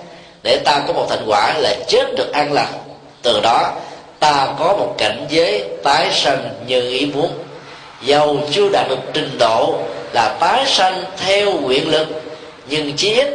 để 0.42 0.56
ta 0.64 0.82
có 0.86 0.92
một 0.92 1.06
thành 1.10 1.24
quả 1.26 1.54
là 1.58 1.74
chết 1.88 2.14
được 2.16 2.32
an 2.32 2.52
lành. 2.52 2.72
Từ 3.22 3.40
đó 3.40 3.72
ta 4.20 4.48
có 4.58 4.76
một 4.76 4.94
cảnh 4.98 5.26
giới 5.28 5.64
tái 5.82 6.08
sanh 6.12 6.48
như 6.66 6.90
ý 6.90 7.06
muốn. 7.06 7.30
Dầu 8.02 8.38
chưa 8.50 8.68
đạt 8.68 8.88
được 8.88 8.98
trình 9.12 9.38
độ 9.38 9.74
là 10.12 10.36
tái 10.40 10.64
sanh 10.66 11.04
theo 11.26 11.52
nguyện 11.52 11.90
lực, 11.90 12.06
nhưng 12.68 12.96
chí 12.96 13.14
ít 13.14 13.28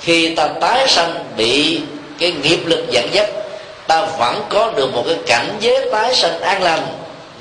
khi 0.00 0.34
ta 0.34 0.48
tái 0.60 0.88
sanh 0.88 1.14
bị 1.36 1.80
cái 2.18 2.32
nghiệp 2.32 2.60
lực 2.66 2.90
dẫn 2.90 3.08
dắt, 3.12 3.30
ta 3.86 4.06
vẫn 4.18 4.42
có 4.48 4.72
được 4.76 4.94
một 4.94 5.02
cái 5.06 5.16
cảnh 5.26 5.56
giới 5.60 5.88
tái 5.92 6.14
sanh 6.14 6.40
an 6.40 6.62
lành. 6.62 6.86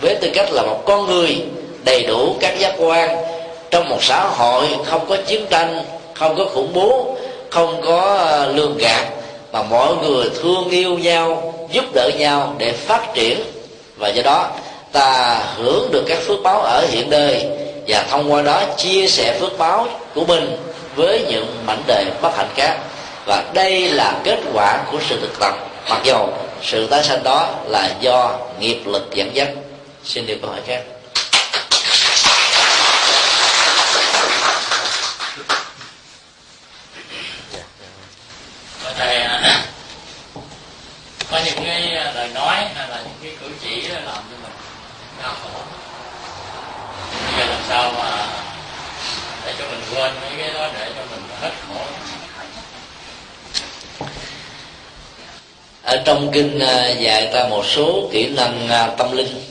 Với 0.01 0.15
tư 0.15 0.29
cách 0.33 0.51
là 0.51 0.61
một 0.61 0.81
con 0.85 1.05
người 1.05 1.41
đầy 1.85 2.03
đủ 2.03 2.35
các 2.39 2.59
giác 2.59 2.73
quan, 2.77 3.17
trong 3.71 3.89
một 3.89 4.03
xã 4.03 4.27
hội 4.27 4.67
không 4.85 5.05
có 5.09 5.17
chiến 5.27 5.45
tranh, 5.49 5.83
không 6.13 6.35
có 6.37 6.45
khủng 6.45 6.73
bố, 6.73 7.15
không 7.49 7.81
có 7.81 8.15
ờ, 8.17 8.51
lường 8.55 8.77
gạt, 8.77 9.05
mà 9.51 9.63
mọi 9.63 9.95
người 9.95 10.29
thương 10.41 10.69
yêu 10.69 10.97
nhau 10.97 11.53
giúp 11.71 11.85
đỡ 11.93 12.09
nhau 12.17 12.55
để 12.57 12.71
phát 12.71 13.01
triển. 13.13 13.43
Và 13.97 14.07
do 14.07 14.21
đó, 14.21 14.49
ta 14.91 15.39
hưởng 15.57 15.91
được 15.91 16.03
các 16.07 16.17
phước 16.27 16.43
báo 16.43 16.61
ở 16.61 16.85
hiện 16.89 17.09
đời. 17.09 17.45
Và 17.87 18.03
thông 18.09 18.33
qua 18.33 18.41
đó, 18.41 18.63
chia 18.77 19.07
sẻ 19.07 19.37
phước 19.39 19.57
báo 19.57 19.87
của 20.15 20.25
mình 20.25 20.57
với 20.95 21.25
những 21.29 21.57
mảnh 21.65 21.83
đời 21.87 22.05
bất 22.21 22.37
hạnh 22.37 22.49
khác. 22.55 22.77
Và 23.25 23.43
đây 23.53 23.89
là 23.89 24.19
kết 24.23 24.39
quả 24.53 24.77
của 24.91 24.97
sự 25.09 25.19
thực 25.21 25.39
tập. 25.39 25.53
Mặc 25.89 26.01
dầu 26.03 26.33
sự 26.63 26.87
tái 26.87 27.03
sanh 27.03 27.23
đó 27.23 27.49
là 27.65 27.89
do 28.01 28.37
nghiệp 28.59 28.81
lực 28.85 29.07
dẫn 29.13 29.35
dắt. 29.35 29.47
Xin 30.03 30.25
điều 30.25 30.37
câu 30.41 30.51
hỏi 30.51 30.59
khác. 30.67 30.81
Dạ, 37.53 37.59
dạ. 38.83 38.93
Thầy 38.97 39.17
à, 39.17 39.63
có 41.31 41.39
những 41.45 41.65
cái 41.65 41.97
lời 42.19 42.29
nói 42.33 42.55
hay 42.75 42.89
là 42.89 43.01
những 43.03 43.17
cái 43.23 43.31
cử 43.41 43.47
chỉ 43.61 43.81
làm 43.87 44.03
cho 44.05 44.37
mình 44.43 44.51
đau 45.23 45.33
khổ. 45.43 45.59
Bây 47.11 47.39
giờ 47.39 47.45
làm 47.45 47.61
sao 47.69 47.91
mà 47.91 48.27
để 49.45 49.53
cho 49.59 49.65
mình 49.67 49.81
quên 49.93 50.13
mấy 50.21 50.31
cái 50.37 50.53
đó 50.53 50.69
để 50.73 50.91
cho 50.95 51.01
mình 51.11 51.23
hết 51.41 51.51
khổ. 51.67 51.81
Ở 55.83 56.01
trong 56.05 56.31
kinh 56.31 56.59
à, 56.59 56.87
dạy 56.89 57.29
ta 57.33 57.47
một 57.47 57.65
số 57.65 58.09
kỹ 58.11 58.29
năng 58.29 58.69
à, 58.69 58.87
tâm 58.97 59.17
linh 59.17 59.43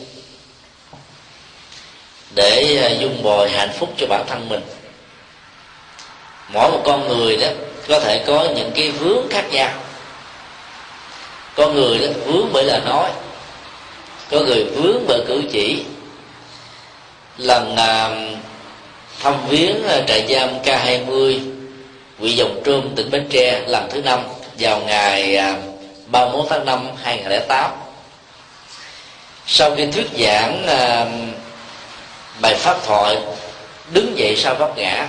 để 2.35 2.81
à, 2.83 2.89
dung 2.89 3.23
bồi 3.23 3.51
hạnh 3.51 3.73
phúc 3.79 3.95
cho 3.97 4.07
bản 4.07 4.25
thân 4.29 4.49
mình. 4.49 4.63
Mỗi 6.49 6.71
một 6.71 6.83
con 6.85 7.09
người 7.09 7.37
đó 7.37 7.47
có 7.89 8.01
thể 8.01 8.25
có 8.27 8.49
những 8.57 8.71
cái 8.75 8.91
vướng 8.91 9.29
khác 9.31 9.45
nhau 9.51 9.71
có 11.59 11.69
người 11.69 11.99
đó 11.99 12.07
vướng 12.27 12.53
bởi 12.53 12.65
lời 12.65 12.81
nói 12.85 13.11
có 14.31 14.41
người 14.41 14.65
vướng 14.65 15.05
bởi 15.09 15.21
cử 15.27 15.43
chỉ. 15.53 15.85
Lần 17.37 17.77
à, 17.77 18.11
thăm 19.21 19.35
viếng 19.49 19.89
à, 19.89 20.03
trại 20.07 20.27
giam 20.29 20.63
K20 20.63 21.39
huyện 22.19 22.37
Dòng 22.37 22.61
Trôm 22.65 22.95
tỉnh 22.97 23.11
Bến 23.11 23.27
Tre 23.31 23.61
lần 23.67 23.91
thứ 23.91 24.03
năm 24.03 24.21
vào 24.59 24.81
ngày 24.81 25.37
à, 25.37 25.57
31 26.07 26.47
tháng 26.51 26.65
5 26.65 26.89
2008 27.03 27.71
sau 29.47 29.75
khi 29.77 29.87
thuyết 29.87 30.07
giảng 30.19 30.67
à, 30.67 31.07
bài 32.41 32.55
pháp 32.55 32.77
thoại 32.87 33.17
đứng 33.93 34.19
dậy 34.19 34.37
sau 34.37 34.55
vấp 34.55 34.79
ngã 34.79 35.09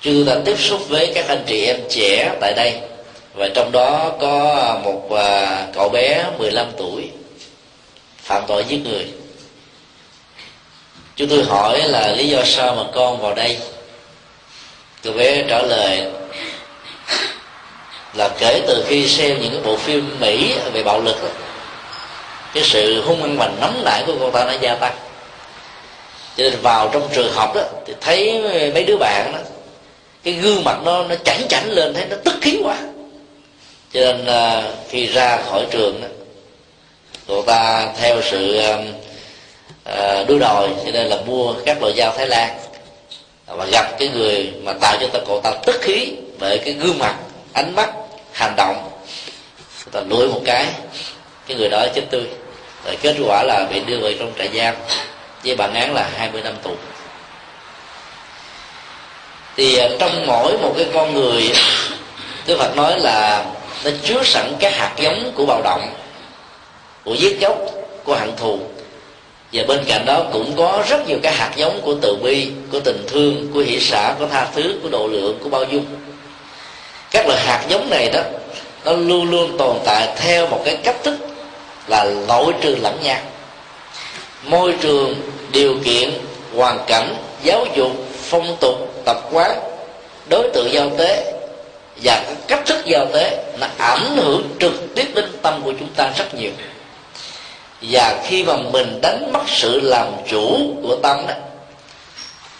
chưa 0.00 0.24
đã 0.24 0.36
tiếp 0.44 0.58
xúc 0.58 0.88
với 0.88 1.12
các 1.14 1.28
anh 1.28 1.44
chị 1.46 1.64
em 1.64 1.80
trẻ 1.90 2.32
tại 2.40 2.52
đây 2.56 2.93
và 3.34 3.48
trong 3.54 3.72
đó 3.72 4.12
có 4.20 4.78
một 4.84 5.12
à, 5.16 5.66
cậu 5.74 5.88
bé 5.88 6.24
15 6.38 6.66
tuổi 6.76 7.10
phạm 8.22 8.42
tội 8.46 8.64
giết 8.68 8.80
người. 8.84 9.06
Chúng 11.16 11.28
tôi 11.28 11.44
hỏi 11.44 11.82
là 11.88 12.12
lý 12.16 12.28
do 12.28 12.44
sao 12.44 12.74
mà 12.74 12.82
con 12.94 13.20
vào 13.20 13.34
đây? 13.34 13.58
Cậu 15.02 15.12
bé 15.12 15.44
trả 15.48 15.62
lời 15.62 16.02
là 18.14 18.28
kể 18.38 18.62
từ 18.66 18.84
khi 18.88 19.08
xem 19.08 19.40
những 19.40 19.52
cái 19.52 19.60
bộ 19.64 19.76
phim 19.76 20.20
mỹ 20.20 20.54
về 20.72 20.82
bạo 20.82 21.00
lực 21.00 21.22
đó, 21.22 21.28
cái 22.54 22.64
sự 22.64 23.02
hung 23.02 23.22
hăng 23.22 23.36
và 23.38 23.50
nóng 23.60 23.82
nảy 23.84 24.02
của 24.06 24.14
con 24.20 24.32
ta 24.32 24.44
nó 24.44 24.52
gia 24.60 24.74
tăng. 24.74 24.94
Cho 26.36 26.44
nên 26.44 26.60
vào 26.62 26.90
trong 26.92 27.08
trường 27.14 27.32
học 27.32 27.54
đó 27.54 27.62
thì 27.86 27.94
thấy 28.00 28.42
mấy 28.74 28.84
đứa 28.84 28.96
bạn 28.96 29.32
đó 29.32 29.38
cái 30.24 30.34
gương 30.34 30.64
mặt 30.64 30.78
nó 30.84 31.04
nó 31.04 31.14
chảnh 31.24 31.48
chảnh 31.48 31.70
lên 31.70 31.94
thấy 31.94 32.06
nó 32.10 32.16
tức 32.24 32.34
khí 32.40 32.60
quá 32.64 32.76
cho 33.94 34.00
nên 34.00 34.26
à, 34.26 34.62
khi 34.88 35.06
ra 35.06 35.38
khỏi 35.50 35.66
trường 35.70 36.00
đó 36.00 36.08
cô 37.26 37.42
ta 37.42 37.88
theo 38.00 38.22
sự 38.22 38.56
à, 38.56 38.78
à 39.84 40.24
đua 40.28 40.38
đòi 40.38 40.68
cho 40.84 40.90
nên 40.92 41.06
là 41.06 41.16
mua 41.26 41.54
các 41.66 41.82
loại 41.82 41.94
dao 41.96 42.12
thái 42.16 42.26
lan. 42.26 42.58
Và 43.46 43.66
gặp 43.72 43.98
cái 43.98 44.08
người 44.08 44.52
mà 44.62 44.72
tạo 44.72 44.96
cho 45.00 45.06
ta 45.06 45.18
cô 45.26 45.40
ta 45.40 45.52
tức 45.66 45.76
khí 45.80 46.12
bởi 46.38 46.58
cái 46.58 46.74
gương 46.74 46.98
mặt 46.98 47.14
ánh 47.52 47.74
mắt 47.74 47.90
hành 48.32 48.54
động. 48.56 48.90
Người 49.84 49.92
ta 49.92 50.00
lùi 50.08 50.28
một 50.28 50.40
cái 50.44 50.66
cái 51.46 51.56
người 51.56 51.68
đó 51.68 51.86
chết 51.94 52.02
tươi. 52.10 52.24
Rồi 52.84 52.96
kết 53.02 53.16
quả 53.26 53.42
là 53.42 53.66
bị 53.70 53.80
đưa 53.80 53.98
về 53.98 54.16
trong 54.18 54.32
trại 54.38 54.48
giam 54.54 54.74
với 55.44 55.56
bản 55.56 55.74
án 55.74 55.94
là 55.94 56.10
20 56.16 56.42
năm 56.42 56.54
tù. 56.62 56.70
Thì 59.56 59.78
à, 59.78 59.88
trong 59.98 60.26
mỗi 60.26 60.58
một 60.58 60.74
cái 60.76 60.86
con 60.94 61.14
người 61.14 61.52
Đức 62.46 62.58
Phật 62.58 62.76
nói 62.76 63.00
là 63.00 63.44
nó 63.84 63.90
chứa 64.04 64.22
sẵn 64.24 64.52
các 64.58 64.72
hạt 64.74 64.92
giống 64.98 65.32
của 65.34 65.46
bạo 65.46 65.62
động, 65.64 65.94
của 67.04 67.14
giết 67.14 67.40
chóc, 67.40 67.58
của 68.04 68.14
hận 68.14 68.36
thù. 68.36 68.58
Và 69.52 69.62
bên 69.68 69.84
cạnh 69.86 70.04
đó 70.06 70.24
cũng 70.32 70.56
có 70.56 70.82
rất 70.88 71.08
nhiều 71.08 71.18
cái 71.22 71.32
hạt 71.32 71.50
giống 71.56 71.80
của 71.80 71.94
từ 72.02 72.16
bi, 72.16 72.50
của 72.72 72.80
tình 72.80 73.04
thương, 73.08 73.50
của 73.54 73.60
hỷ 73.60 73.80
xã 73.80 74.14
của 74.18 74.26
tha 74.26 74.46
thứ, 74.54 74.74
của 74.82 74.88
độ 74.88 75.08
lượng 75.12 75.38
của 75.42 75.48
bao 75.48 75.64
dung. 75.64 75.84
Các 77.10 77.26
loại 77.26 77.40
hạt 77.40 77.64
giống 77.68 77.90
này 77.90 78.10
đó, 78.12 78.20
nó 78.84 78.92
luôn 78.92 79.30
luôn 79.30 79.58
tồn 79.58 79.76
tại 79.84 80.08
theo 80.16 80.46
một 80.46 80.62
cái 80.64 80.76
cách 80.76 80.96
thức 81.02 81.14
là 81.88 82.04
loại 82.28 82.44
trừ 82.60 82.76
lẫn 82.82 82.98
nhau. 83.02 83.18
Môi 84.44 84.74
trường, 84.80 85.14
điều 85.52 85.76
kiện, 85.84 86.10
hoàn 86.56 86.78
cảnh, 86.86 87.16
giáo 87.42 87.66
dục, 87.76 87.92
phong 88.22 88.56
tục, 88.60 89.02
tập 89.04 89.16
quán, 89.32 89.60
đối 90.28 90.50
tượng 90.54 90.72
giao 90.72 90.90
tế 90.98 91.33
và 92.02 92.22
cái 92.26 92.34
cách 92.48 92.66
thức 92.66 92.84
giao 92.84 93.06
tế 93.12 93.44
nó 93.60 93.66
ảnh 93.78 94.16
hưởng 94.16 94.48
trực 94.60 94.94
tiếp 94.94 95.06
đến 95.14 95.24
tâm 95.42 95.60
của 95.64 95.72
chúng 95.80 95.88
ta 95.96 96.10
rất 96.18 96.34
nhiều. 96.34 96.50
Và 97.82 98.22
khi 98.26 98.44
mà 98.44 98.56
mình 98.72 98.98
đánh 99.02 99.32
mất 99.32 99.42
sự 99.46 99.80
làm 99.82 100.06
chủ 100.30 100.74
của 100.82 100.96
tâm 101.02 101.26
đó, 101.28 101.34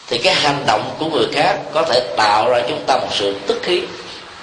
thì 0.06 0.18
cái 0.18 0.34
hành 0.34 0.64
động 0.66 0.94
của 0.98 1.06
người 1.06 1.26
khác 1.32 1.58
có 1.72 1.82
thể 1.82 2.00
tạo 2.16 2.48
ra 2.48 2.60
chúng 2.68 2.84
ta 2.86 2.96
một 2.96 3.08
sự 3.12 3.34
tức 3.46 3.60
khí, 3.62 3.82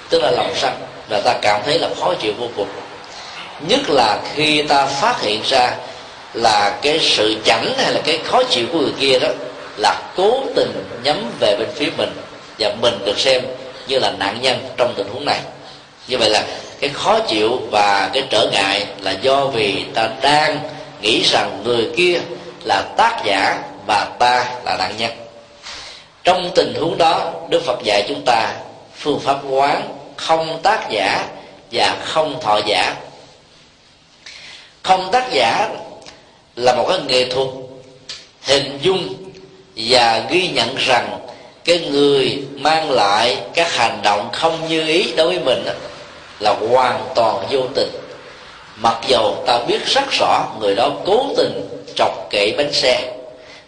tức 0.08 0.22
là 0.22 0.30
lòng 0.30 0.52
sân, 0.56 0.72
và 1.08 1.20
ta 1.20 1.34
cảm 1.42 1.60
thấy 1.64 1.78
là 1.78 1.88
khó 2.00 2.14
chịu 2.14 2.32
vô 2.38 2.48
cùng. 2.56 2.68
Nhất 3.68 3.80
là 3.88 4.20
khi 4.34 4.62
ta 4.62 4.86
phát 4.86 5.20
hiện 5.20 5.42
ra 5.44 5.74
là 6.34 6.78
cái 6.82 6.98
sự 7.02 7.36
chảnh 7.44 7.74
hay 7.78 7.92
là 7.92 8.00
cái 8.04 8.18
khó 8.24 8.42
chịu 8.42 8.66
của 8.72 8.78
người 8.78 8.94
kia 9.00 9.18
đó 9.18 9.28
là 9.76 10.00
cố 10.16 10.44
tình 10.56 10.84
nhắm 11.02 11.30
về 11.40 11.56
bên 11.58 11.68
phía 11.74 11.88
mình, 11.96 12.10
và 12.58 12.74
mình 12.80 12.98
được 13.04 13.18
xem 13.18 13.42
như 13.88 13.98
là 13.98 14.12
nạn 14.18 14.38
nhân 14.42 14.68
trong 14.76 14.94
tình 14.96 15.06
huống 15.12 15.24
này. 15.24 15.40
Như 16.08 16.18
vậy 16.18 16.30
là 16.30 16.44
cái 16.80 16.90
khó 16.90 17.18
chịu 17.20 17.60
và 17.70 18.10
cái 18.12 18.22
trở 18.30 18.50
ngại 18.52 18.86
là 19.00 19.10
do 19.10 19.46
vì 19.46 19.84
ta 19.94 20.08
đang 20.20 20.58
nghĩ 21.00 21.22
rằng 21.22 21.62
người 21.64 21.88
kia 21.96 22.20
là 22.64 22.82
tác 22.96 23.22
giả 23.24 23.62
và 23.86 24.04
ta 24.18 24.44
là 24.64 24.76
nạn 24.78 24.94
nhân. 24.98 25.10
Trong 26.24 26.50
tình 26.54 26.74
huống 26.80 26.98
đó, 26.98 27.32
đức 27.48 27.62
phật 27.64 27.78
dạy 27.84 28.04
chúng 28.08 28.22
ta 28.26 28.54
phương 28.96 29.20
pháp 29.20 29.38
quán 29.50 29.98
không 30.16 30.60
tác 30.62 30.90
giả 30.90 31.26
và 31.72 31.96
không 32.04 32.40
thọ 32.40 32.60
giả. 32.66 32.94
Không 34.82 35.08
tác 35.12 35.32
giả 35.32 35.68
là 36.56 36.74
một 36.74 36.84
cái 36.88 36.98
nghệ 37.06 37.30
thuật 37.30 37.48
hình 38.42 38.78
dung 38.82 39.14
và 39.76 40.22
ghi 40.30 40.48
nhận 40.48 40.76
rằng 40.76 41.18
cái 41.64 41.78
người 41.90 42.42
mang 42.58 42.90
lại 42.90 43.36
các 43.54 43.72
hành 43.76 44.00
động 44.02 44.28
không 44.32 44.68
như 44.68 44.86
ý 44.86 45.12
đối 45.16 45.26
với 45.26 45.38
mình 45.38 45.64
là 46.40 46.54
hoàn 46.70 47.00
toàn 47.14 47.46
vô 47.50 47.60
tình. 47.74 47.90
Mặc 48.76 48.98
dầu 49.08 49.44
ta 49.46 49.58
biết 49.68 49.86
rất 49.86 50.10
rõ 50.10 50.46
người 50.60 50.74
đó 50.74 50.90
cố 51.06 51.26
tình 51.36 51.68
chọc 51.96 52.30
kệ 52.30 52.54
bánh 52.56 52.72
xe, 52.72 53.12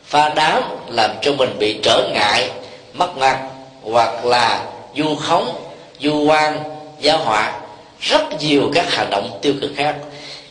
pha 0.07 0.29
đám 0.29 0.63
làm 0.89 1.11
cho 1.23 1.33
mình 1.33 1.57
bị 1.59 1.79
trở 1.83 2.09
ngại, 2.13 2.51
mất 2.93 3.17
mặt, 3.17 3.39
hoặc 3.83 4.25
là 4.25 4.65
du 4.97 5.15
khống 5.15 5.55
du 6.01 6.25
quan 6.25 6.59
giáo 7.01 7.19
họa 7.19 7.53
rất 8.01 8.23
nhiều 8.41 8.71
các 8.75 8.93
hành 8.93 9.11
động 9.11 9.39
tiêu 9.43 9.55
cực 9.61 9.71
khác. 9.77 9.95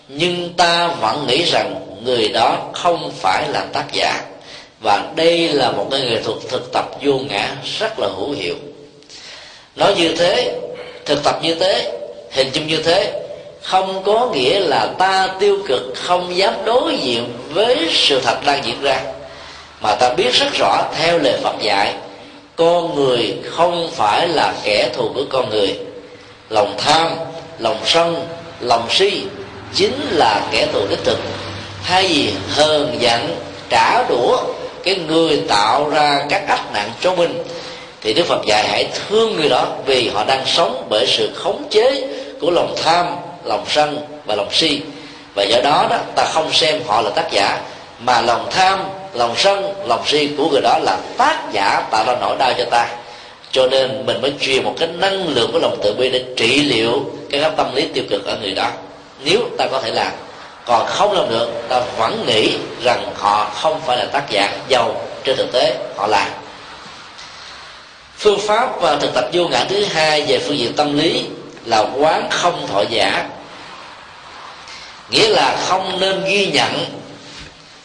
Nhưng 0.08 0.54
ta 0.54 0.88
vẫn 0.88 1.28
nghĩ 1.28 1.44
rằng 1.44 1.76
người 2.04 2.28
đó 2.28 2.58
không 2.74 3.12
phải 3.22 3.50
là 3.50 3.66
tác 3.74 3.86
giả 3.94 4.22
và 4.84 5.04
đây 5.16 5.48
là 5.48 5.72
một 5.72 5.88
cái 5.92 6.02
nghệ 6.02 6.22
thuật 6.22 6.38
thực 6.50 6.72
tập 6.72 6.90
vô 7.02 7.14
ngã 7.30 7.56
rất 7.80 8.00
là 8.00 8.08
hữu 8.08 8.32
hiệu. 8.32 8.56
Nói 9.76 9.94
như 9.98 10.16
thế, 10.16 10.60
thực 11.06 11.24
tập 11.24 11.40
như 11.42 11.56
thế, 11.56 11.92
hình 12.32 12.50
dung 12.54 12.68
như 12.68 12.78
thế, 12.84 13.22
không 13.62 14.04
có 14.04 14.30
nghĩa 14.34 14.60
là 14.60 14.88
ta 14.98 15.28
tiêu 15.40 15.58
cực, 15.68 15.82
không 15.96 16.38
dám 16.38 16.54
đối 16.66 16.98
diện 16.98 17.34
với 17.50 17.90
sự 17.92 18.20
thật 18.20 18.38
đang 18.46 18.66
diễn 18.66 18.82
ra. 18.82 19.00
Mà 19.82 19.96
ta 19.96 20.14
biết 20.14 20.34
rất 20.34 20.54
rõ, 20.60 20.84
theo 20.98 21.20
lời 21.20 21.38
Phật 21.44 21.56
dạy, 21.62 21.94
con 22.56 22.96
người 22.96 23.36
không 23.46 23.90
phải 23.92 24.28
là 24.28 24.54
kẻ 24.64 24.90
thù 24.94 25.10
của 25.16 25.24
con 25.30 25.50
người. 25.50 25.80
Lòng 26.50 26.76
tham, 26.78 27.16
lòng 27.60 27.80
sân, 27.86 28.28
lòng 28.60 28.88
si 28.90 29.24
chính 29.74 30.00
là 30.12 30.42
kẻ 30.52 30.68
thù 30.74 30.80
đích 30.90 31.04
thực. 31.04 31.20
Thay 31.84 32.08
vì 32.08 32.34
hờn 32.50 32.98
giận, 33.00 33.36
trả 33.70 34.04
đũa 34.10 34.38
cái 34.84 34.96
người 34.96 35.42
tạo 35.48 35.90
ra 35.90 36.26
các 36.30 36.48
ách 36.48 36.74
nạn 36.74 36.92
cho 37.02 37.16
mình, 37.16 37.44
thì 38.02 38.14
đức 38.14 38.26
phật 38.26 38.46
dạy 38.46 38.68
hãy 38.68 38.88
thương 38.94 39.36
người 39.36 39.50
đó 39.50 39.68
vì 39.86 40.10
họ 40.10 40.24
đang 40.24 40.46
sống 40.46 40.88
bởi 40.90 41.06
sự 41.08 41.32
khống 41.36 41.64
chế 41.70 42.08
của 42.42 42.52
lòng 42.52 42.76
tham, 42.84 43.06
lòng 43.44 43.66
sân 43.70 43.98
và 44.26 44.36
lòng 44.36 44.50
si. 44.52 44.82
Và 45.36 45.44
do 45.44 45.58
đó 45.64 45.88
đó, 45.90 45.98
ta 46.16 46.26
không 46.26 46.54
xem 46.54 46.82
họ 46.88 47.02
là 47.02 47.10
tác 47.10 47.32
giả, 47.32 47.62
mà 48.00 48.22
lòng 48.22 48.48
tham, 48.52 48.80
lòng 49.14 49.34
sân, 49.38 49.74
lòng 49.88 50.04
si 50.06 50.30
của 50.38 50.50
người 50.50 50.62
đó 50.62 50.78
là 50.84 50.98
tác 51.18 51.40
giả 51.52 51.82
tạo 51.92 52.04
ra 52.08 52.16
nỗi 52.22 52.36
đau 52.40 52.54
cho 52.58 52.66
ta. 52.72 52.88
Cho 53.52 53.68
nên 53.68 54.06
mình 54.06 54.22
mới 54.22 54.34
truyền 54.42 54.64
một 54.64 54.74
cái 54.80 54.88
năng 54.88 55.28
lượng 55.28 55.50
của 55.52 55.60
lòng 55.60 55.78
tự 55.84 55.94
bi 55.94 56.10
để 56.10 56.24
trị 56.38 56.62
liệu 56.62 57.06
cái 57.32 57.42
tâm 57.58 57.76
lý 57.76 57.88
tiêu 57.94 58.04
cực 58.10 58.26
ở 58.26 58.38
người 58.42 58.52
đó. 58.52 58.68
Nếu 59.24 59.40
ta 59.58 59.68
có 59.72 59.82
thể 59.82 59.92
làm 59.92 60.12
còn 60.66 60.88
không 60.88 61.12
làm 61.12 61.30
được, 61.30 61.50
ta 61.70 61.82
vẫn 61.98 62.26
nghĩ 62.28 62.58
rằng 62.84 63.14
họ 63.16 63.52
không 63.56 63.82
phải 63.86 63.98
là 63.98 64.06
tác 64.06 64.30
giả 64.30 64.52
giàu 64.68 65.02
trên 65.24 65.38
thực 65.38 65.52
tế, 65.52 65.78
họ 65.98 66.08
là. 66.08 66.30
Phương 68.18 68.40
pháp 68.48 68.82
và 68.82 68.96
thực 68.96 69.14
tập 69.14 69.26
vô 69.34 69.48
ngã 69.48 69.66
thứ 69.70 69.86
hai 69.86 70.22
về 70.22 70.40
phương 70.40 70.58
diện 70.58 70.74
tâm 70.74 70.98
lý 70.98 71.26
là 71.66 71.86
quán 71.98 72.28
không 72.32 72.68
thọ 72.68 72.84
giả. 72.90 73.30
Nghĩa 75.10 75.30
là 75.30 75.58
không 75.68 76.00
nên 76.00 76.26
ghi 76.26 76.48
nhận 76.48 76.86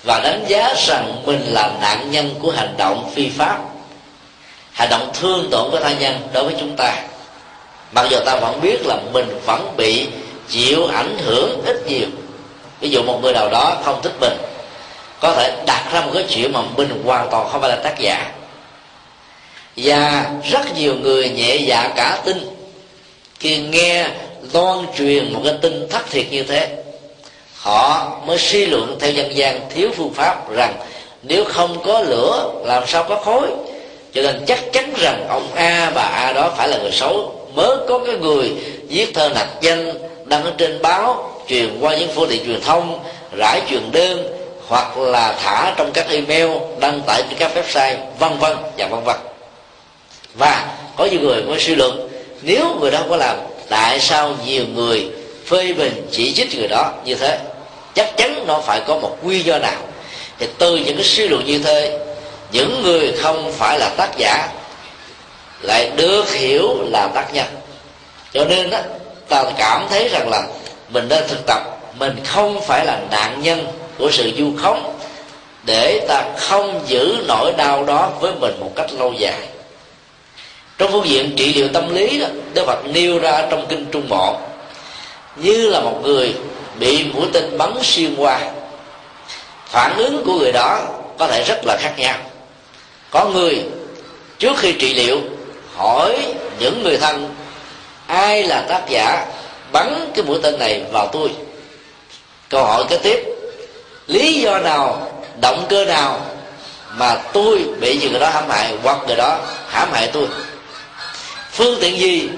và 0.05 0.21
đánh 0.21 0.45
giá 0.49 0.75
rằng 0.87 1.23
mình 1.27 1.47
là 1.49 1.71
nạn 1.81 2.11
nhân 2.11 2.35
của 2.43 2.51
hành 2.51 2.75
động 2.77 3.11
phi 3.15 3.29
pháp. 3.29 3.59
Hành 4.73 4.89
động 4.91 5.11
thương 5.21 5.51
tổn 5.51 5.71
của 5.71 5.81
tha 5.81 5.93
nhân 5.93 6.29
đối 6.33 6.45
với 6.45 6.55
chúng 6.61 6.77
ta. 6.77 6.95
Mặc 7.93 8.07
dù 8.11 8.19
ta 8.27 8.37
vẫn 8.37 8.61
biết 8.61 8.87
là 8.87 8.97
mình 9.13 9.41
vẫn 9.47 9.75
bị 9.77 10.07
chịu 10.49 10.87
ảnh 10.87 11.19
hưởng 11.27 11.63
ít 11.67 11.77
nhiều 11.87 12.09
ví 12.81 12.91
dụ 12.91 13.03
một 13.03 13.19
người 13.23 13.33
nào 13.33 13.49
đó 13.49 13.77
không 13.85 14.03
thích 14.03 14.13
mình 14.21 14.37
có 15.21 15.35
thể 15.35 15.57
đặt 15.67 15.85
ra 15.93 16.01
một 16.01 16.11
cái 16.15 16.25
chuyện 16.29 16.53
mà 16.53 16.61
mình 16.77 17.03
hoàn 17.05 17.31
toàn 17.31 17.49
không 17.53 17.61
phải 17.61 17.71
là 17.71 17.77
tác 17.77 17.99
giả. 17.99 18.31
Và 19.77 20.31
rất 20.51 20.75
nhiều 20.75 20.95
người 20.95 21.29
nhẹ 21.29 21.57
dạ 21.57 21.93
cả 21.97 22.19
tin 22.25 22.37
khi 23.41 23.59
nghe 23.59 24.07
loan 24.53 24.87
truyền 24.99 25.33
một 25.33 25.41
cái 25.45 25.55
tin 25.63 25.89
thất 25.89 26.11
thiệt 26.11 26.27
như 26.31 26.43
thế 26.43 26.69
họ 27.59 28.11
mới 28.27 28.39
suy 28.39 28.67
luận 28.67 28.97
theo 29.01 29.11
dân 29.11 29.37
gian 29.37 29.61
thiếu 29.75 29.91
phương 29.97 30.13
pháp 30.15 30.51
rằng 30.51 30.75
nếu 31.23 31.45
không 31.45 31.83
có 31.85 32.01
lửa 32.01 32.53
làm 32.65 32.87
sao 32.87 33.05
có 33.09 33.17
khối, 33.17 33.49
cho 34.15 34.23
nên 34.23 34.45
chắc 34.47 34.73
chắn 34.73 34.93
rằng 35.01 35.27
ông 35.29 35.49
a 35.55 35.91
và 35.95 36.03
a 36.03 36.33
đó 36.33 36.51
phải 36.57 36.69
là 36.69 36.79
người 36.79 36.93
xấu. 36.93 37.35
Mới 37.55 37.77
có 37.89 37.99
cái 38.07 38.17
người 38.17 38.53
viết 38.89 39.15
thơ 39.15 39.29
nạch 39.29 39.49
danh 39.61 39.95
đăng 40.25 40.45
ở 40.45 40.53
trên 40.59 40.83
báo 40.83 41.31
truyền 41.49 41.81
qua 41.81 41.97
những 41.97 42.11
phương 42.15 42.29
tiện 42.31 42.45
truyền 42.47 42.61
thông, 42.61 43.05
rải 43.37 43.63
truyền 43.71 43.93
đơn, 43.93 44.35
hoặc 44.67 44.99
là 44.99 45.39
thả 45.43 45.75
trong 45.77 45.93
các 45.93 46.07
email 46.11 46.51
đăng 46.81 47.01
tải 47.07 47.23
trên 47.23 47.39
các 47.39 47.53
website, 47.55 47.97
vân 48.19 48.39
vân 48.39 48.57
và 48.79 48.87
vân 48.87 49.05
vân. 49.05 49.17
Và 50.35 50.69
có 50.97 51.05
nhiều 51.05 51.21
người 51.21 51.43
mới 51.43 51.61
suy 51.61 51.75
luận, 51.75 52.09
nếu 52.43 52.77
người 52.81 52.91
đó 52.91 53.01
có 53.11 53.17
làm, 53.17 53.37
tại 53.69 54.01
sao 54.01 54.35
nhiều 54.47 54.65
người 54.75 55.09
phê 55.47 55.73
bình 55.73 56.09
chỉ 56.13 56.35
trích 56.35 56.59
người 56.59 56.69
đó 56.69 56.93
như 57.05 57.15
thế? 57.15 57.39
Chắc 57.95 58.17
chắn 58.17 58.45
nó 58.47 58.61
phải 58.61 58.81
có 58.87 58.99
một 58.99 59.17
quy 59.23 59.41
do 59.41 59.59
nào. 59.59 59.83
Thì 60.39 60.47
từ 60.59 60.77
những 60.77 60.97
cái 60.97 61.05
suy 61.05 61.29
luận 61.29 61.45
như 61.47 61.59
thế, 61.59 61.99
những 62.53 62.83
người 62.83 63.13
không 63.13 63.53
phải 63.53 63.79
là 63.79 63.89
tác 63.97 64.11
giả 64.17 64.49
lại 65.63 65.91
được 65.97 66.33
hiểu 66.33 66.77
là 66.91 67.09
tác 67.15 67.35
nhân. 67.35 67.47
Cho 68.33 68.45
nên 68.45 68.71
đó 68.71 68.79
ta 69.29 69.45
cảm 69.59 69.87
thấy 69.91 70.09
rằng 70.09 70.29
là 70.29 70.47
mình 70.89 71.09
nên 71.09 71.25
thực 71.29 71.47
tập. 71.47 71.63
Mình 71.95 72.17
không 72.25 72.61
phải 72.67 72.87
là 72.87 73.01
nạn 73.11 73.43
nhân 73.43 73.67
của 73.99 74.11
sự 74.11 74.33
du 74.39 74.53
khống 74.63 74.99
để 75.65 76.07
ta 76.09 76.25
không 76.37 76.81
giữ 76.87 77.17
nỗi 77.29 77.53
đau 77.57 77.85
đó 77.85 78.11
với 78.21 78.33
mình 78.41 78.61
một 78.61 78.73
cách 78.77 78.93
lâu 78.99 79.13
dài. 79.13 79.49
Trong 80.79 80.93
phương 80.93 81.09
diện 81.09 81.35
trị 81.37 81.55
liệu 81.55 81.69
tâm 81.69 81.95
lý 81.95 82.21
đó, 82.21 82.27
đức 82.55 82.65
phật 82.67 82.87
nêu 82.87 83.19
ra 83.19 83.47
trong 83.51 83.67
kinh 83.69 83.87
trung 83.93 84.09
bộ, 84.09 84.37
như 85.37 85.69
là 85.69 85.81
một 85.81 86.01
người 86.03 86.35
bị 86.79 87.05
mũi 87.05 87.27
tên 87.33 87.59
bắn 87.59 87.75
xuyên 87.83 88.15
qua. 88.17 88.41
Phản 89.67 89.97
ứng 89.97 90.23
của 90.27 90.33
người 90.33 90.53
đó 90.53 90.81
có 91.19 91.27
thể 91.27 91.45
rất 91.45 91.61
là 91.65 91.77
khác 91.81 91.95
nhau. 91.97 92.17
Có 93.11 93.25
người, 93.25 93.63
trước 94.39 94.59
khi 94.59 94.73
trị 94.73 94.95
liệu, 94.95 95.21
hỏi 95.77 96.27
những 96.59 96.83
người 96.83 96.97
thân, 96.97 97.35
ai 98.07 98.43
là 98.45 98.65
tác 98.69 98.89
giả 98.89 99.27
bắn 99.73 100.11
cái 100.15 100.25
mũi 100.25 100.39
tên 100.43 100.59
này 100.59 100.83
vào 100.93 101.09
tôi. 101.13 101.31
Câu 102.49 102.65
hỏi 102.65 102.85
kế 102.89 102.97
tiếp, 102.97 103.25
lý 104.07 104.41
do 104.41 104.59
nào, 104.59 105.13
động 105.41 105.67
cơ 105.69 105.85
nào 105.85 106.21
mà 106.97 107.15
tôi 107.33 107.65
bị 107.81 108.09
người 108.11 108.21
đó 108.21 108.29
hãm 108.29 108.51
hại 108.51 108.75
hoặc 108.83 108.99
người 109.07 109.17
đó 109.17 109.39
hãm 109.69 109.93
hại 109.93 110.11
tôi? 110.13 110.27
Phương 111.53 111.79
tiện 111.81 111.99
gì, 111.99 112.29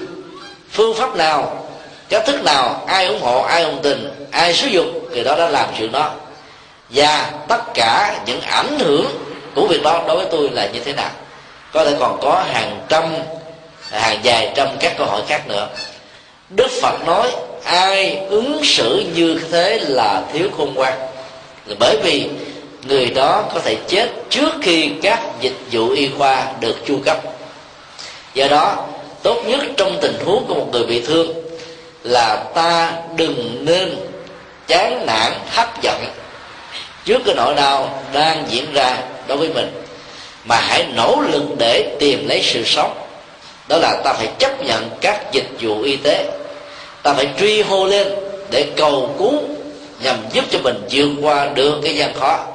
phương 0.71 0.95
pháp 0.95 1.15
nào, 1.15 1.67
cách 2.09 2.23
thức 2.25 2.43
nào, 2.43 2.83
ai 2.87 3.07
ủng 3.07 3.21
hộ, 3.21 3.41
ai 3.41 3.63
đồng 3.63 3.79
tình, 3.83 4.27
ai 4.31 4.53
sử 4.53 4.67
dụng, 4.67 5.09
người 5.11 5.23
đó 5.23 5.35
đã 5.37 5.49
làm 5.49 5.69
chuyện 5.77 5.91
đó. 5.91 6.11
Và 6.89 7.31
tất 7.47 7.61
cả 7.73 8.19
những 8.25 8.41
ảnh 8.41 8.79
hưởng 8.79 9.05
của 9.55 9.67
việc 9.67 9.83
đó 9.83 10.03
đối 10.07 10.17
với 10.17 10.25
tôi 10.31 10.49
là 10.49 10.67
như 10.73 10.79
thế 10.79 10.93
nào? 10.93 11.09
Có 11.73 11.85
thể 11.85 11.95
còn 11.99 12.19
có 12.21 12.43
hàng 12.53 12.79
trăm, 12.89 13.03
hàng 13.91 14.19
dài 14.23 14.51
trăm 14.55 14.67
các 14.79 14.97
câu 14.97 15.07
hỏi 15.07 15.21
khác 15.27 15.47
nữa 15.47 15.67
đức 16.55 16.67
phật 16.81 17.05
nói, 17.05 17.31
ai 17.63 18.17
ứng 18.29 18.61
xử 18.63 19.03
như 19.15 19.39
thế 19.51 19.79
là 19.87 20.21
thiếu 20.33 20.47
khôn 20.57 20.73
ngoan. 20.73 20.93
Bởi 21.79 21.97
vì 22.03 22.29
người 22.87 23.05
đó 23.05 23.43
có 23.53 23.59
thể 23.59 23.75
chết 23.87 24.09
trước 24.29 24.49
khi 24.61 24.91
các 25.01 25.21
dịch 25.41 25.55
vụ 25.71 25.89
y 25.89 26.09
khoa 26.17 26.45
được 26.59 26.75
chu 26.85 26.99
cấp. 27.05 27.17
Do 28.33 28.47
đó, 28.47 28.85
tốt 29.23 29.43
nhất 29.47 29.61
trong 29.77 29.97
tình 30.01 30.15
huống 30.25 30.45
của 30.47 30.53
một 30.53 30.67
người 30.71 30.83
bị 30.83 31.01
thương 31.01 31.33
là 32.03 32.43
ta 32.53 32.93
đừng 33.15 33.65
nên 33.65 33.95
chán 34.67 35.05
nản, 35.05 35.33
hấp 35.49 35.81
dẫn 35.81 36.03
trước 37.05 37.21
cái 37.25 37.35
nỗi 37.35 37.53
đau 37.55 38.03
đang 38.13 38.45
diễn 38.49 38.73
ra 38.73 38.97
đối 39.27 39.37
với 39.37 39.49
mình, 39.49 39.83
mà 40.45 40.55
hãy 40.55 40.85
nỗ 40.95 41.21
lực 41.31 41.43
để 41.57 41.95
tìm 41.99 42.27
lấy 42.27 42.41
sự 42.43 42.63
sống. 42.65 42.93
Đó 43.67 43.77
là 43.77 44.01
ta 44.03 44.13
phải 44.13 44.27
chấp 44.39 44.63
nhận 44.63 44.89
các 45.01 45.31
dịch 45.31 45.47
vụ 45.61 45.81
y 45.81 45.95
tế 45.95 46.40
ta 47.03 47.13
phải 47.13 47.27
truy 47.39 47.61
hô 47.61 47.85
lên 47.85 48.07
để 48.51 48.65
cầu 48.75 49.15
cứu 49.19 49.33
nhằm 50.03 50.17
giúp 50.33 50.45
cho 50.51 50.59
mình 50.63 50.75
vượt 50.91 51.09
qua 51.21 51.49
được 51.55 51.79
cái 51.83 51.95
gian 51.95 52.13
khó. 52.13 52.45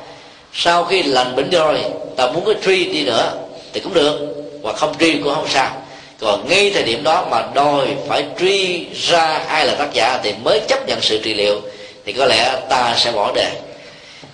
Sau 0.53 0.84
khi 0.84 1.03
lành 1.03 1.36
bệnh 1.36 1.51
rồi, 1.51 1.78
ta 2.16 2.26
muốn 2.26 2.44
cái 2.44 2.55
truy 2.64 2.84
đi 2.84 3.05
nữa, 3.05 3.32
thì 3.72 3.80
cũng 3.80 3.94
được, 3.94 4.18
hoặc 4.62 4.76
không 4.76 4.94
truy 5.01 5.12
cũng 5.12 5.34
không 5.34 5.49
sao. 5.49 5.70
Còn 6.20 6.49
ngay 6.49 6.70
thời 6.74 6.82
điểm 6.82 7.03
đó 7.05 7.26
mà 7.30 7.42
đòi 7.55 7.86
phải 8.09 8.24
truy 8.40 8.86
ra 8.94 9.40
ai 9.49 9.66
là 9.66 9.74
tác 9.74 9.92
giả 9.92 10.20
thì 10.22 10.32
mới 10.44 10.61
chấp 10.68 10.88
nhận 10.88 11.01
sự 11.01 11.20
trị 11.24 11.34
liệu, 11.34 11.61
thì 12.05 12.12
có 12.12 12.26
lẽ 12.26 12.61
ta 12.68 12.94
sẽ 12.97 13.12
bỏ 13.12 13.32
đề. 13.34 13.51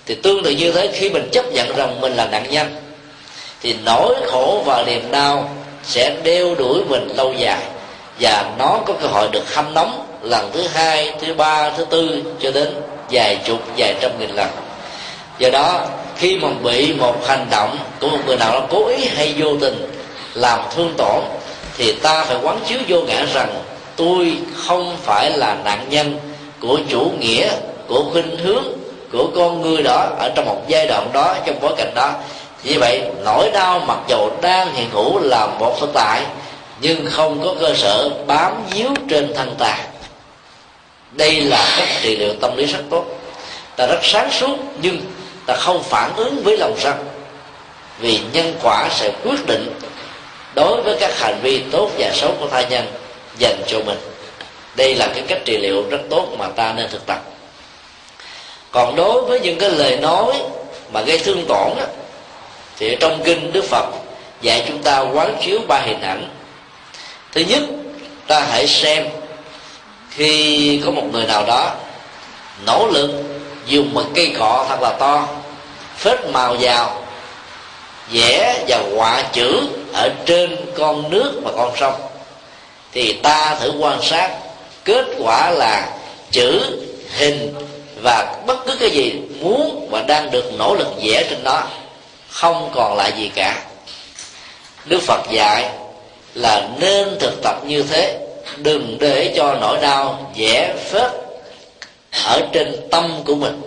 Thì 0.05 0.15
tương 0.15 0.43
tự 0.43 0.51
như 0.51 0.71
thế, 0.71 0.89
khi 0.93 1.09
mình 1.09 1.29
chấp 1.31 1.45
nhận 1.51 1.75
rằng 1.75 2.01
mình 2.01 2.15
là 2.15 2.25
nạn 2.25 2.45
nhân, 2.49 2.67
thì 3.61 3.75
nỗi 3.85 4.15
khổ 4.25 4.63
và 4.65 4.83
niềm 4.87 5.11
đau 5.11 5.49
sẽ 5.83 6.15
đeo 6.23 6.55
đuổi 6.55 6.81
mình 6.89 7.07
lâu 7.15 7.33
dài 7.37 7.61
và 8.19 8.51
nó 8.57 8.79
có 8.85 8.93
cơ 9.01 9.07
hội 9.07 9.27
được 9.31 9.55
hâm 9.55 9.73
nóng 9.73 10.05
lần 10.21 10.49
thứ 10.53 10.67
hai, 10.73 11.13
thứ 11.21 11.33
ba, 11.33 11.69
thứ 11.69 11.85
tư 11.85 12.23
cho 12.39 12.51
đến 12.51 12.73
vài 13.11 13.35
chục, 13.45 13.59
vài 13.77 13.95
trăm 14.01 14.11
nghìn 14.19 14.29
lần. 14.29 14.47
Do 15.39 15.49
đó, 15.49 15.81
khi 16.15 16.37
mà 16.37 16.49
bị 16.63 16.93
một 16.93 17.27
hành 17.27 17.47
động 17.51 17.77
của 18.01 18.07
một 18.07 18.17
người 18.25 18.37
nào 18.37 18.51
đó 18.51 18.61
cố 18.69 18.87
ý 18.87 19.05
hay 19.15 19.33
vô 19.37 19.47
tình 19.61 19.91
làm 20.33 20.59
thương 20.75 20.93
tổn, 20.97 21.21
thì 21.77 21.91
ta 21.91 22.23
phải 22.23 22.37
quán 22.43 22.59
chiếu 22.67 22.79
vô 22.87 23.01
ngã 23.01 23.25
rằng, 23.33 23.63
tôi 23.95 24.37
không 24.55 24.97
phải 25.03 25.31
là 25.31 25.55
nạn 25.65 25.85
nhân 25.89 26.19
của 26.61 26.79
chủ 26.89 27.11
nghĩa, 27.19 27.49
của 27.87 28.03
khuynh 28.11 28.37
hướng, 28.37 28.63
của 29.11 29.27
con 29.35 29.61
người 29.61 29.83
đó 29.83 30.07
ở 30.19 30.29
trong 30.35 30.45
một 30.45 30.61
giai 30.67 30.87
đoạn 30.87 31.09
đó, 31.13 31.35
trong 31.45 31.59
bối 31.61 31.73
cảnh 31.77 31.91
đó. 31.95 32.11
Vì 32.63 32.77
vậy, 32.77 33.01
nỗi 33.25 33.49
đau 33.53 33.79
mặc 33.79 33.97
dù 34.07 34.29
đang 34.41 34.73
hiện 34.73 34.89
hữu 34.91 35.19
là 35.19 35.47
một 35.59 35.75
thực 35.79 35.89
tại 35.93 36.21
nhưng 36.83 37.05
không 37.11 37.41
có 37.43 37.55
cơ 37.59 37.73
sở 37.75 38.09
bám 38.27 38.65
víu 38.71 38.89
trên 39.09 39.33
thân 39.35 39.55
ta. 39.59 39.77
Đây 41.11 41.41
là 41.41 41.75
cách 41.77 41.87
trị 42.01 42.15
liệu 42.17 42.33
tâm 42.41 42.57
lý 42.57 42.65
rất 42.65 42.79
tốt. 42.89 43.05
Ta 43.75 43.87
rất 43.87 43.99
sáng 44.03 44.31
suốt 44.31 44.57
nhưng 44.81 45.01
ta 45.45 45.55
không 45.55 45.83
phản 45.83 46.15
ứng 46.15 46.43
với 46.43 46.57
lòng 46.57 46.75
sân. 46.79 46.93
Vì 47.99 48.19
nhân 48.33 48.53
quả 48.63 48.89
sẽ 48.91 49.11
quyết 49.23 49.45
định 49.47 49.79
đối 50.55 50.81
với 50.81 50.97
các 50.99 51.19
hành 51.19 51.39
vi 51.41 51.63
tốt 51.71 51.91
và 51.97 52.11
xấu 52.13 52.31
của 52.39 52.47
thai 52.47 52.65
nhân 52.69 52.85
dành 53.37 53.61
cho 53.67 53.79
mình. 53.85 53.99
Đây 54.75 54.95
là 54.95 55.07
cái 55.15 55.23
cách 55.27 55.41
trị 55.45 55.57
liệu 55.57 55.83
rất 55.89 56.01
tốt 56.09 56.27
mà 56.37 56.47
ta 56.47 56.73
nên 56.73 56.89
thực 56.89 57.05
tập. 57.05 57.21
Còn 58.71 58.95
đối 58.95 59.21
với 59.21 59.39
những 59.39 59.59
cái 59.59 59.69
lời 59.69 59.97
nói 59.97 60.33
mà 60.93 61.01
gây 61.01 61.19
thương 61.19 61.45
tổn 61.47 61.69
đó, 61.77 61.85
thì 62.77 62.97
trong 62.99 63.23
kinh 63.23 63.51
đức 63.51 63.63
phật 63.63 63.85
dạy 64.41 64.63
chúng 64.67 64.83
ta 64.83 64.99
quán 64.99 65.37
chiếu 65.41 65.59
ba 65.67 65.79
hình 65.79 66.01
ảnh 66.01 66.29
thứ 67.33 67.41
nhất, 67.41 67.63
ta 68.27 68.39
hãy 68.39 68.67
xem 68.67 69.07
khi 70.09 70.81
có 70.85 70.91
một 70.91 71.03
người 71.11 71.25
nào 71.25 71.45
đó 71.45 71.71
nỗ 72.65 72.87
lực 72.87 73.11
dùng 73.65 73.93
một 73.93 74.03
cây 74.15 74.35
cọ 74.39 74.65
thật 74.69 74.81
là 74.81 74.95
to, 74.99 75.27
phết 75.97 76.25
màu 76.25 76.55
vào, 76.59 77.03
vẽ 78.11 78.63
và 78.67 78.81
họa 78.95 79.23
chữ 79.33 79.61
ở 79.93 80.09
trên 80.25 80.55
con 80.77 81.09
nước 81.09 81.41
và 81.43 81.51
con 81.55 81.71
sông, 81.79 82.01
thì 82.91 83.13
ta 83.13 83.55
thử 83.59 83.73
quan 83.79 84.01
sát. 84.01 84.29
Kết 84.85 85.05
quả 85.19 85.49
là 85.51 85.89
chữ, 86.31 86.61
hình 87.17 87.53
và 88.03 88.35
bất 88.45 88.65
cứ 88.65 88.75
cái 88.79 88.89
gì 88.89 89.13
muốn 89.39 89.87
và 89.91 90.01
đang 90.01 90.31
được 90.31 90.53
nỗ 90.57 90.75
lực 90.75 90.87
vẽ 91.03 91.23
trên 91.29 91.43
đó 91.43 91.63
không 92.29 92.71
còn 92.75 92.97
lại 92.97 93.11
gì 93.17 93.31
cả. 93.35 93.55
Đức 94.85 95.01
phật 95.01 95.21
dạy 95.31 95.69
là 96.35 96.67
nên 96.79 97.19
thực 97.19 97.41
tập 97.43 97.55
như 97.65 97.83
thế. 97.83 98.19
Đừng 98.57 98.97
để 98.99 99.33
cho 99.35 99.55
nỗi 99.61 99.77
đau 99.81 100.31
dễ 100.35 100.73
phết 100.89 101.11
ở 102.25 102.41
trên 102.51 102.75
tâm 102.91 103.21
của 103.25 103.35
mình. 103.35 103.61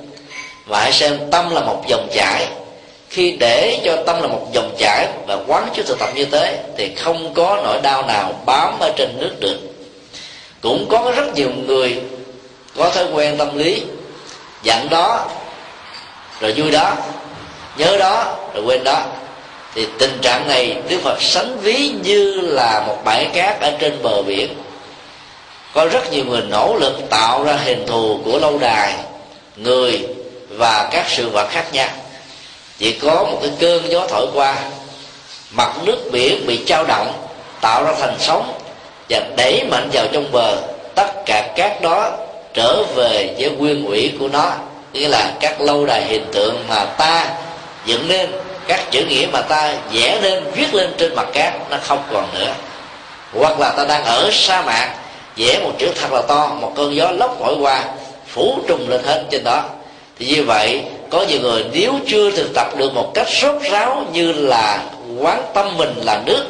Và 0.66 0.80
hãy 0.80 0.92
xem 0.92 1.18
tâm 1.30 1.50
là 1.50 1.60
một 1.60 1.82
dòng 1.88 2.08
chảy. 2.14 2.46
Khi 3.10 3.36
để 3.40 3.80
cho 3.84 4.02
tâm 4.06 4.22
là 4.22 4.28
một 4.28 4.46
dòng 4.52 4.74
chảy 4.78 5.08
và 5.26 5.38
quán 5.46 5.68
chiếu 5.74 5.84
thực 5.84 5.98
tập 5.98 6.10
như 6.14 6.24
thế, 6.24 6.58
thì 6.76 6.94
không 6.94 7.34
có 7.34 7.60
nỗi 7.64 7.80
đau 7.82 8.02
nào 8.02 8.32
bám 8.46 8.78
ở 8.80 8.92
trên 8.96 9.18
nước 9.18 9.32
được. 9.40 9.58
Cũng 10.62 10.86
có 10.88 11.12
rất 11.16 11.34
nhiều 11.34 11.50
người 11.66 12.00
có 12.76 12.90
thói 12.90 13.04
quen 13.12 13.36
tâm 13.38 13.58
lý, 13.58 13.82
giận 14.62 14.88
đó, 14.90 15.28
rồi 16.40 16.52
vui 16.56 16.70
đó, 16.70 16.96
nhớ 17.76 17.96
đó, 17.98 18.36
rồi 18.54 18.64
quên 18.64 18.84
đó 18.84 19.02
thì 19.76 19.86
tình 19.98 20.18
trạng 20.22 20.48
này 20.48 20.76
đức 20.88 20.98
phật 21.02 21.22
sánh 21.22 21.58
ví 21.60 21.90
như 22.02 22.40
là 22.40 22.84
một 22.86 22.96
bãi 23.04 23.24
cát 23.24 23.60
ở 23.60 23.70
trên 23.78 24.02
bờ 24.02 24.22
biển. 24.22 24.54
Có 25.74 25.86
rất 25.86 26.12
nhiều 26.12 26.24
người 26.24 26.42
nỗ 26.48 26.76
lực 26.80 27.10
tạo 27.10 27.44
ra 27.44 27.52
hình 27.52 27.86
thù 27.86 28.20
của 28.24 28.38
lâu 28.38 28.58
đài, 28.58 28.94
người 29.56 30.06
và 30.48 30.88
các 30.92 31.04
sự 31.08 31.28
vật 31.28 31.48
khác 31.50 31.66
nhau. 31.72 31.88
Chỉ 32.78 32.92
có 32.92 33.24
một 33.30 33.38
cái 33.42 33.50
cơn 33.60 33.90
gió 33.90 34.06
thổi 34.08 34.26
qua, 34.34 34.56
mặt 35.50 35.72
nước 35.84 35.98
biển 36.12 36.46
bị 36.46 36.64
trao 36.66 36.84
động, 36.84 37.12
tạo 37.60 37.84
ra 37.84 37.92
thành 38.00 38.16
sóng 38.18 38.52
và 39.08 39.20
đẩy 39.36 39.64
mạnh 39.70 39.90
vào 39.92 40.06
trong 40.12 40.32
bờ. 40.32 40.56
Tất 40.94 41.12
cả 41.26 41.48
các 41.56 41.80
đó 41.82 42.10
trở 42.54 42.82
về 42.82 43.34
với 43.38 43.50
nguyên 43.50 43.86
ủy 43.86 44.12
của 44.20 44.28
nó, 44.28 44.52
nghĩa 44.92 45.08
là 45.08 45.32
các 45.40 45.60
lâu 45.60 45.86
đài 45.86 46.04
hình 46.04 46.26
tượng 46.32 46.64
mà 46.68 46.84
ta 46.84 47.28
dựng 47.86 48.08
nên 48.08 48.45
các 48.68 48.90
chữ 48.90 49.04
nghĩa 49.04 49.26
mà 49.32 49.42
ta 49.42 49.74
vẽ 49.92 50.20
lên, 50.20 50.44
viết 50.54 50.74
lên 50.74 50.94
trên 50.98 51.14
mặt 51.14 51.26
cát, 51.32 51.70
nó 51.70 51.76
không 51.82 52.02
còn 52.12 52.28
nữa. 52.34 52.54
Hoặc 53.32 53.60
là 53.60 53.70
ta 53.70 53.84
đang 53.84 54.04
ở 54.04 54.30
sa 54.32 54.62
mạc, 54.62 54.94
vẽ 55.36 55.58
một 55.58 55.72
chữ 55.78 55.92
thật 56.00 56.12
là 56.12 56.22
to, 56.22 56.46
một 56.60 56.72
cơn 56.76 56.96
gió 56.96 57.10
lốc 57.10 57.36
thổi 57.40 57.54
qua, 57.60 57.84
phủ 58.28 58.58
trùng 58.68 58.88
lên 58.88 59.04
hết 59.04 59.24
trên 59.30 59.44
đó. 59.44 59.64
Thì 60.18 60.26
như 60.26 60.44
vậy, 60.44 60.82
có 61.10 61.24
nhiều 61.28 61.40
người 61.40 61.64
nếu 61.72 61.94
chưa 62.06 62.30
thực 62.30 62.54
tập 62.54 62.76
được 62.76 62.94
một 62.94 63.10
cách 63.14 63.28
sốt 63.28 63.54
ráo 63.70 64.04
như 64.12 64.32
là 64.32 64.78
quán 65.18 65.42
tâm 65.54 65.76
mình 65.76 65.94
là 66.04 66.20
nước, 66.26 66.44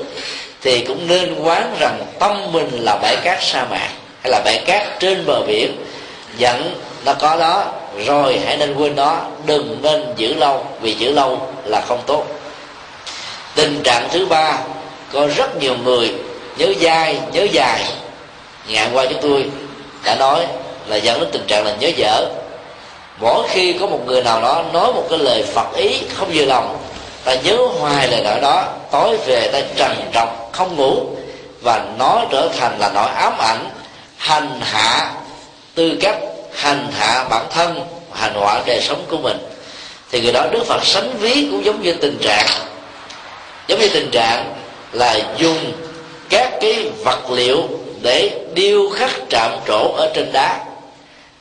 thì 0.62 0.80
cũng 0.80 1.08
nên 1.08 1.34
quán 1.42 1.76
rằng 1.80 2.02
tâm 2.18 2.52
mình 2.52 2.68
là 2.72 2.96
bãi 3.02 3.16
cát 3.16 3.38
sa 3.42 3.64
mạc, 3.70 3.88
hay 4.22 4.30
là 4.30 4.40
bãi 4.44 4.58
cát 4.66 5.00
trên 5.00 5.26
bờ 5.26 5.42
biển. 5.46 5.76
Dẫn 6.38 6.74
nó 7.04 7.14
có 7.14 7.36
đó 7.36 7.64
rồi 8.06 8.40
hãy 8.44 8.56
nên 8.56 8.74
quên 8.76 8.96
nó 8.96 9.20
đừng 9.46 9.78
nên 9.82 10.04
giữ 10.16 10.34
lâu, 10.34 10.66
vì 10.80 10.92
giữ 10.92 11.12
lâu 11.12 11.48
là 11.64 11.80
không 11.88 12.02
tốt. 12.06 12.24
Tình 13.54 13.80
trạng 13.84 14.08
thứ 14.10 14.26
ba, 14.26 14.58
có 15.12 15.28
rất 15.36 15.56
nhiều 15.56 15.76
người 15.84 16.14
nhớ 16.56 16.72
dai, 16.80 17.20
nhớ 17.32 17.46
dài. 17.52 17.84
Ngày 18.68 18.88
qua 18.92 19.06
chúng 19.06 19.22
tôi 19.22 19.50
đã 20.04 20.14
nói 20.14 20.46
là 20.86 20.96
dẫn 20.96 21.20
đến 21.20 21.28
tình 21.32 21.44
trạng 21.46 21.64
là 21.64 21.74
nhớ 21.80 21.88
dở. 21.96 22.26
Mỗi 23.20 23.48
khi 23.48 23.72
có 23.72 23.86
một 23.86 24.00
người 24.06 24.22
nào 24.22 24.40
đó 24.40 24.62
nói 24.72 24.92
một 24.92 25.06
cái 25.10 25.18
lời 25.18 25.44
phật 25.54 25.74
ý 25.74 26.00
không 26.14 26.30
vừa 26.34 26.44
lòng, 26.44 26.78
ta 27.24 27.34
nhớ 27.34 27.58
hoài 27.80 28.08
lời 28.08 28.20
nói 28.24 28.40
đó, 28.40 28.64
tối 28.90 29.16
về 29.26 29.50
ta 29.52 29.60
trần 29.76 30.10
trọng 30.12 30.48
không 30.52 30.76
ngủ, 30.76 31.06
và 31.62 31.84
nó 31.98 32.22
trở 32.30 32.48
thành 32.58 32.78
là 32.78 32.90
nỗi 32.94 33.08
ám 33.08 33.32
ảnh 33.38 33.70
hành 34.16 34.60
hạ 34.60 35.12
tư 35.74 35.98
cách 36.00 36.16
hành 36.56 36.88
hạ 36.98 37.24
bản 37.30 37.46
thân 37.50 37.80
hành 38.12 38.34
họa 38.34 38.62
đời 38.66 38.80
sống 38.80 39.04
của 39.10 39.16
mình 39.16 39.36
thì 40.10 40.20
người 40.20 40.32
đó 40.32 40.46
đức 40.50 40.64
phật 40.66 40.84
sánh 40.84 41.18
ví 41.18 41.48
cũng 41.50 41.64
giống 41.64 41.82
như 41.82 41.92
tình 41.92 42.18
trạng 42.22 42.46
giống 43.68 43.80
như 43.80 43.88
tình 43.88 44.10
trạng 44.10 44.54
là 44.92 45.18
dùng 45.36 45.72
các 46.30 46.52
cái 46.60 46.90
vật 47.04 47.30
liệu 47.30 47.62
để 48.02 48.30
điêu 48.54 48.90
khắc 48.90 49.10
chạm 49.30 49.52
trổ 49.66 49.92
ở 49.96 50.10
trên 50.14 50.32
đá. 50.32 50.64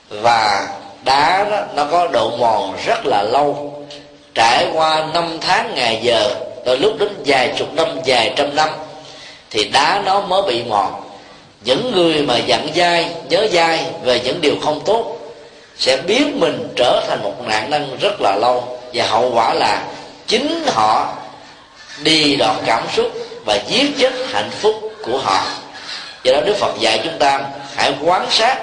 Và 0.09 0.67
đá 1.03 1.43
đó, 1.51 1.61
nó 1.75 1.85
có 1.91 2.07
độ 2.07 2.37
mòn 2.37 2.73
rất 2.85 3.05
là 3.05 3.23
lâu 3.23 3.73
trải 4.33 4.67
qua 4.73 5.07
năm 5.13 5.37
tháng 5.41 5.75
ngày 5.75 5.99
giờ 6.03 6.29
rồi 6.65 6.77
lúc 6.77 6.99
đến 6.99 7.09
vài 7.25 7.53
chục 7.57 7.73
năm 7.73 7.87
vài 8.05 8.33
trăm 8.35 8.55
năm 8.55 8.69
thì 9.49 9.69
đá 9.69 10.01
nó 10.05 10.21
mới 10.21 10.41
bị 10.41 10.63
mòn 10.63 10.93
những 11.65 11.91
người 11.95 12.21
mà 12.21 12.37
dặn 12.37 12.67
dai, 12.75 13.09
nhớ 13.29 13.47
dai 13.51 13.85
về 14.03 14.19
những 14.19 14.41
điều 14.41 14.55
không 14.63 14.81
tốt 14.85 15.17
sẽ 15.77 15.97
biến 15.97 16.39
mình 16.39 16.67
trở 16.75 17.05
thành 17.07 17.23
một 17.23 17.33
nạn 17.47 17.69
nhân 17.69 17.97
rất 18.01 18.21
là 18.21 18.37
lâu. 18.41 18.79
Và 18.93 19.05
hậu 19.07 19.31
quả 19.33 19.53
là 19.53 19.83
chính 20.27 20.63
họ 20.67 21.13
đi 22.03 22.35
đòn 22.35 22.55
cảm 22.65 22.83
xúc 22.95 23.11
và 23.45 23.59
giết 23.67 23.97
chết 23.99 24.13
hạnh 24.31 24.49
phúc 24.61 24.75
của 25.03 25.17
họ. 25.17 25.43
Do 26.23 26.33
đó 26.33 26.41
đức 26.45 26.55
phật 26.57 26.79
dạy 26.79 27.01
chúng 27.03 27.19
ta 27.19 27.41
hãy 27.75 27.93
quan 28.01 28.31
sát 28.31 28.57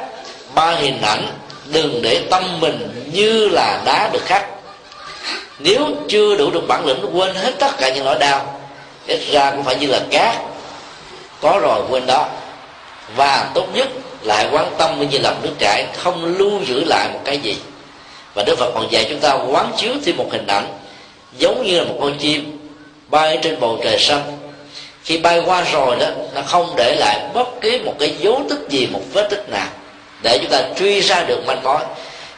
ba 0.54 0.70
hình 0.70 1.02
ảnh, 1.02 1.26
đừng 1.66 2.02
để 2.02 2.22
tâm 2.30 2.60
mình 2.60 3.08
như 3.12 3.48
là 3.48 3.82
đá 3.84 4.10
được 4.12 4.24
khắc. 4.24 4.46
Nếu 5.58 5.86
chưa 6.08 6.36
đủ 6.36 6.50
được 6.50 6.68
bản 6.68 6.86
lĩnh, 6.86 7.06
quên 7.12 7.34
hết 7.34 7.52
tất 7.58 7.78
cả 7.78 7.88
những 7.88 8.04
nỗi 8.04 8.18
đau. 8.18 8.60
Ít 9.06 9.20
ra 9.30 9.50
cũng 9.50 9.64
phải 9.64 9.76
như 9.76 9.86
là 9.86 10.00
cát, 10.10 10.36
có 11.40 11.58
rồi 11.62 11.80
quên 11.88 12.06
đó 12.06 12.28
và 13.16 13.50
tốt 13.54 13.66
nhất 13.74 13.88
là 14.22 14.36
hãy 14.36 14.46
quán 14.52 14.74
tâm 14.78 15.08
như 15.10 15.18
làm 15.18 15.34
nước 15.42 15.54
chảy 15.58 15.84
không 15.96 16.24
lưu 16.38 16.60
giữ 16.66 16.84
lại 16.84 17.08
một 17.12 17.20
cái 17.24 17.38
gì. 17.38 17.56
Và 18.34 18.42
đức 18.46 18.58
phật 18.58 18.70
còn 18.74 18.92
dạy 18.92 19.06
chúng 19.10 19.20
ta 19.20 19.32
quán 19.32 19.72
chiếu 19.76 19.92
thêm 20.04 20.16
một 20.16 20.28
hình 20.30 20.46
ảnh, 20.46 20.66
giống 21.38 21.66
như 21.66 21.78
là 21.78 21.84
một 21.84 21.96
con 22.00 22.18
chim 22.18 22.58
bay 23.08 23.38
trên 23.42 23.60
bầu 23.60 23.80
trời 23.84 23.98
xanh. 23.98 24.38
Khi 25.04 25.18
bay 25.18 25.42
qua 25.46 25.64
rồi 25.72 25.96
đó, 26.00 26.06
nó 26.34 26.42
không 26.42 26.72
để 26.76 26.94
lại 26.94 27.20
bất 27.34 27.48
cứ 27.60 27.80
một 27.84 27.94
cái 27.98 28.14
dấu 28.20 28.42
tích 28.48 28.58
gì, 28.68 28.86
một 28.92 29.00
vết 29.12 29.30
tích 29.30 29.48
nào, 29.48 29.68
để 30.22 30.38
chúng 30.38 30.50
ta 30.50 30.62
truy 30.78 31.00
ra 31.00 31.22
được 31.22 31.46
manh 31.46 31.62
mối 31.62 31.80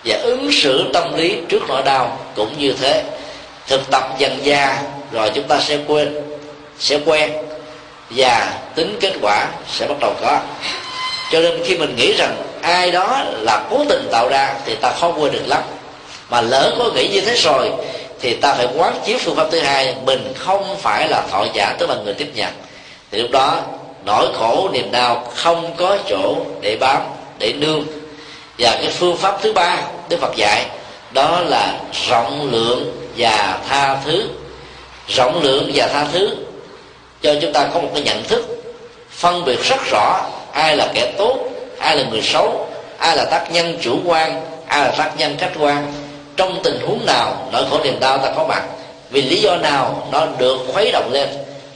và 0.04 0.16
ứng 0.22 0.50
xử 0.52 0.84
tâm 0.92 1.14
lý 1.16 1.36
trước 1.48 1.62
nỗi 1.68 1.82
đau. 1.82 2.18
Cũng 2.34 2.58
như 2.58 2.72
thế, 2.80 3.02
thực 3.66 3.90
tập 3.90 4.08
dần 4.18 4.38
dà, 4.44 4.82
rồi 5.12 5.30
chúng 5.34 5.48
ta 5.48 5.60
sẽ 5.60 5.78
quên, 5.86 6.14
sẽ 6.78 6.98
quen 7.06 7.32
và 8.14 8.52
tính 8.74 8.96
kết 9.00 9.12
quả 9.22 9.46
sẽ 9.68 9.86
bắt 9.86 9.96
đầu 10.00 10.14
có. 10.20 10.40
Cho 11.32 11.40
nên 11.40 11.62
khi 11.64 11.76
mình 11.76 11.96
nghĩ 11.96 12.12
rằng 12.12 12.36
ai 12.62 12.90
đó 12.90 13.22
là 13.30 13.64
cố 13.70 13.84
tình 13.88 14.08
tạo 14.12 14.28
ra 14.28 14.54
thì 14.66 14.74
ta 14.74 14.92
không 15.00 15.22
quên 15.22 15.32
được 15.32 15.46
lắm. 15.46 15.62
Mà 16.30 16.40
lỡ 16.40 16.74
có 16.78 16.90
nghĩ 16.94 17.08
như 17.08 17.20
thế 17.20 17.34
rồi 17.36 17.70
thì 18.20 18.34
ta 18.34 18.54
phải 18.54 18.66
quán 18.76 18.94
chiếu 19.06 19.18
phương 19.20 19.36
pháp 19.36 19.46
thứ 19.50 19.60
hai, 19.60 19.94
mình 20.04 20.32
không 20.38 20.76
phải 20.78 21.08
là 21.08 21.22
thọ 21.30 21.46
giả 21.54 21.74
tức 21.78 21.88
là 21.88 21.94
người 22.04 22.14
tiếp 22.14 22.30
nhận. 22.34 22.52
Thì 23.10 23.18
lúc 23.18 23.30
đó, 23.30 23.60
nỗi 24.04 24.28
khổ 24.38 24.68
niềm 24.72 24.90
đau 24.92 25.32
không 25.34 25.76
có 25.76 25.98
chỗ 26.08 26.36
để 26.60 26.76
bám, 26.80 27.02
để 27.38 27.52
nương. 27.52 27.84
Và 28.58 28.70
cái 28.82 28.90
phương 28.98 29.16
pháp 29.16 29.42
thứ 29.42 29.52
ba 29.52 29.76
đức 30.08 30.20
phật 30.20 30.36
dạy, 30.36 30.66
đó 31.10 31.40
là 31.40 31.78
rộng 32.08 32.48
lượng 32.52 33.08
và 33.16 33.58
tha 33.68 33.96
thứ. 34.04 34.28
Rộng 35.08 35.42
lượng 35.42 35.70
và 35.74 35.86
tha 35.86 36.06
thứ 36.12 36.36
cho 37.24 37.34
chúng 37.40 37.52
ta 37.52 37.68
có 37.74 37.80
một 37.80 37.88
cái 37.94 38.02
nhận 38.02 38.24
thức, 38.24 38.44
phân 39.10 39.44
biệt 39.44 39.62
rất 39.62 39.76
rõ 39.90 40.20
ai 40.52 40.76
là 40.76 40.88
kẻ 40.94 41.12
tốt, 41.18 41.38
ai 41.78 41.96
là 41.96 42.04
người 42.10 42.22
xấu, 42.22 42.66
ai 42.98 43.16
là 43.16 43.24
tác 43.24 43.52
nhân 43.52 43.78
chủ 43.80 43.96
quan, 44.04 44.40
ai 44.66 44.80
là 44.80 44.90
tác 44.98 45.10
nhân 45.18 45.36
khách 45.38 45.52
quan. 45.60 45.92
Trong 46.36 46.60
tình 46.62 46.80
huống 46.86 47.06
nào 47.06 47.48
nỗi 47.52 47.64
khổ 47.70 47.78
niềm 47.84 48.00
đau 48.00 48.18
ta 48.18 48.32
có 48.36 48.44
mặt, 48.48 48.62
vì 49.10 49.22
lý 49.22 49.36
do 49.40 49.56
nào 49.56 50.08
nó 50.12 50.26
được 50.38 50.56
khuấy 50.72 50.90
động 50.92 51.10
lên. 51.12 51.28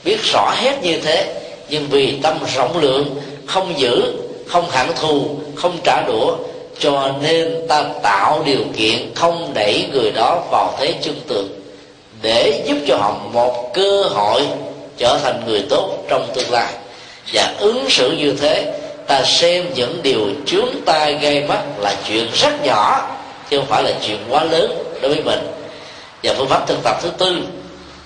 Biết 0.03 0.17
rõ 0.33 0.53
hết 0.55 0.83
như 0.83 0.99
thế, 1.01 1.33
nhưng 1.69 1.87
vì 1.89 2.19
tâm 2.23 2.39
rộng 2.55 2.77
lượng, 2.81 3.15
không 3.47 3.79
giữ, 3.79 4.13
không 4.47 4.69
hẳn 4.69 4.91
thù, 5.01 5.29
không 5.55 5.77
trả 5.83 6.01
đũa, 6.07 6.35
cho 6.79 7.11
nên 7.21 7.67
ta 7.67 7.83
tạo 8.03 8.41
điều 8.45 8.63
kiện 8.77 9.11
không 9.15 9.51
đẩy 9.53 9.85
người 9.93 10.11
đó 10.11 10.43
vào 10.51 10.73
thế 10.79 10.93
chân 11.01 11.21
tường, 11.27 11.47
để 12.21 12.63
giúp 12.65 12.77
cho 12.87 12.97
họ 12.97 13.15
một 13.33 13.73
cơ 13.73 14.03
hội 14.03 14.41
trở 14.99 15.19
thành 15.23 15.43
người 15.47 15.65
tốt 15.69 15.97
trong 16.09 16.31
tương 16.35 16.51
lai. 16.51 16.73
Và 17.33 17.53
ứng 17.59 17.89
xử 17.89 18.11
như 18.11 18.35
thế, 18.41 18.73
ta 19.07 19.23
xem 19.23 19.65
những 19.75 19.99
điều 20.03 20.29
chướng 20.45 20.69
tai 20.85 21.13
gây 21.13 21.43
mắt 21.43 21.61
là 21.79 21.95
chuyện 22.07 22.27
rất 22.33 22.63
nhỏ, 22.63 23.07
chứ 23.49 23.57
không 23.57 23.65
phải 23.65 23.83
là 23.83 23.91
chuyện 24.07 24.17
quá 24.29 24.43
lớn 24.43 24.83
đối 25.01 25.13
với 25.13 25.23
mình. 25.23 25.39
Và 26.23 26.33
phương 26.37 26.47
pháp 26.47 26.67
thực 26.67 26.83
tập 26.83 26.95
thứ 27.01 27.09
tư, 27.17 27.37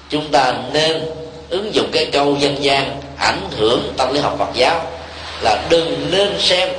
chúng 0.10 0.32
ta 0.32 0.54
nên 0.74 1.02
ứng 1.50 1.76
dụng 1.76 1.89
cái 1.91 2.06
câu 2.06 2.36
dân 2.36 2.64
gian 2.64 3.02
ảnh 3.18 3.41
hưởng 3.58 3.94
tâm 3.98 4.14
lý 4.14 4.20
học 4.20 4.36
Phật 4.39 4.50
giáo 4.54 4.86
là 5.41 5.64
đừng 5.70 6.08
nên 6.12 6.39
xem 6.39 6.70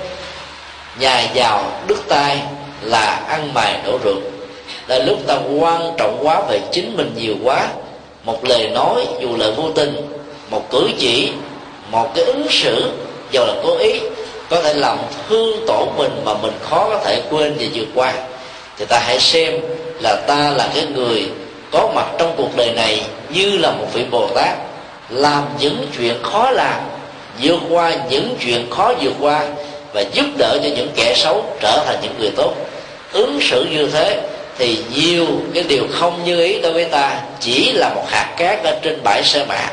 nhà 0.99 1.29
giàu 1.35 1.65
đứt 1.87 1.99
tay 2.09 2.39
là 2.83 3.23
ăn 3.29 3.55
mày 3.55 3.79
đổ 3.87 3.99
ruột. 4.05 4.23
Là 4.87 4.99
lúc 4.99 5.19
ta 5.27 5.39
quan 5.61 5.93
trọng 5.99 6.19
quá 6.23 6.43
về 6.49 6.61
chính 6.73 6.97
mình 6.97 7.15
nhiều 7.17 7.35
quá 7.45 7.69
một 8.25 8.45
lời 8.45 8.69
nói 8.69 9.07
dù 9.21 9.29
là 9.37 9.51
vô 9.57 9.71
tình, 9.75 9.97
một 10.51 10.71
cử 10.71 10.91
chỉ, 10.99 11.33
một 11.91 12.15
cái 12.15 12.25
ứng 12.25 12.47
xử 12.51 12.91
dù 13.31 13.41
là 13.41 13.55
cố 13.63 13.77
ý, 13.77 14.01
có 14.51 14.63
thể 14.63 14.75
làm 14.75 14.99
thương 15.29 15.67
tổn 15.67 15.89
mình 15.97 16.21
mà 16.25 16.35
mình 16.35 16.53
khó 16.63 16.89
có 16.89 17.01
thể 17.05 17.23
quên 17.31 17.57
và 17.61 17.67
vượt 17.75 17.87
qua. 17.95 18.13
Thì 18.79 18.85
ta 18.85 18.99
hãy 18.99 19.21
xem 19.21 19.61
là 20.01 20.17
ta 20.27 20.51
là 20.51 20.69
cái 20.75 20.87
người 20.95 21.29
có 21.71 21.89
mặt 21.95 22.07
trong 22.19 22.35
cuộc 22.37 22.57
đời 22.57 22.73
này 22.77 23.03
như 23.29 23.59
là 23.59 23.71
một 23.71 23.87
vị 23.93 24.05
bồ 24.11 24.29
tát, 24.35 24.59
làm 25.11 25.45
những 25.59 25.87
chuyện 25.99 26.23
khó 26.23 26.51
làm, 26.51 26.81
vượt 27.43 27.61
qua 27.71 27.93
những 28.11 28.37
chuyện 28.41 28.71
khó 28.71 28.95
vượt 29.01 29.15
qua 29.21 29.47
và 29.93 30.01
giúp 30.01 30.27
đỡ 30.39 30.59
cho 30.63 30.69
những 30.77 30.89
kẻ 30.97 31.15
xấu 31.17 31.45
trở 31.61 31.85
thành 31.87 31.99
những 32.03 32.15
người 32.19 32.31
tốt. 32.37 32.53
Ứng 33.13 33.39
xử 33.41 33.67
như 33.71 33.87
thế 33.87 34.21
thì 34.59 34.79
nhiều 34.95 35.27
cái 35.55 35.63
điều 35.63 35.87
không 35.93 36.25
như 36.25 36.41
ý 36.41 36.61
đối 36.61 36.73
với 36.73 36.85
ta 36.85 37.21
chỉ 37.41 37.73
là 37.73 37.95
một 37.95 38.05
hạt 38.09 38.35
cát 38.37 38.65
ở 38.65 38.79
trên 38.83 39.01
bãi 39.05 39.25
sa 39.25 39.45
mạc, 39.49 39.71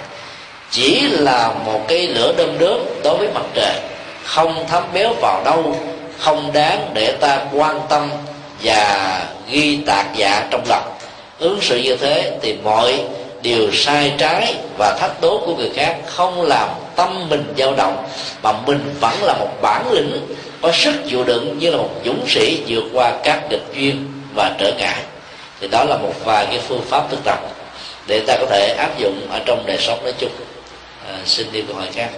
chỉ 0.72 1.02
là 1.02 1.54
một 1.66 1.82
cái 1.88 2.08
lửa 2.08 2.34
đơm 2.38 2.60
đớm 2.60 2.80
đối 3.04 3.18
với 3.18 3.28
mặt 3.34 3.46
trời. 3.54 3.76
Không 4.24 4.66
thấm 4.70 4.84
béo 4.94 5.14
vào 5.22 5.44
đâu, 5.46 5.78
không 6.18 6.54
đáng 6.54 6.90
để 6.94 7.12
ta 7.12 7.40
quan 7.54 7.80
tâm 7.90 8.10
và 8.64 9.22
ghi 9.50 9.80
tạc 9.86 10.06
dạ 10.16 10.48
trong 10.52 10.64
lòng. 10.70 10.94
Ứng 11.40 11.62
xử 11.62 11.78
như 11.78 11.96
thế 11.96 12.38
thì 12.42 12.56
mọi 12.64 13.00
điều 13.42 13.72
sai 13.74 14.14
trái 14.18 14.56
và 14.78 14.98
thách 15.00 15.22
đố 15.22 15.42
của 15.46 15.56
người 15.56 15.70
khác 15.76 15.96
không 16.06 16.42
làm 16.42 16.70
tâm 16.96 17.30
mình 17.30 17.54
dao 17.58 17.74
động, 17.74 18.04
mà 18.44 18.52
mình 18.52 18.96
vẫn 19.02 19.24
là 19.24 19.34
một 19.34 19.50
bản 19.62 19.92
lĩnh 19.92 20.36
có 20.62 20.72
sức 20.72 20.94
chịu 21.10 21.24
đựng 21.24 21.60
như 21.60 21.72
là 21.72 21.78
một 21.78 21.90
dũng 22.06 22.26
sĩ 22.28 22.58
vượt 22.68 22.84
qua 22.94 23.12
các 23.24 23.42
nghịch 23.50 23.66
duyên 23.76 24.21
và 24.36 24.56
trở 24.60 24.74
ngại. 24.78 25.04
Thì 25.60 25.68
đó 25.68 25.84
là 25.84 25.98
một 25.98 26.14
vài 26.26 26.46
cái 26.46 26.62
phương 26.68 26.86
pháp 26.90 27.04
thực 27.12 27.20
tập 27.26 27.40
để 28.08 28.24
ta 28.28 28.38
có 28.40 28.46
thể 28.50 28.76
áp 28.80 28.98
dụng 28.98 29.28
ở 29.32 29.40
trong 29.46 29.64
đời 29.68 29.78
sống 29.80 30.04
nói 30.04 30.14
chung. 30.20 30.32
À, 31.08 31.18
xin 31.26 31.52
đi 31.52 31.64
câu 31.68 31.76
hỏi 31.76 31.90
khác. 31.94 32.10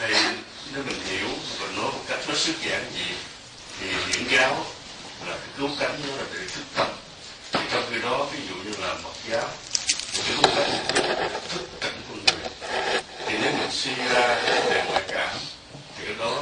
Thầy 0.00 0.10
nếu 0.74 0.82
mình 0.86 1.00
hiểu 1.10 1.28
và 1.58 1.66
nói 1.76 1.84
một 1.84 2.00
cách 2.08 2.18
hết 2.26 2.34
sức 2.36 2.52
giản 2.70 2.84
dị 2.98 3.14
thì 3.80 3.86
điển 4.12 4.38
giáo 4.38 4.56
là 5.26 5.32
cái 5.32 5.48
cứu 5.58 5.68
cánh 5.80 6.00
đó 6.08 6.14
là 6.18 6.24
để 6.32 6.40
thức 6.54 6.62
tâm. 6.76 6.86
Thì 7.52 7.60
trong 7.72 7.82
khi 7.90 7.96
đó 8.02 8.26
ví 8.32 8.38
dụ 8.48 8.54
như 8.54 8.86
là 8.86 8.94
mật 9.04 9.14
giáo 9.30 9.48
cái 10.12 10.22
cứu 10.28 10.50
cánh 10.56 10.70
thức 11.54 11.62
cảnh 11.80 11.92
con 12.08 12.18
người. 12.26 12.50
Thì 13.26 13.34
nếu 13.42 13.52
mình 13.52 13.70
suy 13.72 13.90
ra 14.14 14.36
về 14.70 14.82
ngoại 14.88 15.02
cảm 15.08 15.36
thì 15.98 16.04
cái 16.04 16.14
đó 16.18 16.32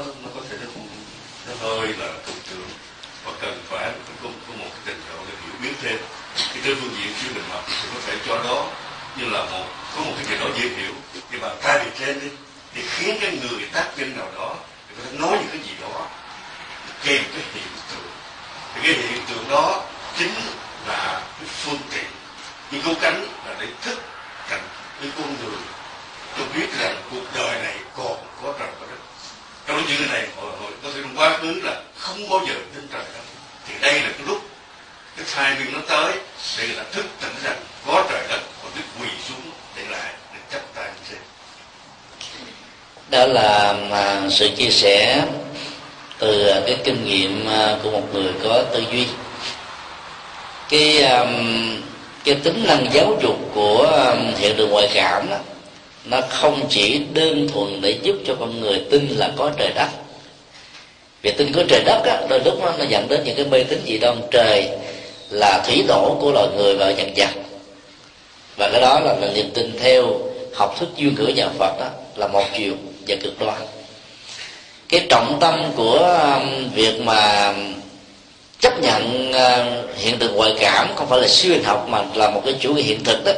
nó 1.62 1.68
hơi 1.68 1.88
là 1.88 2.08
thủ 2.26 2.32
trưởng 2.50 2.68
và 3.24 3.32
cần 3.40 3.62
phải 3.70 3.92
có, 4.22 4.28
có 4.48 4.54
một 4.58 4.66
cái 4.70 4.80
trình 4.86 5.00
độ 5.08 5.24
để 5.28 5.34
hiểu 5.44 5.54
biết 5.62 5.74
thêm. 5.82 5.98
Thì 6.52 6.60
trên 6.64 6.76
phương 6.80 6.94
diện 6.96 7.14
chuyên 7.22 7.34
định 7.34 7.44
học 7.50 7.64
thì 7.66 7.88
có 7.94 8.00
thể 8.06 8.16
cho 8.26 8.42
đó 8.44 8.66
như 9.16 9.24
là 9.24 9.44
một 9.44 9.66
có 9.96 10.02
một 10.02 10.12
cái 10.16 10.24
gì 10.24 10.44
đó 10.44 10.46
dễ 10.56 10.68
hiểu. 10.68 10.92
Nhưng 11.30 11.40
bằng 11.40 11.56
thay 11.62 11.84
vì 11.84 11.90
trên 11.98 12.20
đi 12.20 12.28
để 12.74 12.82
khiến 12.90 13.18
cái 13.20 13.38
người 13.42 13.68
tác 13.72 13.90
nhân 13.96 14.16
nào 14.16 14.28
đó 14.34 14.54
thì 14.88 14.94
có 14.98 15.02
thể 15.10 15.18
nói 15.18 15.38
những 15.40 15.48
cái 15.52 15.60
gì 15.68 15.74
đó 15.80 16.06
kèm 17.04 17.22
cái 17.32 17.42
hiện 17.54 17.72
tượng. 17.90 18.12
Thì 18.74 18.80
cái 18.84 19.08
hiện 19.08 19.22
tượng 19.28 19.48
đó 19.48 19.82
chính 20.18 20.34
là 20.86 21.22
cái 21.38 21.48
phương 21.48 21.78
tiện 21.90 22.06
nhưng 22.70 22.82
cứu 22.82 22.94
cánh 23.00 23.26
là 23.46 23.54
để 23.60 23.66
thức 23.82 23.98
cảnh 24.48 24.62
cái 25.00 25.10
con 25.18 25.36
người. 25.42 25.60
Tôi 26.36 26.46
biết 26.54 26.66
rằng 26.80 27.02
cuộc 27.10 27.24
đời 27.34 27.62
này 27.62 27.76
còn 27.96 28.16
có 28.42 28.54
trời 28.58 28.68
trong 29.66 29.76
những 29.88 29.98
cái 29.98 30.08
này 30.08 30.28
hồi, 30.36 30.50
hồi 30.60 30.70
có 30.82 30.88
thể 30.94 31.00
trong 31.02 31.16
quá 31.16 31.38
khứ 31.38 31.60
là 31.64 31.80
không 31.98 32.28
bao 32.30 32.40
giờ 32.48 32.54
tin 32.74 32.88
trời 32.92 33.02
đất 33.14 33.22
thì 33.66 33.74
đây 33.80 33.94
là 33.94 34.08
cái 34.18 34.26
lúc 34.26 34.42
cái 35.16 35.26
timing 35.36 35.72
nó 35.72 35.78
tới 35.88 36.12
để 36.58 36.66
là 36.66 36.84
thức 36.92 37.04
tỉnh 37.20 37.34
rằng 37.44 37.56
có 37.86 38.04
trời 38.10 38.22
đất 38.28 38.40
và 38.62 38.70
đức 38.76 38.82
quỳ 39.00 39.08
xuống 39.28 39.50
để 39.76 39.82
lại 39.90 40.12
để 40.34 40.40
chấp 40.50 40.60
tay 40.74 40.90
xin 41.08 41.18
đó 43.10 43.26
là 43.26 43.74
à, 43.90 44.20
sự 44.30 44.50
chia 44.56 44.70
sẻ 44.70 45.24
từ 46.18 46.46
à, 46.46 46.60
cái 46.66 46.76
kinh 46.84 47.04
nghiệm 47.04 47.46
à, 47.48 47.76
của 47.82 47.90
một 47.90 48.02
người 48.12 48.32
có 48.44 48.62
tư 48.74 48.84
duy. 48.92 49.06
Cái 50.68 51.04
cái 52.24 52.34
tính 52.34 52.64
năng 52.66 52.86
giáo 52.92 53.18
dục 53.22 53.36
của 53.54 54.06
hiện 54.38 54.56
tượng 54.56 54.70
ngoại 54.70 54.90
cảm 54.94 55.30
đó 55.30 55.36
nó 56.05 56.20
không 56.28 56.66
chỉ 56.70 57.00
đơn 57.14 57.48
thuần 57.48 57.80
để 57.80 57.98
giúp 58.03 58.16
cho 58.26 58.34
con 58.40 58.61
người 58.61 58.84
tin 58.90 59.09
là 59.09 59.30
có 59.36 59.50
trời 59.59 59.70
đất. 59.74 59.88
Việc 61.22 61.38
tin 61.38 61.53
có 61.53 61.62
trời 61.68 61.82
đất 61.84 62.03
á, 62.05 62.22
đôi 62.28 62.40
lúc 62.44 62.55
nó, 62.64 62.72
nó 62.78 62.84
dẫn 62.88 63.09
đến 63.09 63.20
những 63.24 63.36
cái 63.36 63.44
mê 63.44 63.64
tín 63.64 63.80
dị 63.86 63.98
đoan 63.98 64.20
trời 64.30 64.68
là 65.30 65.62
thủy 65.66 65.84
tổ 65.88 66.16
của 66.20 66.32
loài 66.32 66.46
người 66.57 66.76
và 66.76 66.90
nhận 66.90 67.12
vật. 67.16 67.30
Và 68.57 68.68
cái 68.72 68.80
đó 68.80 69.00
là, 69.00 69.16
là 69.20 69.32
niềm 69.34 69.50
tin 69.55 69.78
theo 69.80 70.18
học 70.55 70.76
thức 70.80 70.88
duyên 70.96 71.14
cửa 71.16 71.28
nhà 71.28 71.48
Phật 71.59 71.80
đó 71.80 71.86
là 72.16 72.26
một 72.26 72.44
chiều 72.57 72.74
và 73.09 73.16
cực 73.22 73.40
đoan. 73.40 73.62
Cái 74.88 75.07
trọng 75.09 75.38
tâm 75.40 75.72
của 75.76 75.98
um, 75.98 76.70
việc 76.74 77.00
mà 77.00 77.55
chấp 78.61 78.80
nhận 78.80 79.30
uh, 79.30 79.98
hiện 79.98 80.18
tượng 80.18 80.34
ngoại 80.36 80.55
cảm 80.61 80.88
không 80.96 81.09
phải 81.09 81.20
là 81.20 81.28
siêu 81.28 81.53
hình 81.53 81.64
học 81.64 81.86
mà 81.88 82.05
là 82.14 82.30
một 82.30 82.42
cái 82.44 82.55
chủ 82.61 82.74
nghĩa 82.74 82.82
hiện 82.82 83.05
thực 83.05 83.24
đó 83.24 83.32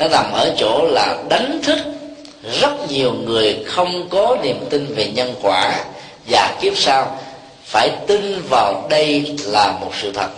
nó 0.00 0.08
nằm 0.08 0.32
ở 0.32 0.54
chỗ 0.58 0.86
là 0.90 1.16
đánh 1.28 1.60
thức 1.62 1.78
rất 2.60 2.90
nhiều 2.90 3.12
người 3.12 3.64
không 3.66 4.08
có 4.10 4.36
niềm 4.42 4.64
tin 4.70 4.94
về 4.94 5.08
nhân 5.14 5.34
quả. 5.42 5.84
Và 6.26 6.54
kiếp 6.60 6.76
sau 6.76 7.18
phải 7.64 7.90
tin 8.06 8.42
vào 8.50 8.86
đây 8.90 9.36
là 9.44 9.72
một 9.80 9.90
sự 10.02 10.12
thật. 10.12 10.28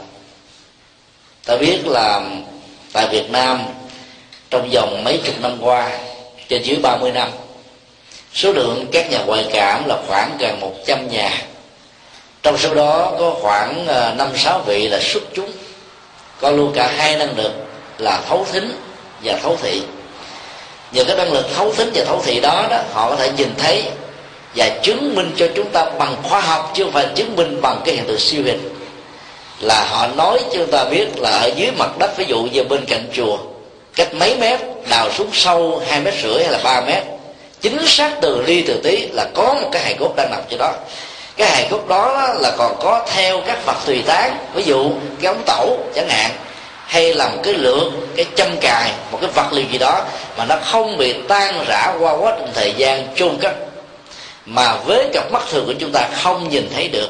Ta 1.47 1.57
biết 1.57 1.87
là 1.87 2.23
tại 2.93 3.09
Việt 3.11 3.31
Nam 3.31 3.63
trong 4.51 4.71
vòng 4.73 5.05
mấy 5.05 5.21
chục 5.25 5.35
năm 5.41 5.59
qua, 5.61 5.91
trên 6.49 6.63
dưới 6.63 6.77
30 6.83 7.13
năm, 7.13 7.29
số 8.35 8.53
lượng 8.53 8.87
các 8.93 9.11
nhà 9.11 9.19
ngoại 9.27 9.47
cảm 9.53 9.85
là 9.89 9.97
khoảng 10.07 10.37
gần 10.39 10.61
100 10.61 11.09
nhà. 11.09 11.31
Trong 12.43 12.59
số 12.59 12.75
đó 12.75 13.13
có 13.19 13.35
khoảng 13.41 13.87
ờ, 13.87 14.15
năm 14.19 14.29
sáu 14.37 14.59
vị 14.59 14.89
là 14.89 15.01
xuất 15.01 15.23
chúng. 15.35 15.51
Có 16.41 16.51
luôn 16.51 16.73
cả 16.75 16.93
hai 16.97 17.17
năng 17.17 17.37
lực 17.37 17.53
là 17.99 18.21
thấu 18.29 18.47
thính 18.53 18.73
và 19.25 19.39
thấu 19.43 19.59
thị. 19.63 19.83
Nhờ 20.93 21.05
cái 21.05 21.17
năng 21.17 21.33
lực 21.33 21.47
thấu 21.57 21.73
tính 21.77 21.91
và 21.95 22.05
thấu 22.05 22.23
thị 22.25 22.41
đó 22.41 22.67
đó, 22.71 22.79
họ 22.93 23.11
có 23.11 23.17
thể 23.17 23.31
nhìn 23.37 23.55
thấy 23.59 23.83
và 24.57 24.69
chứng 24.69 25.15
minh 25.15 25.31
cho 25.37 25.49
chúng 25.55 25.71
ta 25.71 25.85
bằng 25.99 26.17
khoa 26.23 26.41
học 26.41 26.73
chứ 26.75 26.85
không 26.85 26.93
phải 26.93 27.07
chứng 27.15 27.37
minh 27.37 27.61
bằng 27.61 27.81
cái 27.85 27.95
hiện 27.95 28.05
tượng 28.07 28.19
siêu 28.19 28.43
hình. 28.45 28.75
Là 29.61 29.85
họ 29.91 30.07
nói 30.07 30.39
cho 30.39 30.59
chúng 30.59 30.71
ta 30.71 30.85
biết 30.85 31.07
là 31.17 31.31
ở 31.31 31.51
dưới 31.57 31.71
mặt 31.79 31.99
đất, 31.99 32.17
ví 32.17 32.25
dụ 32.25 32.43
như 32.43 32.65
bên 32.65 32.85
cạnh 32.87 33.07
chùa, 33.13 33.39
cách 33.97 34.15
mấy 34.15 34.37
mét, 34.37 34.61
đào 34.89 35.11
xuống 35.13 35.31
sâu 35.33 35.83
hai 35.87 36.01
mét 36.01 36.15
rưỡi 36.23 36.43
hay 36.43 36.53
là 36.53 36.59
ba 36.65 36.81
mét, 36.81 37.03
chính 37.61 37.87
xác 37.87 38.13
từ 38.21 38.43
ly 38.47 38.63
từ 38.63 38.81
tí 38.83 39.07
là 39.13 39.27
có 39.35 39.55
một 39.55 39.69
cái 39.73 39.83
hài 39.83 39.95
cốt 39.95 40.13
đang 40.17 40.31
nằm 40.31 40.41
chỗ 40.51 40.57
đó. 40.59 40.73
Cái 41.37 41.51
hài 41.51 41.67
cốt 41.71 41.89
đó 41.89 42.35
là 42.39 42.53
còn 42.59 42.77
có 42.81 43.07
theo 43.15 43.41
các 43.47 43.67
vật 43.67 43.77
tùy 43.87 44.03
tán, 44.07 44.37
ví 44.55 44.63
dụ 44.63 44.91
cái 45.21 45.33
ống 45.33 45.43
tẩu 45.47 45.79
chẳng 45.95 46.09
hạn 46.09 46.31
hay 46.93 47.15
là 47.15 47.29
một 47.29 47.39
cái 47.43 47.55
lược 47.55 47.83
cái 48.17 48.27
châm 48.37 48.57
cài, 48.61 48.91
một 49.11 49.19
cái 49.21 49.31
vật 49.35 49.53
liệu 49.53 49.65
gì 49.73 49.79
đó 49.79 50.05
mà 50.37 50.45
nó 50.45 50.57
không 50.65 50.97
bị 50.97 51.15
tan 51.29 51.65
rã 51.69 51.95
qua 52.01 52.13
quá 52.13 52.35
trình 52.39 52.51
thời 52.55 52.75
gian 52.77 53.07
chôn 53.17 53.37
cất. 53.41 53.55
Mà 54.47 54.77
với 54.77 55.07
cặp 55.13 55.33
mắt 55.33 55.43
thường 55.51 55.67
của 55.67 55.73
chúng 55.79 55.93
ta 55.93 56.09
không 56.23 56.49
nhìn 56.49 56.69
thấy 56.75 56.89
được. 56.89 57.09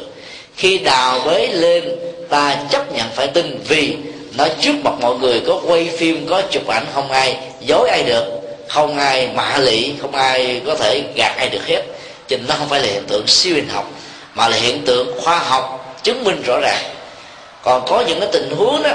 Khi 0.56 0.78
đào 0.78 1.20
bới 1.24 1.48
lên, 1.48 1.84
ta 2.28 2.56
chấp 2.70 2.92
nhận 2.92 3.06
phải 3.14 3.26
tin 3.26 3.58
vì 3.68 3.96
nó 4.36 4.46
trước 4.60 4.72
mặt 4.84 4.94
mọi 5.00 5.14
người 5.14 5.40
có 5.46 5.60
quay 5.66 5.90
phim, 5.98 6.26
có 6.28 6.42
chụp 6.50 6.68
ảnh, 6.68 6.86
không 6.94 7.10
ai 7.10 7.36
dối 7.60 7.88
ai 7.88 8.02
được. 8.02 8.24
Không 8.68 8.98
ai 8.98 9.28
mạ 9.34 9.58
lị, 9.58 9.92
không 10.00 10.14
ai 10.14 10.60
có 10.66 10.74
thể 10.74 11.02
gạt 11.16 11.34
ai 11.38 11.48
được 11.48 11.66
hết. 11.66 11.82
Cho 12.28 12.36
nó 12.48 12.54
không 12.58 12.68
phải 12.68 12.80
là 12.80 12.86
hiện 12.86 13.04
tượng 13.08 13.26
siêu 13.26 13.54
hình 13.54 13.68
học, 13.68 13.90
mà 14.34 14.48
là 14.48 14.56
hiện 14.56 14.82
tượng 14.86 15.20
khoa 15.20 15.38
học 15.38 15.96
chứng 16.02 16.24
minh 16.24 16.42
rõ 16.46 16.58
ràng. 16.62 16.82
Còn 17.62 17.82
có 17.86 18.04
những 18.06 18.20
cái 18.20 18.28
tình 18.32 18.50
huống 18.56 18.82
đó 18.82 18.90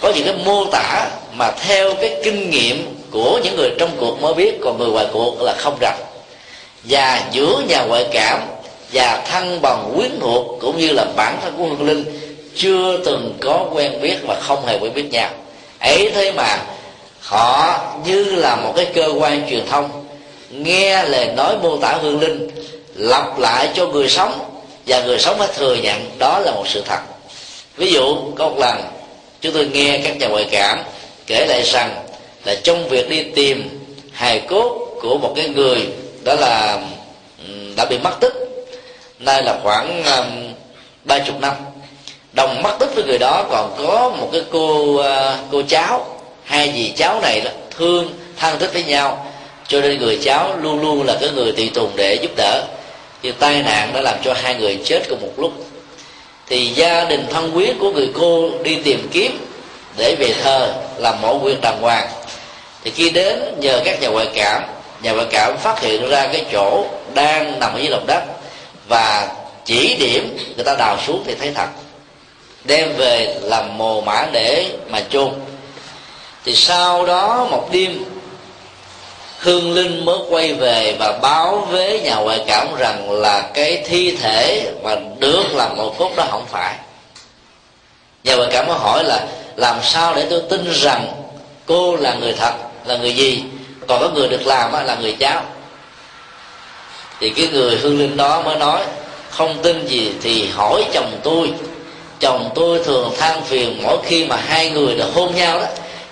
có 0.00 0.12
những 0.14 0.24
cái 0.24 0.34
mô 0.44 0.64
tả 0.64 1.10
mà 1.32 1.50
theo 1.50 1.94
cái 2.00 2.16
kinh 2.24 2.50
nghiệm 2.50 2.94
của 3.10 3.40
những 3.44 3.56
người 3.56 3.70
trong 3.78 3.90
cuộc 4.00 4.22
mới 4.22 4.34
biết, 4.34 4.54
còn 4.64 4.78
người 4.78 4.88
ngoài 4.88 5.06
cuộc 5.12 5.42
là 5.42 5.54
không 5.58 5.78
rành 5.80 6.00
và 6.84 7.22
giữa 7.32 7.62
nhà 7.68 7.82
ngoại 7.82 8.06
cảm 8.12 8.40
và 8.92 9.22
thân 9.30 9.62
bằng 9.62 9.92
quyến 9.96 10.10
thuộc 10.20 10.60
cũng 10.60 10.78
như 10.78 10.92
là 10.92 11.04
bản 11.16 11.38
thân 11.42 11.54
của 11.58 11.64
hương 11.64 11.86
linh 11.86 12.04
chưa 12.56 12.98
từng 13.04 13.38
có 13.40 13.66
quen 13.72 14.00
biết 14.00 14.16
và 14.26 14.40
không 14.40 14.66
hề 14.66 14.78
quen 14.78 14.94
biết 14.94 15.10
nhau. 15.10 15.30
Ấy 15.78 16.10
thế 16.14 16.32
mà 16.32 16.58
họ 17.20 17.78
như 18.06 18.24
là 18.24 18.56
một 18.56 18.72
cái 18.76 18.86
cơ 18.94 19.12
quan 19.18 19.50
truyền 19.50 19.66
thông, 19.66 20.06
nghe 20.50 21.04
lời 21.04 21.26
nói 21.36 21.56
mô 21.62 21.76
tả 21.76 21.98
hương 22.02 22.20
linh, 22.20 22.50
lặp 22.94 23.38
lại 23.38 23.68
cho 23.74 23.86
người 23.86 24.08
sống 24.08 24.38
và 24.86 25.02
người 25.04 25.18
sống 25.18 25.38
phải 25.38 25.48
thừa 25.56 25.74
nhận 25.74 26.10
đó 26.18 26.38
là 26.38 26.50
một 26.50 26.64
sự 26.68 26.82
thật. 26.86 26.98
Ví 27.76 27.92
dụ, 27.92 28.16
có 28.36 28.48
một 28.48 28.58
lần 28.58 28.82
chúng 29.44 29.52
tôi 29.52 29.66
nghe 29.72 30.00
các 30.04 30.16
nhà 30.16 30.28
ngoại 30.28 30.46
cảm 30.50 30.82
kể 31.26 31.46
lại 31.46 31.62
rằng 31.62 32.04
là 32.44 32.54
trong 32.54 32.88
việc 32.88 33.08
đi 33.08 33.22
tìm 33.22 33.68
hài 34.12 34.40
cốt 34.40 34.98
của 35.00 35.18
một 35.18 35.32
cái 35.36 35.48
người 35.48 35.86
đó 36.22 36.34
là 36.34 36.78
đã 37.76 37.84
bị 37.84 37.98
mất 37.98 38.20
tích 38.20 38.32
nay 39.18 39.42
là 39.42 39.58
khoảng 39.62 40.02
ba 41.04 41.18
chục 41.18 41.40
năm. 41.40 41.54
Đồng 42.32 42.62
mất 42.62 42.76
tích 42.80 42.88
với 42.94 43.04
người 43.04 43.18
đó 43.18 43.46
còn 43.50 43.74
có 43.78 44.12
một 44.18 44.28
cái 44.32 44.42
cô 44.50 44.96
ờ, 44.96 45.38
cô 45.52 45.62
cháu, 45.68 46.20
hai 46.44 46.72
dì 46.76 46.92
cháu 46.96 47.20
này 47.20 47.40
đó, 47.40 47.50
thương, 47.76 48.12
thân 48.36 48.58
thích 48.58 48.70
với 48.72 48.84
nhau, 48.84 49.26
cho 49.68 49.80
nên 49.80 49.98
người 49.98 50.18
cháu 50.22 50.56
luôn 50.62 50.80
luôn 50.80 51.06
là 51.06 51.16
cái 51.20 51.30
người 51.34 51.52
tùy 51.52 51.70
tùng 51.74 51.90
để 51.96 52.14
giúp 52.14 52.30
đỡ. 52.36 52.64
Thì 53.22 53.32
tai 53.32 53.62
nạn 53.62 53.92
đã 53.94 54.00
làm 54.00 54.18
cho 54.24 54.34
hai 54.42 54.54
người 54.54 54.80
chết 54.84 55.02
cùng 55.08 55.20
một 55.20 55.32
lúc 55.36 55.52
thì 56.46 56.66
gia 56.66 57.04
đình 57.04 57.26
thân 57.30 57.52
quyến 57.52 57.78
của 57.78 57.90
người 57.92 58.08
cô 58.14 58.50
đi 58.62 58.76
tìm 58.84 59.08
kiếm 59.12 59.38
để 59.96 60.16
về 60.18 60.34
thờ 60.42 60.74
làm 60.96 61.20
mộ 61.22 61.38
quyên 61.38 61.60
đàng 61.60 61.80
hoàng. 61.80 62.08
Thì 62.84 62.90
khi 62.90 63.10
đến 63.10 63.60
nhờ 63.60 63.80
các 63.84 64.00
nhà 64.00 64.08
ngoại 64.08 64.28
cảm, 64.34 64.62
nhà 65.02 65.12
ngoại 65.12 65.26
cảm 65.30 65.56
phát 65.58 65.80
hiện 65.80 66.08
ra 66.08 66.26
cái 66.26 66.44
chỗ 66.52 66.84
đang 67.14 67.60
nằm 67.60 67.72
ở 67.72 67.78
dưới 67.78 67.88
lòng 67.88 68.06
đất 68.06 68.24
và 68.88 69.28
chỉ 69.64 69.96
điểm 70.00 70.36
người 70.56 70.64
ta 70.64 70.74
đào 70.78 70.96
xuống 71.06 71.22
thì 71.26 71.34
thấy 71.34 71.52
thật, 71.54 71.68
đem 72.64 72.96
về 72.96 73.34
làm 73.42 73.78
mồ 73.78 74.00
mã 74.00 74.26
để 74.32 74.66
mà 74.88 75.02
chôn. 75.10 75.30
Thì 76.44 76.54
sau 76.54 77.06
đó 77.06 77.46
một 77.50 77.68
đêm 77.72 78.04
hương 79.44 79.72
linh 79.74 80.04
mới 80.04 80.18
quay 80.28 80.54
về 80.54 80.96
và 80.98 81.18
báo 81.22 81.68
với 81.70 82.00
nhà 82.00 82.14
ngoại 82.14 82.44
cảm 82.46 82.68
rằng 82.78 83.10
là 83.10 83.50
cái 83.54 83.82
thi 83.86 84.16
thể 84.16 84.72
mà 84.82 84.96
được 85.18 85.54
làm 85.54 85.76
một 85.76 85.98
cốt 85.98 86.10
đó 86.16 86.24
không 86.30 86.46
phải. 86.50 86.74
Nhà 88.24 88.36
ngoại 88.36 88.48
cảm 88.52 88.66
mới 88.66 88.76
hỏi 88.78 89.04
là, 89.04 89.26
làm 89.56 89.76
sao 89.82 90.14
để 90.14 90.26
tôi 90.30 90.42
tin 90.50 90.72
rằng 90.72 91.06
cô 91.66 91.96
là 91.96 92.14
người 92.14 92.32
thật, 92.32 92.52
là 92.84 92.96
người 92.96 93.14
gì? 93.14 93.42
Còn 93.86 94.00
có 94.00 94.08
người 94.08 94.28
được 94.28 94.46
làm 94.46 94.72
là 94.72 94.96
người 95.00 95.16
cháu. 95.18 95.42
Thì 97.20 97.30
cái 97.30 97.48
người 97.48 97.76
hương 97.76 97.98
linh 97.98 98.16
đó 98.16 98.42
mới 98.42 98.56
nói, 98.56 98.80
không 99.30 99.62
tin 99.62 99.86
gì 99.86 100.12
thì 100.22 100.48
hỏi 100.48 100.84
chồng 100.92 101.20
tôi. 101.22 101.52
Chồng 102.20 102.50
tôi 102.54 102.84
thường 102.84 103.12
than 103.18 103.44
phiền 103.44 103.80
mỗi 103.82 103.98
khi 104.04 104.24
mà 104.24 104.36
hai 104.36 104.70
người 104.70 104.94
được 104.94 105.10
hôn 105.14 105.34
nhau 105.34 105.60
đó 105.60 105.66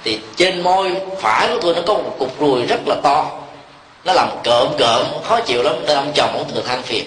thì 0.04 0.18
trên 0.36 0.62
môi 0.62 0.92
phải 1.20 1.48
của 1.48 1.58
tôi 1.62 1.74
nó 1.74 1.82
có 1.86 1.94
một 1.94 2.16
cục 2.18 2.40
ruồi 2.40 2.62
rất 2.62 2.80
là 2.86 2.96
to. 3.02 3.30
Nó 4.04 4.12
làm 4.12 4.28
cợm 4.44 4.68
cợm, 4.78 5.06
khó 5.28 5.40
chịu 5.40 5.62
lắm, 5.62 5.74
nên 5.86 5.96
ông 5.96 6.12
chồng 6.14 6.30
cũng 6.38 6.54
thường 6.54 6.64
than 6.66 6.82
phiền. 6.82 7.04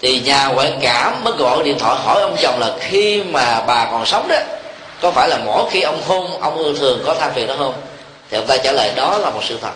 Thì 0.00 0.20
nhà 0.20 0.46
ngoại 0.46 0.72
cảm 0.80 1.24
mới 1.24 1.32
gọi 1.32 1.62
điện 1.62 1.78
thoại 1.78 1.96
hỏi 2.04 2.22
ông 2.22 2.36
chồng 2.42 2.58
là 2.60 2.74
khi 2.80 3.22
mà 3.22 3.60
bà 3.66 3.88
còn 3.90 4.06
sống 4.06 4.28
đó, 4.28 4.36
có 5.00 5.10
phải 5.10 5.28
là 5.28 5.38
mỗi 5.44 5.70
khi 5.70 5.80
ông 5.80 6.02
hôn, 6.06 6.40
ông 6.40 6.56
ưa 6.56 6.72
thường 6.72 7.02
có 7.06 7.14
than 7.14 7.32
phiền 7.34 7.46
đó 7.46 7.54
không? 7.58 7.74
Thì 8.30 8.36
ông 8.36 8.46
ta 8.46 8.56
trả 8.56 8.72
lời, 8.72 8.92
đó 8.96 9.18
là 9.18 9.30
một 9.30 9.40
sự 9.44 9.58
thật. 9.62 9.72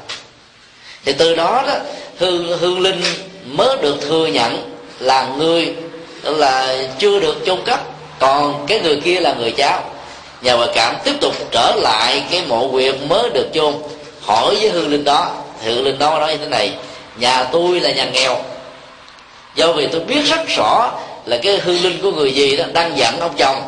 Thì 1.04 1.12
từ 1.12 1.34
đó 1.34 1.62
đó, 1.66 1.74
hương 2.18 2.58
hương 2.58 2.80
linh 2.80 3.02
mới 3.44 3.76
được 3.76 3.96
thừa 4.00 4.26
nhận 4.26 4.74
là 4.98 5.28
người 5.36 5.74
là 6.22 6.76
chưa 6.98 7.20
được 7.20 7.36
chôn 7.46 7.58
cất, 7.64 7.80
còn 8.18 8.66
cái 8.66 8.80
người 8.80 9.00
kia 9.04 9.20
là 9.20 9.34
người 9.34 9.52
cháu 9.52 9.82
nhà 10.42 10.54
ngoại 10.54 10.68
cảm 10.74 10.96
tiếp 11.04 11.14
tục 11.20 11.34
trở 11.50 11.72
lại 11.76 12.22
cái 12.30 12.42
mộ 12.48 12.68
quyệt 12.68 12.94
mới 13.08 13.30
được 13.30 13.46
chôn. 13.54 13.74
Hỏi 14.22 14.56
với 14.60 14.70
hương 14.70 14.90
linh 14.90 15.04
đó, 15.04 15.30
thì 15.62 15.70
hương 15.70 15.84
linh 15.84 15.98
đó 15.98 16.18
nói 16.18 16.32
như 16.32 16.38
thế 16.38 16.46
này, 16.46 16.72
nhà 17.16 17.44
tôi 17.44 17.80
là 17.80 17.90
nhà 17.90 18.04
nghèo. 18.04 18.36
Do 19.54 19.72
vì 19.72 19.86
tôi 19.86 20.00
biết 20.00 20.20
rất 20.24 20.48
rõ 20.56 20.92
là 21.24 21.38
cái 21.42 21.58
hương 21.58 21.82
linh 21.82 22.02
của 22.02 22.12
người 22.12 22.32
gì 22.32 22.56
đó 22.56 22.64
đang 22.72 22.98
giận 22.98 23.20
ông 23.20 23.34
chồng, 23.36 23.62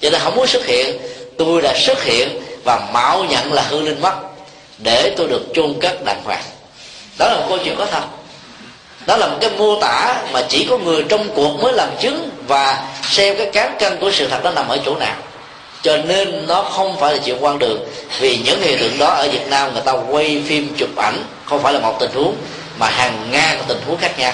cho 0.00 0.10
nên 0.10 0.20
không 0.20 0.36
muốn 0.36 0.46
xuất 0.46 0.66
hiện. 0.66 0.98
Tôi 1.38 1.62
đã 1.62 1.74
xuất 1.78 2.04
hiện 2.04 2.28
và 2.64 2.88
mạo 2.92 3.24
nhận 3.24 3.52
là 3.52 3.62
hương 3.62 3.84
linh 3.84 4.00
mất, 4.00 4.14
để 4.78 5.14
tôi 5.16 5.28
được 5.28 5.42
chôn 5.54 5.74
cất 5.80 6.04
đàng 6.04 6.22
hoàng. 6.24 6.42
Đó 7.18 7.28
là 7.28 7.36
một 7.36 7.46
câu 7.48 7.58
chuyện 7.58 7.74
có 7.78 7.86
thật. 7.86 8.02
Đó 9.06 9.16
là 9.16 9.26
một 9.26 9.36
cái 9.40 9.50
mô 9.58 9.80
tả 9.80 10.16
mà 10.32 10.42
chỉ 10.48 10.66
có 10.70 10.78
người 10.78 11.04
trong 11.08 11.28
cuộc 11.34 11.62
mới 11.62 11.72
làm 11.72 11.88
chứng 12.00 12.30
và 12.48 12.88
xem 13.02 13.36
cái 13.36 13.46
cán 13.46 13.76
cân 13.78 13.98
của 14.00 14.10
sự 14.10 14.28
thật 14.28 14.40
nó 14.44 14.50
nằm 14.50 14.68
ở 14.68 14.78
chỗ 14.86 14.96
nào 14.96 15.16
cho 15.82 15.96
nên 15.96 16.46
nó 16.46 16.62
không 16.62 16.96
phải 17.00 17.12
là 17.12 17.18
chuyện 17.24 17.36
quan 17.40 17.58
đường. 17.58 17.80
Vì 18.18 18.38
những 18.44 18.62
hiện 18.62 18.78
tượng 18.78 18.98
đó 18.98 19.06
ở 19.06 19.28
Việt 19.28 19.48
Nam 19.48 19.72
người 19.72 19.82
ta 19.82 19.92
quay 19.92 20.42
phim 20.46 20.74
chụp 20.76 20.96
ảnh, 20.96 21.24
không 21.44 21.62
phải 21.62 21.72
là 21.72 21.78
một 21.78 21.96
tình 22.00 22.10
huống, 22.14 22.36
mà 22.78 22.90
hàng 22.90 23.28
ngàn 23.30 23.58
tình 23.68 23.80
huống 23.86 23.96
khác 23.96 24.18
nhau. 24.18 24.32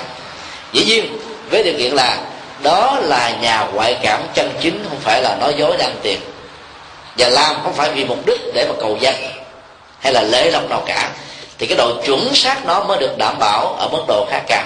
Dĩ 0.73 0.85
nhiên, 0.85 1.19
với 1.51 1.63
điều 1.63 1.75
kiện 1.79 1.93
là 1.93 2.19
đó 2.63 2.99
là 3.03 3.31
nhà 3.41 3.67
ngoại 3.75 3.97
cảm 4.03 4.23
chân 4.35 4.51
chính, 4.61 4.85
không 4.89 4.99
phải 5.01 5.23
là 5.23 5.37
nói 5.41 5.55
dối 5.59 5.77
đang 5.77 5.95
tiền. 6.03 6.21
Và 7.19 7.29
làm 7.29 7.57
không 7.63 7.73
phải 7.73 7.91
vì 7.91 8.05
mục 8.05 8.27
đích 8.27 8.41
để 8.55 8.67
mà 8.69 8.75
cầu 8.81 8.99
danh 9.01 9.15
hay 10.01 10.13
là 10.13 10.23
lễ 10.23 10.51
lộc 10.51 10.71
nào 10.71 10.83
cả, 10.87 11.11
thì 11.59 11.67
cái 11.67 11.77
độ 11.79 11.93
chuẩn 12.07 12.35
xác 12.35 12.67
nó 12.67 12.85
mới 12.85 12.99
được 12.99 13.19
đảm 13.19 13.39
bảo 13.39 13.77
ở 13.79 13.89
mức 13.89 14.03
độ 14.09 14.27
khá 14.31 14.41
cao. 14.49 14.65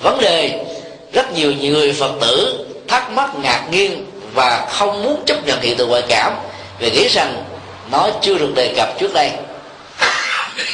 Vấn 0.00 0.20
đề, 0.20 0.64
rất 1.12 1.32
nhiều 1.32 1.52
người 1.60 1.92
phật 1.92 2.12
tử 2.20 2.66
thắc 2.88 3.10
mắc 3.10 3.30
ngạc 3.42 3.64
nhiên 3.70 4.09
và 4.34 4.66
không 4.70 5.02
muốn 5.02 5.22
chấp 5.26 5.46
nhận 5.46 5.60
hiện 5.60 5.76
tượng 5.76 5.88
ngoại 5.88 6.02
cảm, 6.08 6.32
vì 6.78 6.90
nghĩ 6.90 7.08
rằng 7.08 7.44
nó 7.92 8.10
chưa 8.22 8.38
được 8.38 8.54
đề 8.54 8.72
cập 8.76 8.98
trước 8.98 9.14
đây. 9.14 9.30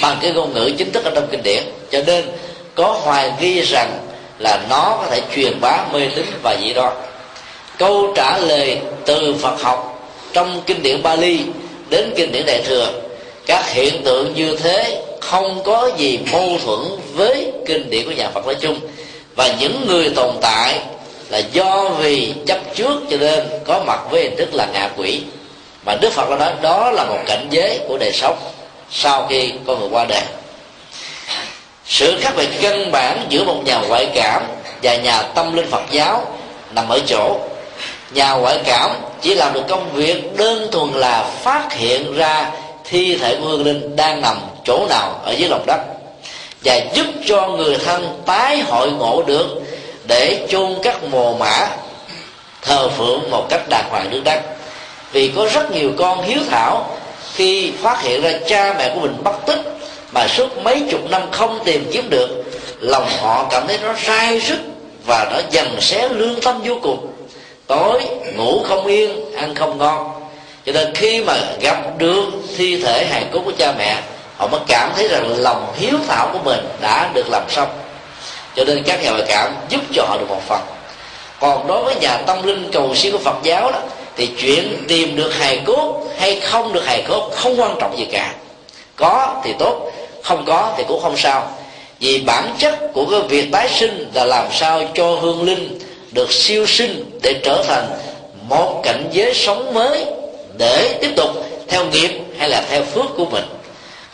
Bằng 0.00 0.18
cái 0.20 0.32
ngôn 0.32 0.54
ngữ 0.54 0.70
chính 0.78 0.92
thức 0.92 1.04
ở 1.04 1.10
trong 1.14 1.28
kinh 1.30 1.42
điển, 1.42 1.62
cho 1.90 2.00
nên 2.06 2.24
có 2.74 2.98
hoài 3.02 3.32
nghi 3.40 3.60
rằng 3.60 3.98
là 4.38 4.60
nó 4.70 4.98
có 5.00 5.06
thể 5.10 5.20
truyền 5.34 5.60
bá 5.60 5.84
mê 5.92 6.08
tín 6.16 6.26
và 6.42 6.56
dị 6.62 6.72
đoan. 6.72 6.92
Câu 7.78 8.12
trả 8.16 8.38
lời 8.38 8.78
từ 9.06 9.34
phật 9.40 9.62
học 9.62 10.10
trong 10.32 10.62
kinh 10.66 10.82
điển 10.82 11.02
bali 11.02 11.40
đến 11.90 12.12
kinh 12.16 12.32
điển 12.32 12.46
đại 12.46 12.62
thừa, 12.64 12.92
các 13.46 13.72
hiện 13.72 14.04
tượng 14.04 14.34
như 14.34 14.56
thế 14.56 15.02
không 15.20 15.62
có 15.64 15.90
gì 15.96 16.18
mâu 16.32 16.58
thuẫn 16.64 16.80
với 17.12 17.52
kinh 17.66 17.90
điển 17.90 18.04
của 18.04 18.12
nhà 18.12 18.28
phật 18.34 18.46
nói 18.46 18.54
chung, 18.60 18.80
và 19.36 19.54
những 19.60 19.86
người 19.86 20.10
tồn 20.16 20.30
tại 20.40 20.80
là 21.28 21.38
do 21.38 21.88
vì 21.98 22.34
chấp 22.46 22.58
trước 22.74 23.02
cho 23.10 23.16
nên 23.16 23.48
có 23.64 23.80
mặt 23.86 24.00
với 24.10 24.22
hình 24.22 24.36
thức 24.36 24.54
là 24.54 24.66
ngạ 24.72 24.88
quỷ. 24.96 25.22
Mà 25.84 25.94
đức 26.00 26.12
phật 26.12 26.30
đã 26.30 26.36
nói, 26.36 26.52
đó 26.62 26.90
là 26.90 27.04
một 27.04 27.18
cảnh 27.26 27.46
giới 27.50 27.80
của 27.88 27.98
đời 27.98 28.12
sống 28.12 28.38
sau 28.90 29.26
khi 29.30 29.52
con 29.66 29.80
người 29.80 29.88
qua 29.92 30.04
đời. 30.04 30.22
Sự 31.86 32.16
khác 32.20 32.32
biệt 32.36 32.48
căn 32.60 32.92
bản 32.92 33.26
giữa 33.28 33.44
một 33.44 33.62
nhà 33.64 33.80
ngoại 33.88 34.08
cảm 34.14 34.42
và 34.82 34.96
nhà 34.96 35.22
tâm 35.22 35.56
linh 35.56 35.70
phật 35.70 35.82
giáo 35.90 36.26
nằm 36.70 36.88
ở 36.88 37.00
chỗ, 37.06 37.38
nhà 38.10 38.32
ngoại 38.32 38.60
cảm 38.64 38.90
chỉ 39.22 39.34
làm 39.34 39.52
được 39.52 39.62
công 39.68 39.92
việc 39.92 40.36
đơn 40.36 40.68
thuần 40.72 40.92
là 40.92 41.30
phát 41.42 41.72
hiện 41.72 42.16
ra 42.16 42.50
thi 42.84 43.16
thể 43.16 43.36
của 43.36 43.48
hương 43.48 43.64
linh 43.64 43.96
đang 43.96 44.20
nằm 44.20 44.36
chỗ 44.64 44.86
nào 44.88 45.20
ở 45.24 45.32
dưới 45.32 45.48
lòng 45.48 45.64
đất 45.66 45.80
và 46.64 46.80
giúp 46.94 47.06
cho 47.26 47.48
người 47.48 47.76
thân 47.84 48.22
tái 48.26 48.60
hội 48.60 48.90
ngộ 48.90 49.22
được 49.26 49.46
để 50.08 50.46
chôn 50.48 50.74
các 50.82 51.04
mồ 51.04 51.34
mã 51.34 51.68
thờ 52.62 52.88
phượng 52.88 53.30
một 53.30 53.46
cách 53.50 53.68
đàng 53.68 53.88
hoàng 53.90 54.10
đứng 54.10 54.24
đắn 54.24 54.38
vì 55.12 55.32
có 55.36 55.48
rất 55.52 55.70
nhiều 55.70 55.92
con 55.98 56.22
hiếu 56.22 56.40
thảo 56.50 56.96
khi 57.34 57.72
phát 57.82 58.02
hiện 58.02 58.22
ra 58.22 58.32
cha 58.48 58.74
mẹ 58.78 58.90
của 58.94 59.00
mình 59.00 59.16
mất 59.24 59.46
tích 59.46 59.76
mà 60.12 60.28
suốt 60.28 60.58
mấy 60.62 60.82
chục 60.90 61.10
năm 61.10 61.22
không 61.30 61.58
tìm 61.64 61.90
kiếm 61.92 62.10
được, 62.10 62.44
lòng 62.80 63.08
họ 63.20 63.46
cảm 63.50 63.66
thấy 63.66 63.78
nó 63.82 63.94
sai 64.04 64.40
sức 64.40 64.58
và 65.06 65.28
nó 65.32 65.40
dần 65.50 65.80
xé 65.80 66.08
lương 66.08 66.40
tâm 66.40 66.60
vô 66.64 66.78
cùng. 66.82 67.12
Tối 67.66 68.02
ngủ 68.36 68.62
không 68.62 68.86
yên, 68.86 69.34
ăn 69.34 69.54
không 69.54 69.78
ngon. 69.78 70.10
Cho 70.66 70.72
nên 70.72 70.94
khi 70.94 71.24
mà 71.24 71.34
gặp 71.60 71.98
được 71.98 72.24
thi 72.56 72.82
thể 72.82 73.06
hài 73.06 73.24
cốt 73.32 73.40
của 73.44 73.52
cha 73.58 73.72
mẹ, 73.78 73.96
họ 74.36 74.46
mới 74.46 74.60
cảm 74.66 74.92
thấy 74.96 75.08
rằng 75.08 75.34
lòng 75.38 75.72
hiếu 75.76 75.94
thảo 76.08 76.28
của 76.32 76.38
mình 76.44 76.60
đã 76.80 77.10
được 77.14 77.28
làm 77.30 77.42
xong 77.48 77.68
cho 78.56 78.64
nên 78.64 78.82
các 78.82 79.02
nhà 79.02 79.10
ngoại 79.10 79.24
cảm 79.28 79.54
giúp 79.68 79.80
cho 79.94 80.04
họ 80.08 80.16
được 80.16 80.28
một 80.28 80.42
phần. 80.48 80.60
Còn 81.40 81.66
đối 81.66 81.84
với 81.84 81.94
nhà 81.94 82.16
tâm 82.16 82.46
linh 82.46 82.70
cầu 82.72 82.94
siêu 82.94 83.12
của 83.12 83.18
phật 83.18 83.36
giáo 83.42 83.72
đó, 83.72 83.78
thì 84.16 84.26
chuyện 84.38 84.84
tìm 84.88 85.16
được 85.16 85.34
hài 85.34 85.60
cốt 85.64 86.02
hay 86.18 86.40
không 86.40 86.72
được 86.72 86.86
hài 86.86 87.02
cốt 87.08 87.30
không 87.34 87.60
quan 87.60 87.76
trọng 87.80 87.98
gì 87.98 88.06
cả. 88.12 88.34
Có 88.96 89.40
thì 89.44 89.52
tốt, 89.58 89.92
không 90.22 90.44
có 90.46 90.72
thì 90.76 90.84
cũng 90.88 91.02
không 91.02 91.16
sao. 91.16 91.50
Vì 92.00 92.18
bản 92.18 92.54
chất 92.58 92.78
của 92.92 93.06
cái 93.10 93.20
việc 93.20 93.52
tái 93.52 93.68
sinh 93.68 94.10
là 94.14 94.24
làm 94.24 94.46
sao 94.52 94.82
cho 94.94 95.06
hương 95.06 95.42
linh 95.42 95.78
được 96.12 96.32
siêu 96.32 96.66
sinh 96.66 97.18
để 97.22 97.40
trở 97.44 97.64
thành 97.68 97.86
một 98.48 98.80
cảnh 98.84 99.04
giới 99.12 99.34
sống 99.34 99.74
mới 99.74 100.04
để 100.58 100.98
tiếp 101.00 101.10
tục 101.16 101.30
theo 101.68 101.84
nghiệp 101.84 102.20
hay 102.38 102.48
là 102.48 102.64
theo 102.70 102.84
phước 102.84 103.06
của 103.16 103.24
mình. 103.24 103.44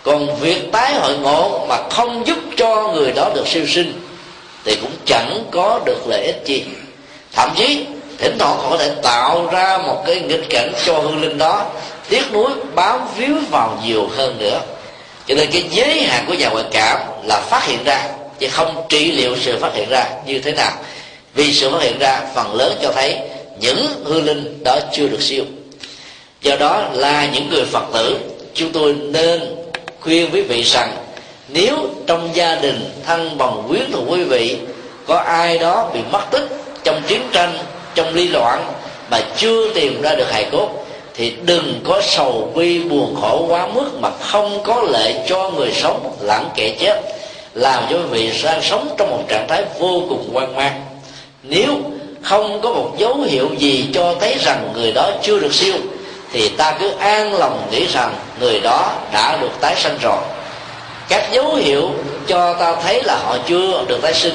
Còn 0.03 0.36
việc 0.40 0.72
tái 0.72 0.95
hội 0.95 1.18
ngộ 1.18 1.66
mà 1.68 1.76
không 1.90 2.26
giúp 2.26 2.38
cho 2.57 2.88
người 2.95 3.12
đó 3.12 3.30
được 3.34 3.49
siêu 3.49 3.66
sinh 3.66 3.93
thì 4.64 4.76
cũng 4.80 4.92
chẳng 5.06 5.44
có 5.50 5.80
được 5.84 6.06
lợi 6.06 6.24
ích 6.24 6.42
gì. 6.44 6.64
Thậm 7.32 7.50
chí, 7.56 7.86
thỉnh 8.18 8.36
thoảng 8.38 8.58
có 8.70 8.76
thể 8.76 8.90
tạo 9.02 9.48
ra 9.52 9.78
một 9.78 10.02
cái 10.06 10.20
nghịch 10.20 10.50
cảnh 10.50 10.72
cho 10.84 10.98
hương 10.98 11.22
linh 11.22 11.38
đó, 11.38 11.66
tiếc 12.08 12.32
nuối 12.32 12.50
bám 12.74 13.00
víu 13.16 13.34
vào 13.50 13.78
nhiều 13.84 14.08
hơn 14.16 14.38
nữa. 14.38 14.60
Cho 15.26 15.34
nên 15.34 15.50
cái 15.52 15.64
giới 15.70 16.02
hạn 16.02 16.24
của 16.26 16.34
nhà 16.34 16.48
ngoại 16.48 16.64
cảm 16.72 16.98
là 17.24 17.40
phát 17.40 17.66
hiện 17.66 17.84
ra, 17.84 18.08
chứ 18.38 18.48
không 18.48 18.86
trị 18.88 19.12
liệu 19.12 19.36
sự 19.40 19.58
phát 19.60 19.74
hiện 19.74 19.88
ra 19.88 20.06
như 20.26 20.38
thế 20.38 20.52
nào. 20.52 20.72
Vì 21.34 21.52
sự 21.52 21.70
phát 21.70 21.82
hiện 21.82 21.98
ra, 21.98 22.20
phần 22.34 22.54
lớn 22.54 22.78
cho 22.82 22.92
thấy 22.92 23.18
những 23.60 23.86
hư 24.04 24.20
linh 24.20 24.64
đó 24.64 24.78
chưa 24.92 25.08
được 25.08 25.22
siêu. 25.22 25.44
Do 26.42 26.56
đó 26.56 26.84
là 26.92 27.28
những 27.32 27.50
người 27.50 27.64
phật 27.64 27.84
tử, 27.92 28.18
chúng 28.54 28.72
tôi 28.72 28.94
nên 28.94 29.40
khuyên 30.00 30.30
quý 30.32 30.42
vị 30.42 30.62
rằng 30.62 30.96
nếu 31.53 31.76
trong 32.07 32.30
gia 32.34 32.55
đình, 32.55 32.90
thân 33.07 33.38
bằng, 33.38 33.62
quyến 33.68 33.92
thuộc 33.92 34.05
quý 34.09 34.24
vị, 34.24 34.59
có 35.07 35.16
ai 35.16 35.59
đó 35.59 35.90
bị 35.94 36.00
mất 36.11 36.22
tích 36.30 36.48
trong 36.84 37.03
chiến 37.07 37.22
tranh, 37.32 37.59
trong 37.94 38.14
ly 38.14 38.28
loạn 38.28 38.64
mà 39.11 39.20
chưa 39.36 39.74
tìm 39.74 40.03
ra 40.03 40.14
được 40.14 40.32
hài 40.32 40.44
cốt, 40.44 40.68
thì 41.14 41.32
đừng 41.44 41.80
có 41.84 42.00
sầu 42.03 42.53
bi 42.55 42.78
buồn 42.78 43.16
khổ 43.20 43.46
quá 43.48 43.66
mức 43.66 43.90
mà 44.00 44.11
không 44.20 44.62
có 44.62 44.82
lệ 44.82 45.24
cho 45.28 45.50
người 45.50 45.72
sống 45.72 46.16
lẫn 46.20 46.48
kẻ 46.55 46.76
chết, 46.80 47.00
làm 47.55 47.84
cho 47.90 47.96
quý 47.96 48.03
vị 48.11 48.30
đang 48.44 48.62
sống 48.62 48.94
trong 48.98 49.11
một 49.11 49.22
trạng 49.28 49.48
thái 49.48 49.64
vô 49.78 50.03
cùng 50.09 50.30
hoang 50.32 50.57
mang. 50.57 50.80
Nếu 51.42 51.76
không 52.22 52.61
có 52.61 52.70
một 52.70 52.90
dấu 52.98 53.16
hiệu 53.20 53.48
gì 53.59 53.88
cho 53.94 54.14
thấy 54.20 54.36
rằng 54.40 54.72
người 54.74 54.92
đó 54.92 55.11
chưa 55.22 55.38
được 55.38 55.55
siêu, 55.55 55.74
thì 56.32 56.48
ta 56.48 56.76
cứ 56.80 56.90
an 56.98 57.34
lòng 57.34 57.68
nghĩ 57.70 57.86
rằng 57.86 58.14
người 58.40 58.61
đó 58.61 58.92
đã 59.12 59.38
được 59.40 59.61
tái 59.61 59.74
sanh 59.76 59.98
rồi 60.03 60.18
các 61.09 61.32
dấu 61.32 61.55
hiệu 61.55 61.90
cho 62.26 62.55
ta 62.55 62.76
thấy 62.82 63.03
là 63.03 63.16
họ 63.16 63.36
chưa 63.48 63.84
được 63.88 64.03
tái 64.03 64.14
sinh. 64.14 64.34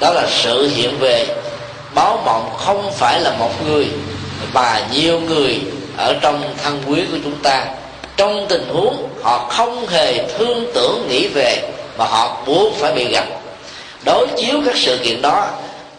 Đó 0.00 0.12
là 0.12 0.26
sự 0.30 0.70
hiện 0.74 0.98
về. 0.98 1.26
Báo 1.94 2.22
mộng 2.24 2.50
không 2.56 2.92
phải 2.92 3.20
là 3.20 3.30
một 3.38 3.66
người, 3.66 3.86
mà 4.52 4.86
nhiều 4.92 5.20
người 5.20 5.60
ở 5.96 6.14
trong 6.20 6.54
thân 6.62 6.82
quý 6.86 7.02
của 7.12 7.18
chúng 7.24 7.36
ta. 7.42 7.64
Trong 8.16 8.46
tình 8.48 8.68
huống 8.72 9.08
họ 9.22 9.38
không 9.38 9.88
hề 9.88 10.24
thương 10.38 10.70
tưởng 10.74 11.08
nghĩ 11.08 11.28
về, 11.28 11.68
mà 11.98 12.04
họ 12.04 12.42
buộc 12.46 12.74
phải 12.76 12.92
bị 12.92 13.08
gặp. 13.12 13.24
Đối 14.04 14.26
chiếu 14.36 14.60
các 14.66 14.76
sự 14.76 14.98
kiện 15.02 15.22
đó, 15.22 15.48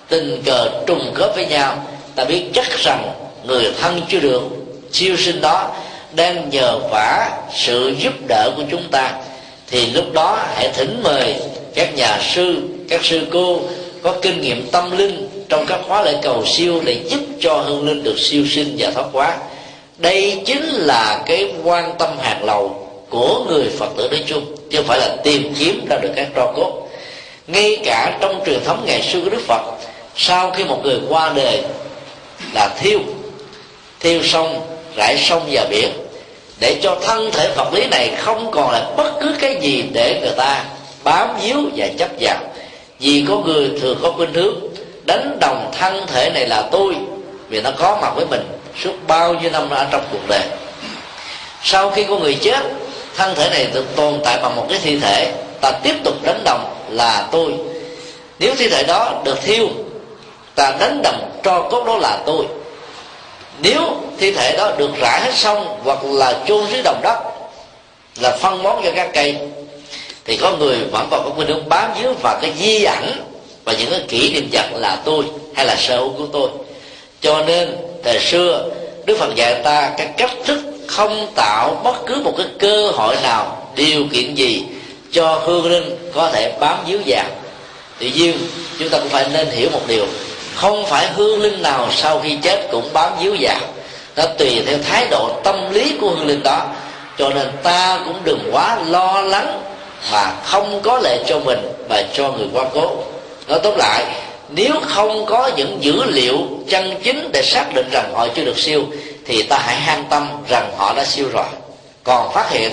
tình 0.08 0.44
cờ 0.46 0.70
trùng 0.88 1.14
khớp 1.16 1.36
với 1.36 1.46
nhau, 1.46 1.84
ta 2.16 2.24
biết 2.24 2.44
chắc 2.54 2.78
rằng 2.80 3.12
người 3.44 3.74
thân 3.82 4.02
chưa 4.10 4.20
được 4.20 4.42
siêu 4.92 5.18
sinh 5.18 5.42
đó 5.42 5.72
đang 6.12 6.50
nhờ 6.50 6.80
vả 6.92 7.30
sự 7.56 7.96
giúp 8.00 8.14
đỡ 8.28 8.52
của 8.56 8.64
chúng 8.72 8.84
ta 8.92 9.12
thì 9.68 9.86
lúc 9.86 10.14
đó 10.14 10.40
hãy 10.56 10.70
thỉnh 10.74 11.00
mời 11.04 11.36
các 11.76 11.96
nhà 11.96 12.20
sư, 12.36 12.56
các 12.90 13.06
sư 13.06 13.22
cô 13.32 13.60
có 14.04 14.16
kinh 14.22 14.42
nghiệm 14.42 14.68
tâm 14.72 14.98
linh 14.98 15.30
trong 15.50 15.66
các 15.66 15.80
khóa 15.88 16.04
lễ 16.04 16.16
cầu 16.22 16.46
siêu 16.46 16.82
để 16.86 17.02
giúp 17.10 17.20
cho 17.40 17.58
hương 17.58 17.88
linh 17.88 18.04
được 18.04 18.20
siêu 18.20 18.44
sinh 18.48 18.76
và 18.78 18.92
thoát 18.92 19.06
quá 19.14 19.38
đây 19.98 20.42
chính 20.46 20.66
là 20.66 21.24
cái 21.26 21.52
quan 21.64 21.96
tâm 22.00 22.10
hàng 22.20 22.44
lầu 22.44 22.88
của 23.10 23.46
người 23.48 23.70
phật 23.78 23.90
tử 23.98 24.08
nói 24.12 24.24
chung, 24.28 24.56
chứ 24.70 24.78
không 24.78 24.88
phải 24.88 25.00
là 25.00 25.16
tìm 25.24 25.54
kiếm 25.60 25.86
ra 25.90 25.98
được 25.98 26.12
các 26.16 26.28
tro 26.36 26.52
cốt. 26.56 26.88
Ngay 27.48 27.78
cả 27.86 28.18
trong 28.22 28.44
truyền 28.46 28.64
thống 28.66 28.84
ngày 28.86 29.02
xưa 29.02 29.22
của 29.22 29.30
đức 29.30 29.42
phật, 29.48 29.62
sau 30.16 30.52
khi 30.52 30.64
một 30.64 30.80
người 30.84 31.00
qua 31.10 31.34
đời 31.36 31.62
là 32.54 32.70
thiêu 32.80 33.00
thiêu 34.00 34.24
xong, 34.24 34.62
rải 34.96 35.18
sông 35.18 35.42
và 35.52 35.66
biển 35.70 35.90
để 36.60 36.80
cho 36.84 36.98
thân 37.02 37.32
thể 37.32 37.50
vật 37.56 37.74
lý 37.74 37.88
này 37.88 38.16
không 38.18 38.52
còn 38.52 38.72
là 38.72 38.90
bất 38.98 39.12
cứ 39.22 39.36
cái 39.40 39.58
gì 39.62 39.84
để 39.94 40.20
người 40.22 40.34
ta 40.38 40.64
bám 41.04 41.30
víu 41.42 41.58
và 41.76 41.88
chấp 42.00 42.10
vào. 42.20 42.38
Vì 43.00 43.26
có 43.28 43.38
người 43.38 43.72
thường 43.82 44.00
có 44.02 44.12
khuynh 44.12 44.34
hướng, 44.34 44.56
đánh 45.06 45.38
đồng 45.42 45.72
thân 45.80 46.08
thể 46.08 46.30
này 46.30 46.48
là 46.48 46.62
tôi, 46.72 46.96
vì 47.50 47.62
nó 47.62 47.72
có 47.78 47.98
mặt 48.02 48.12
với 48.16 48.26
mình 48.26 48.42
suốt 48.84 48.94
bao 49.08 49.34
nhiêu 49.34 49.52
năm 49.52 49.70
ở 49.70 49.88
trong 49.92 50.04
cuộc 50.12 50.28
đời. 50.28 50.44
Sau 51.64 51.90
khi 51.90 52.04
có 52.04 52.18
người 52.18 52.36
chết, 52.36 52.60
thân 53.16 53.36
thể 53.36 53.50
này 53.50 53.68
được 53.74 53.96
tồn 53.96 54.20
tại 54.24 54.40
bằng 54.42 54.56
một 54.56 54.66
cái 54.70 54.80
thi 54.84 55.00
thể, 55.00 55.32
ta 55.62 55.72
tiếp 55.72 55.96
tục 56.04 56.14
đánh 56.24 56.42
đồng 56.44 56.76
là 56.90 57.28
tôi. 57.32 57.54
Nếu 58.40 58.56
thi 58.56 58.70
thể 58.70 58.84
đó 58.84 59.22
được 59.26 59.42
thiêu, 59.42 59.68
ta 60.56 60.76
đánh 60.80 61.02
đồng 61.04 61.40
cho 61.44 61.62
cốt 61.62 61.84
đó 61.86 61.98
là 61.98 62.20
tôi 62.26 62.46
nếu 63.62 63.82
thi 64.18 64.32
thể 64.32 64.56
đó 64.58 64.72
được 64.78 64.90
rải 65.02 65.22
hết 65.22 65.34
xong 65.36 65.80
hoặc 65.84 66.00
là 66.04 66.34
chôn 66.48 66.66
dưới 66.72 66.82
đồng 66.84 67.00
đất, 67.04 67.18
là 68.22 68.38
phân 68.38 68.64
bón 68.64 68.76
cho 68.84 68.92
các 68.96 69.10
cây, 69.14 69.36
thì 70.26 70.38
có 70.38 70.52
người 70.52 70.78
vẫn 70.92 71.08
còn 71.12 71.24
có 71.24 71.30
khuynh 71.36 71.48
hướng 71.48 71.70
bám 71.70 71.92
víu 72.02 72.14
vào 72.22 72.40
cái 72.42 72.54
di 72.60 72.84
ảnh 72.84 73.12
và 73.66 73.74
những 73.74 73.90
cái 73.92 74.02
kỷ 74.08 74.34
niệm 74.34 74.50
vật 74.52 74.66
là 74.74 75.02
tôi 75.06 75.26
hay 75.56 75.66
là 75.66 75.76
sở 75.76 75.98
hữu 75.98 76.10
của 76.10 76.26
tôi. 76.34 76.50
Cho 77.22 77.44
nên 77.48 77.76
thời 78.04 78.20
xưa, 78.20 78.70
đức 79.06 79.18
phật 79.18 79.36
dạy 79.36 79.62
ta 79.64 79.92
cái 79.98 80.08
cách 80.18 80.32
thức 80.46 80.60
không 80.88 81.28
tạo 81.36 81.82
bất 81.84 81.96
cứ 82.06 82.16
một 82.16 82.34
cái 82.38 82.46
cơ 82.60 82.92
hội 82.92 83.16
nào, 83.24 83.72
điều 83.76 84.06
kiện 84.14 84.36
gì 84.36 84.64
cho 85.12 85.42
hương 85.46 85.72
linh 85.72 86.12
có 86.14 86.30
thể 86.34 86.52
bám 86.60 86.78
víu 86.88 87.00
vào. 87.06 87.26
Tuy 88.00 88.12
nhiên, 88.12 88.38
chúng 88.80 88.90
ta 88.90 88.98
cũng 89.00 89.10
phải 89.10 89.26
nên 89.34 89.48
hiểu 89.50 89.70
một 89.70 89.82
điều 89.88 90.06
không 90.58 90.86
phải 90.86 91.08
hương 91.16 91.42
linh 91.42 91.62
nào 91.62 91.88
sau 91.92 92.20
khi 92.24 92.38
chết 92.44 92.68
cũng 92.72 92.94
bám 92.94 93.12
díu 93.22 93.36
vào. 93.40 93.60
Nó 94.16 94.24
tùy 94.38 94.64
theo 94.66 94.78
thái 94.90 95.08
độ 95.12 95.30
tâm 95.44 95.74
lý 95.74 95.96
của 96.02 96.10
hương 96.10 96.28
linh 96.28 96.44
đó. 96.44 96.66
Cho 97.18 97.30
nên 97.30 97.48
ta 97.64 98.00
cũng 98.06 98.18
đừng 98.24 98.50
quá 98.52 98.78
lo 98.88 99.22
lắng 99.22 99.62
mà 100.12 100.34
không 100.44 100.82
có 100.82 101.00
lệ 101.00 101.24
cho 101.28 101.40
mình 101.40 101.60
và 101.90 102.04
cho 102.14 102.32
người 102.32 102.48
qua 102.54 102.66
cố. 102.74 102.92
Nói 103.48 103.60
tốt 103.64 103.74
lại, 103.78 104.06
nếu 104.50 104.74
không 104.82 105.26
có 105.26 105.52
những 105.56 105.78
dữ 105.82 106.04
liệu 106.06 106.38
chân 106.70 107.00
chính 107.04 107.30
để 107.34 107.42
xác 107.44 107.74
định 107.74 107.90
rằng 107.92 108.14
họ 108.14 108.28
chưa 108.36 108.46
được 108.46 108.60
siêu, 108.60 108.84
thì 109.26 109.44
ta 109.44 109.58
hãy 109.58 109.78
an 109.88 110.04
tâm 110.10 110.28
rằng 110.50 110.72
họ 110.78 110.94
đã 110.94 111.06
siêu 111.06 111.28
rồi. 111.34 111.48
Còn 112.04 112.34
phát 112.34 112.50
hiện 112.50 112.72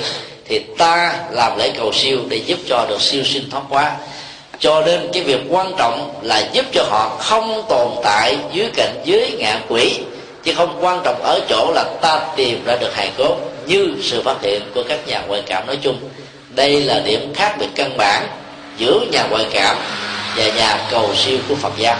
thì 0.48 0.60
ta 0.78 1.14
làm 1.30 1.58
lễ 1.58 1.72
cầu 1.78 1.92
siêu 1.92 2.18
để 2.28 2.36
giúp 2.46 2.58
cho 2.68 2.86
được 2.88 3.02
siêu 3.02 3.24
sinh 3.24 3.50
thoát 3.50 3.62
quá 3.68 3.92
cho 4.64 4.82
nên 4.86 5.08
cái 5.12 5.22
việc 5.22 5.40
quan 5.50 5.72
trọng 5.78 6.20
là 6.22 6.48
giúp 6.52 6.64
cho 6.72 6.84
họ 6.90 7.16
không 7.20 7.62
tồn 7.68 7.88
tại 8.02 8.36
dưới 8.52 8.70
cảnh 8.76 8.94
giới 9.04 9.36
ngạ 9.38 9.60
quỷ, 9.68 9.98
chứ 10.44 10.52
không 10.56 10.78
quan 10.80 11.00
trọng 11.04 11.22
ở 11.22 11.40
chỗ 11.48 11.72
là 11.74 11.84
ta 12.00 12.20
tìm 12.36 12.64
ra 12.64 12.76
được 12.80 12.94
hài 12.94 13.10
cốt 13.18 13.36
như 13.66 13.96
sự 14.02 14.22
phát 14.22 14.36
hiện 14.42 14.62
của 14.74 14.82
các 14.88 15.08
nhà 15.08 15.22
ngoại 15.28 15.42
cảm 15.46 15.66
nói 15.66 15.78
chung. 15.82 15.98
Đây 16.48 16.80
là 16.80 17.00
điểm 17.04 17.32
khác 17.34 17.56
biệt 17.58 17.66
căn 17.74 17.96
bản 17.96 18.28
giữa 18.78 19.00
nhà 19.12 19.26
ngoại 19.30 19.46
cảm 19.52 19.76
và 20.36 20.44
nhà 20.56 20.78
cầu 20.90 21.10
siêu 21.14 21.38
của 21.48 21.54
phật 21.54 21.72
giáo. 21.78 21.96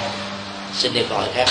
Xin 0.79 0.93
đi 0.95 1.01
câu 1.09 1.19
hỏi 1.19 1.29
khác. 1.35 1.49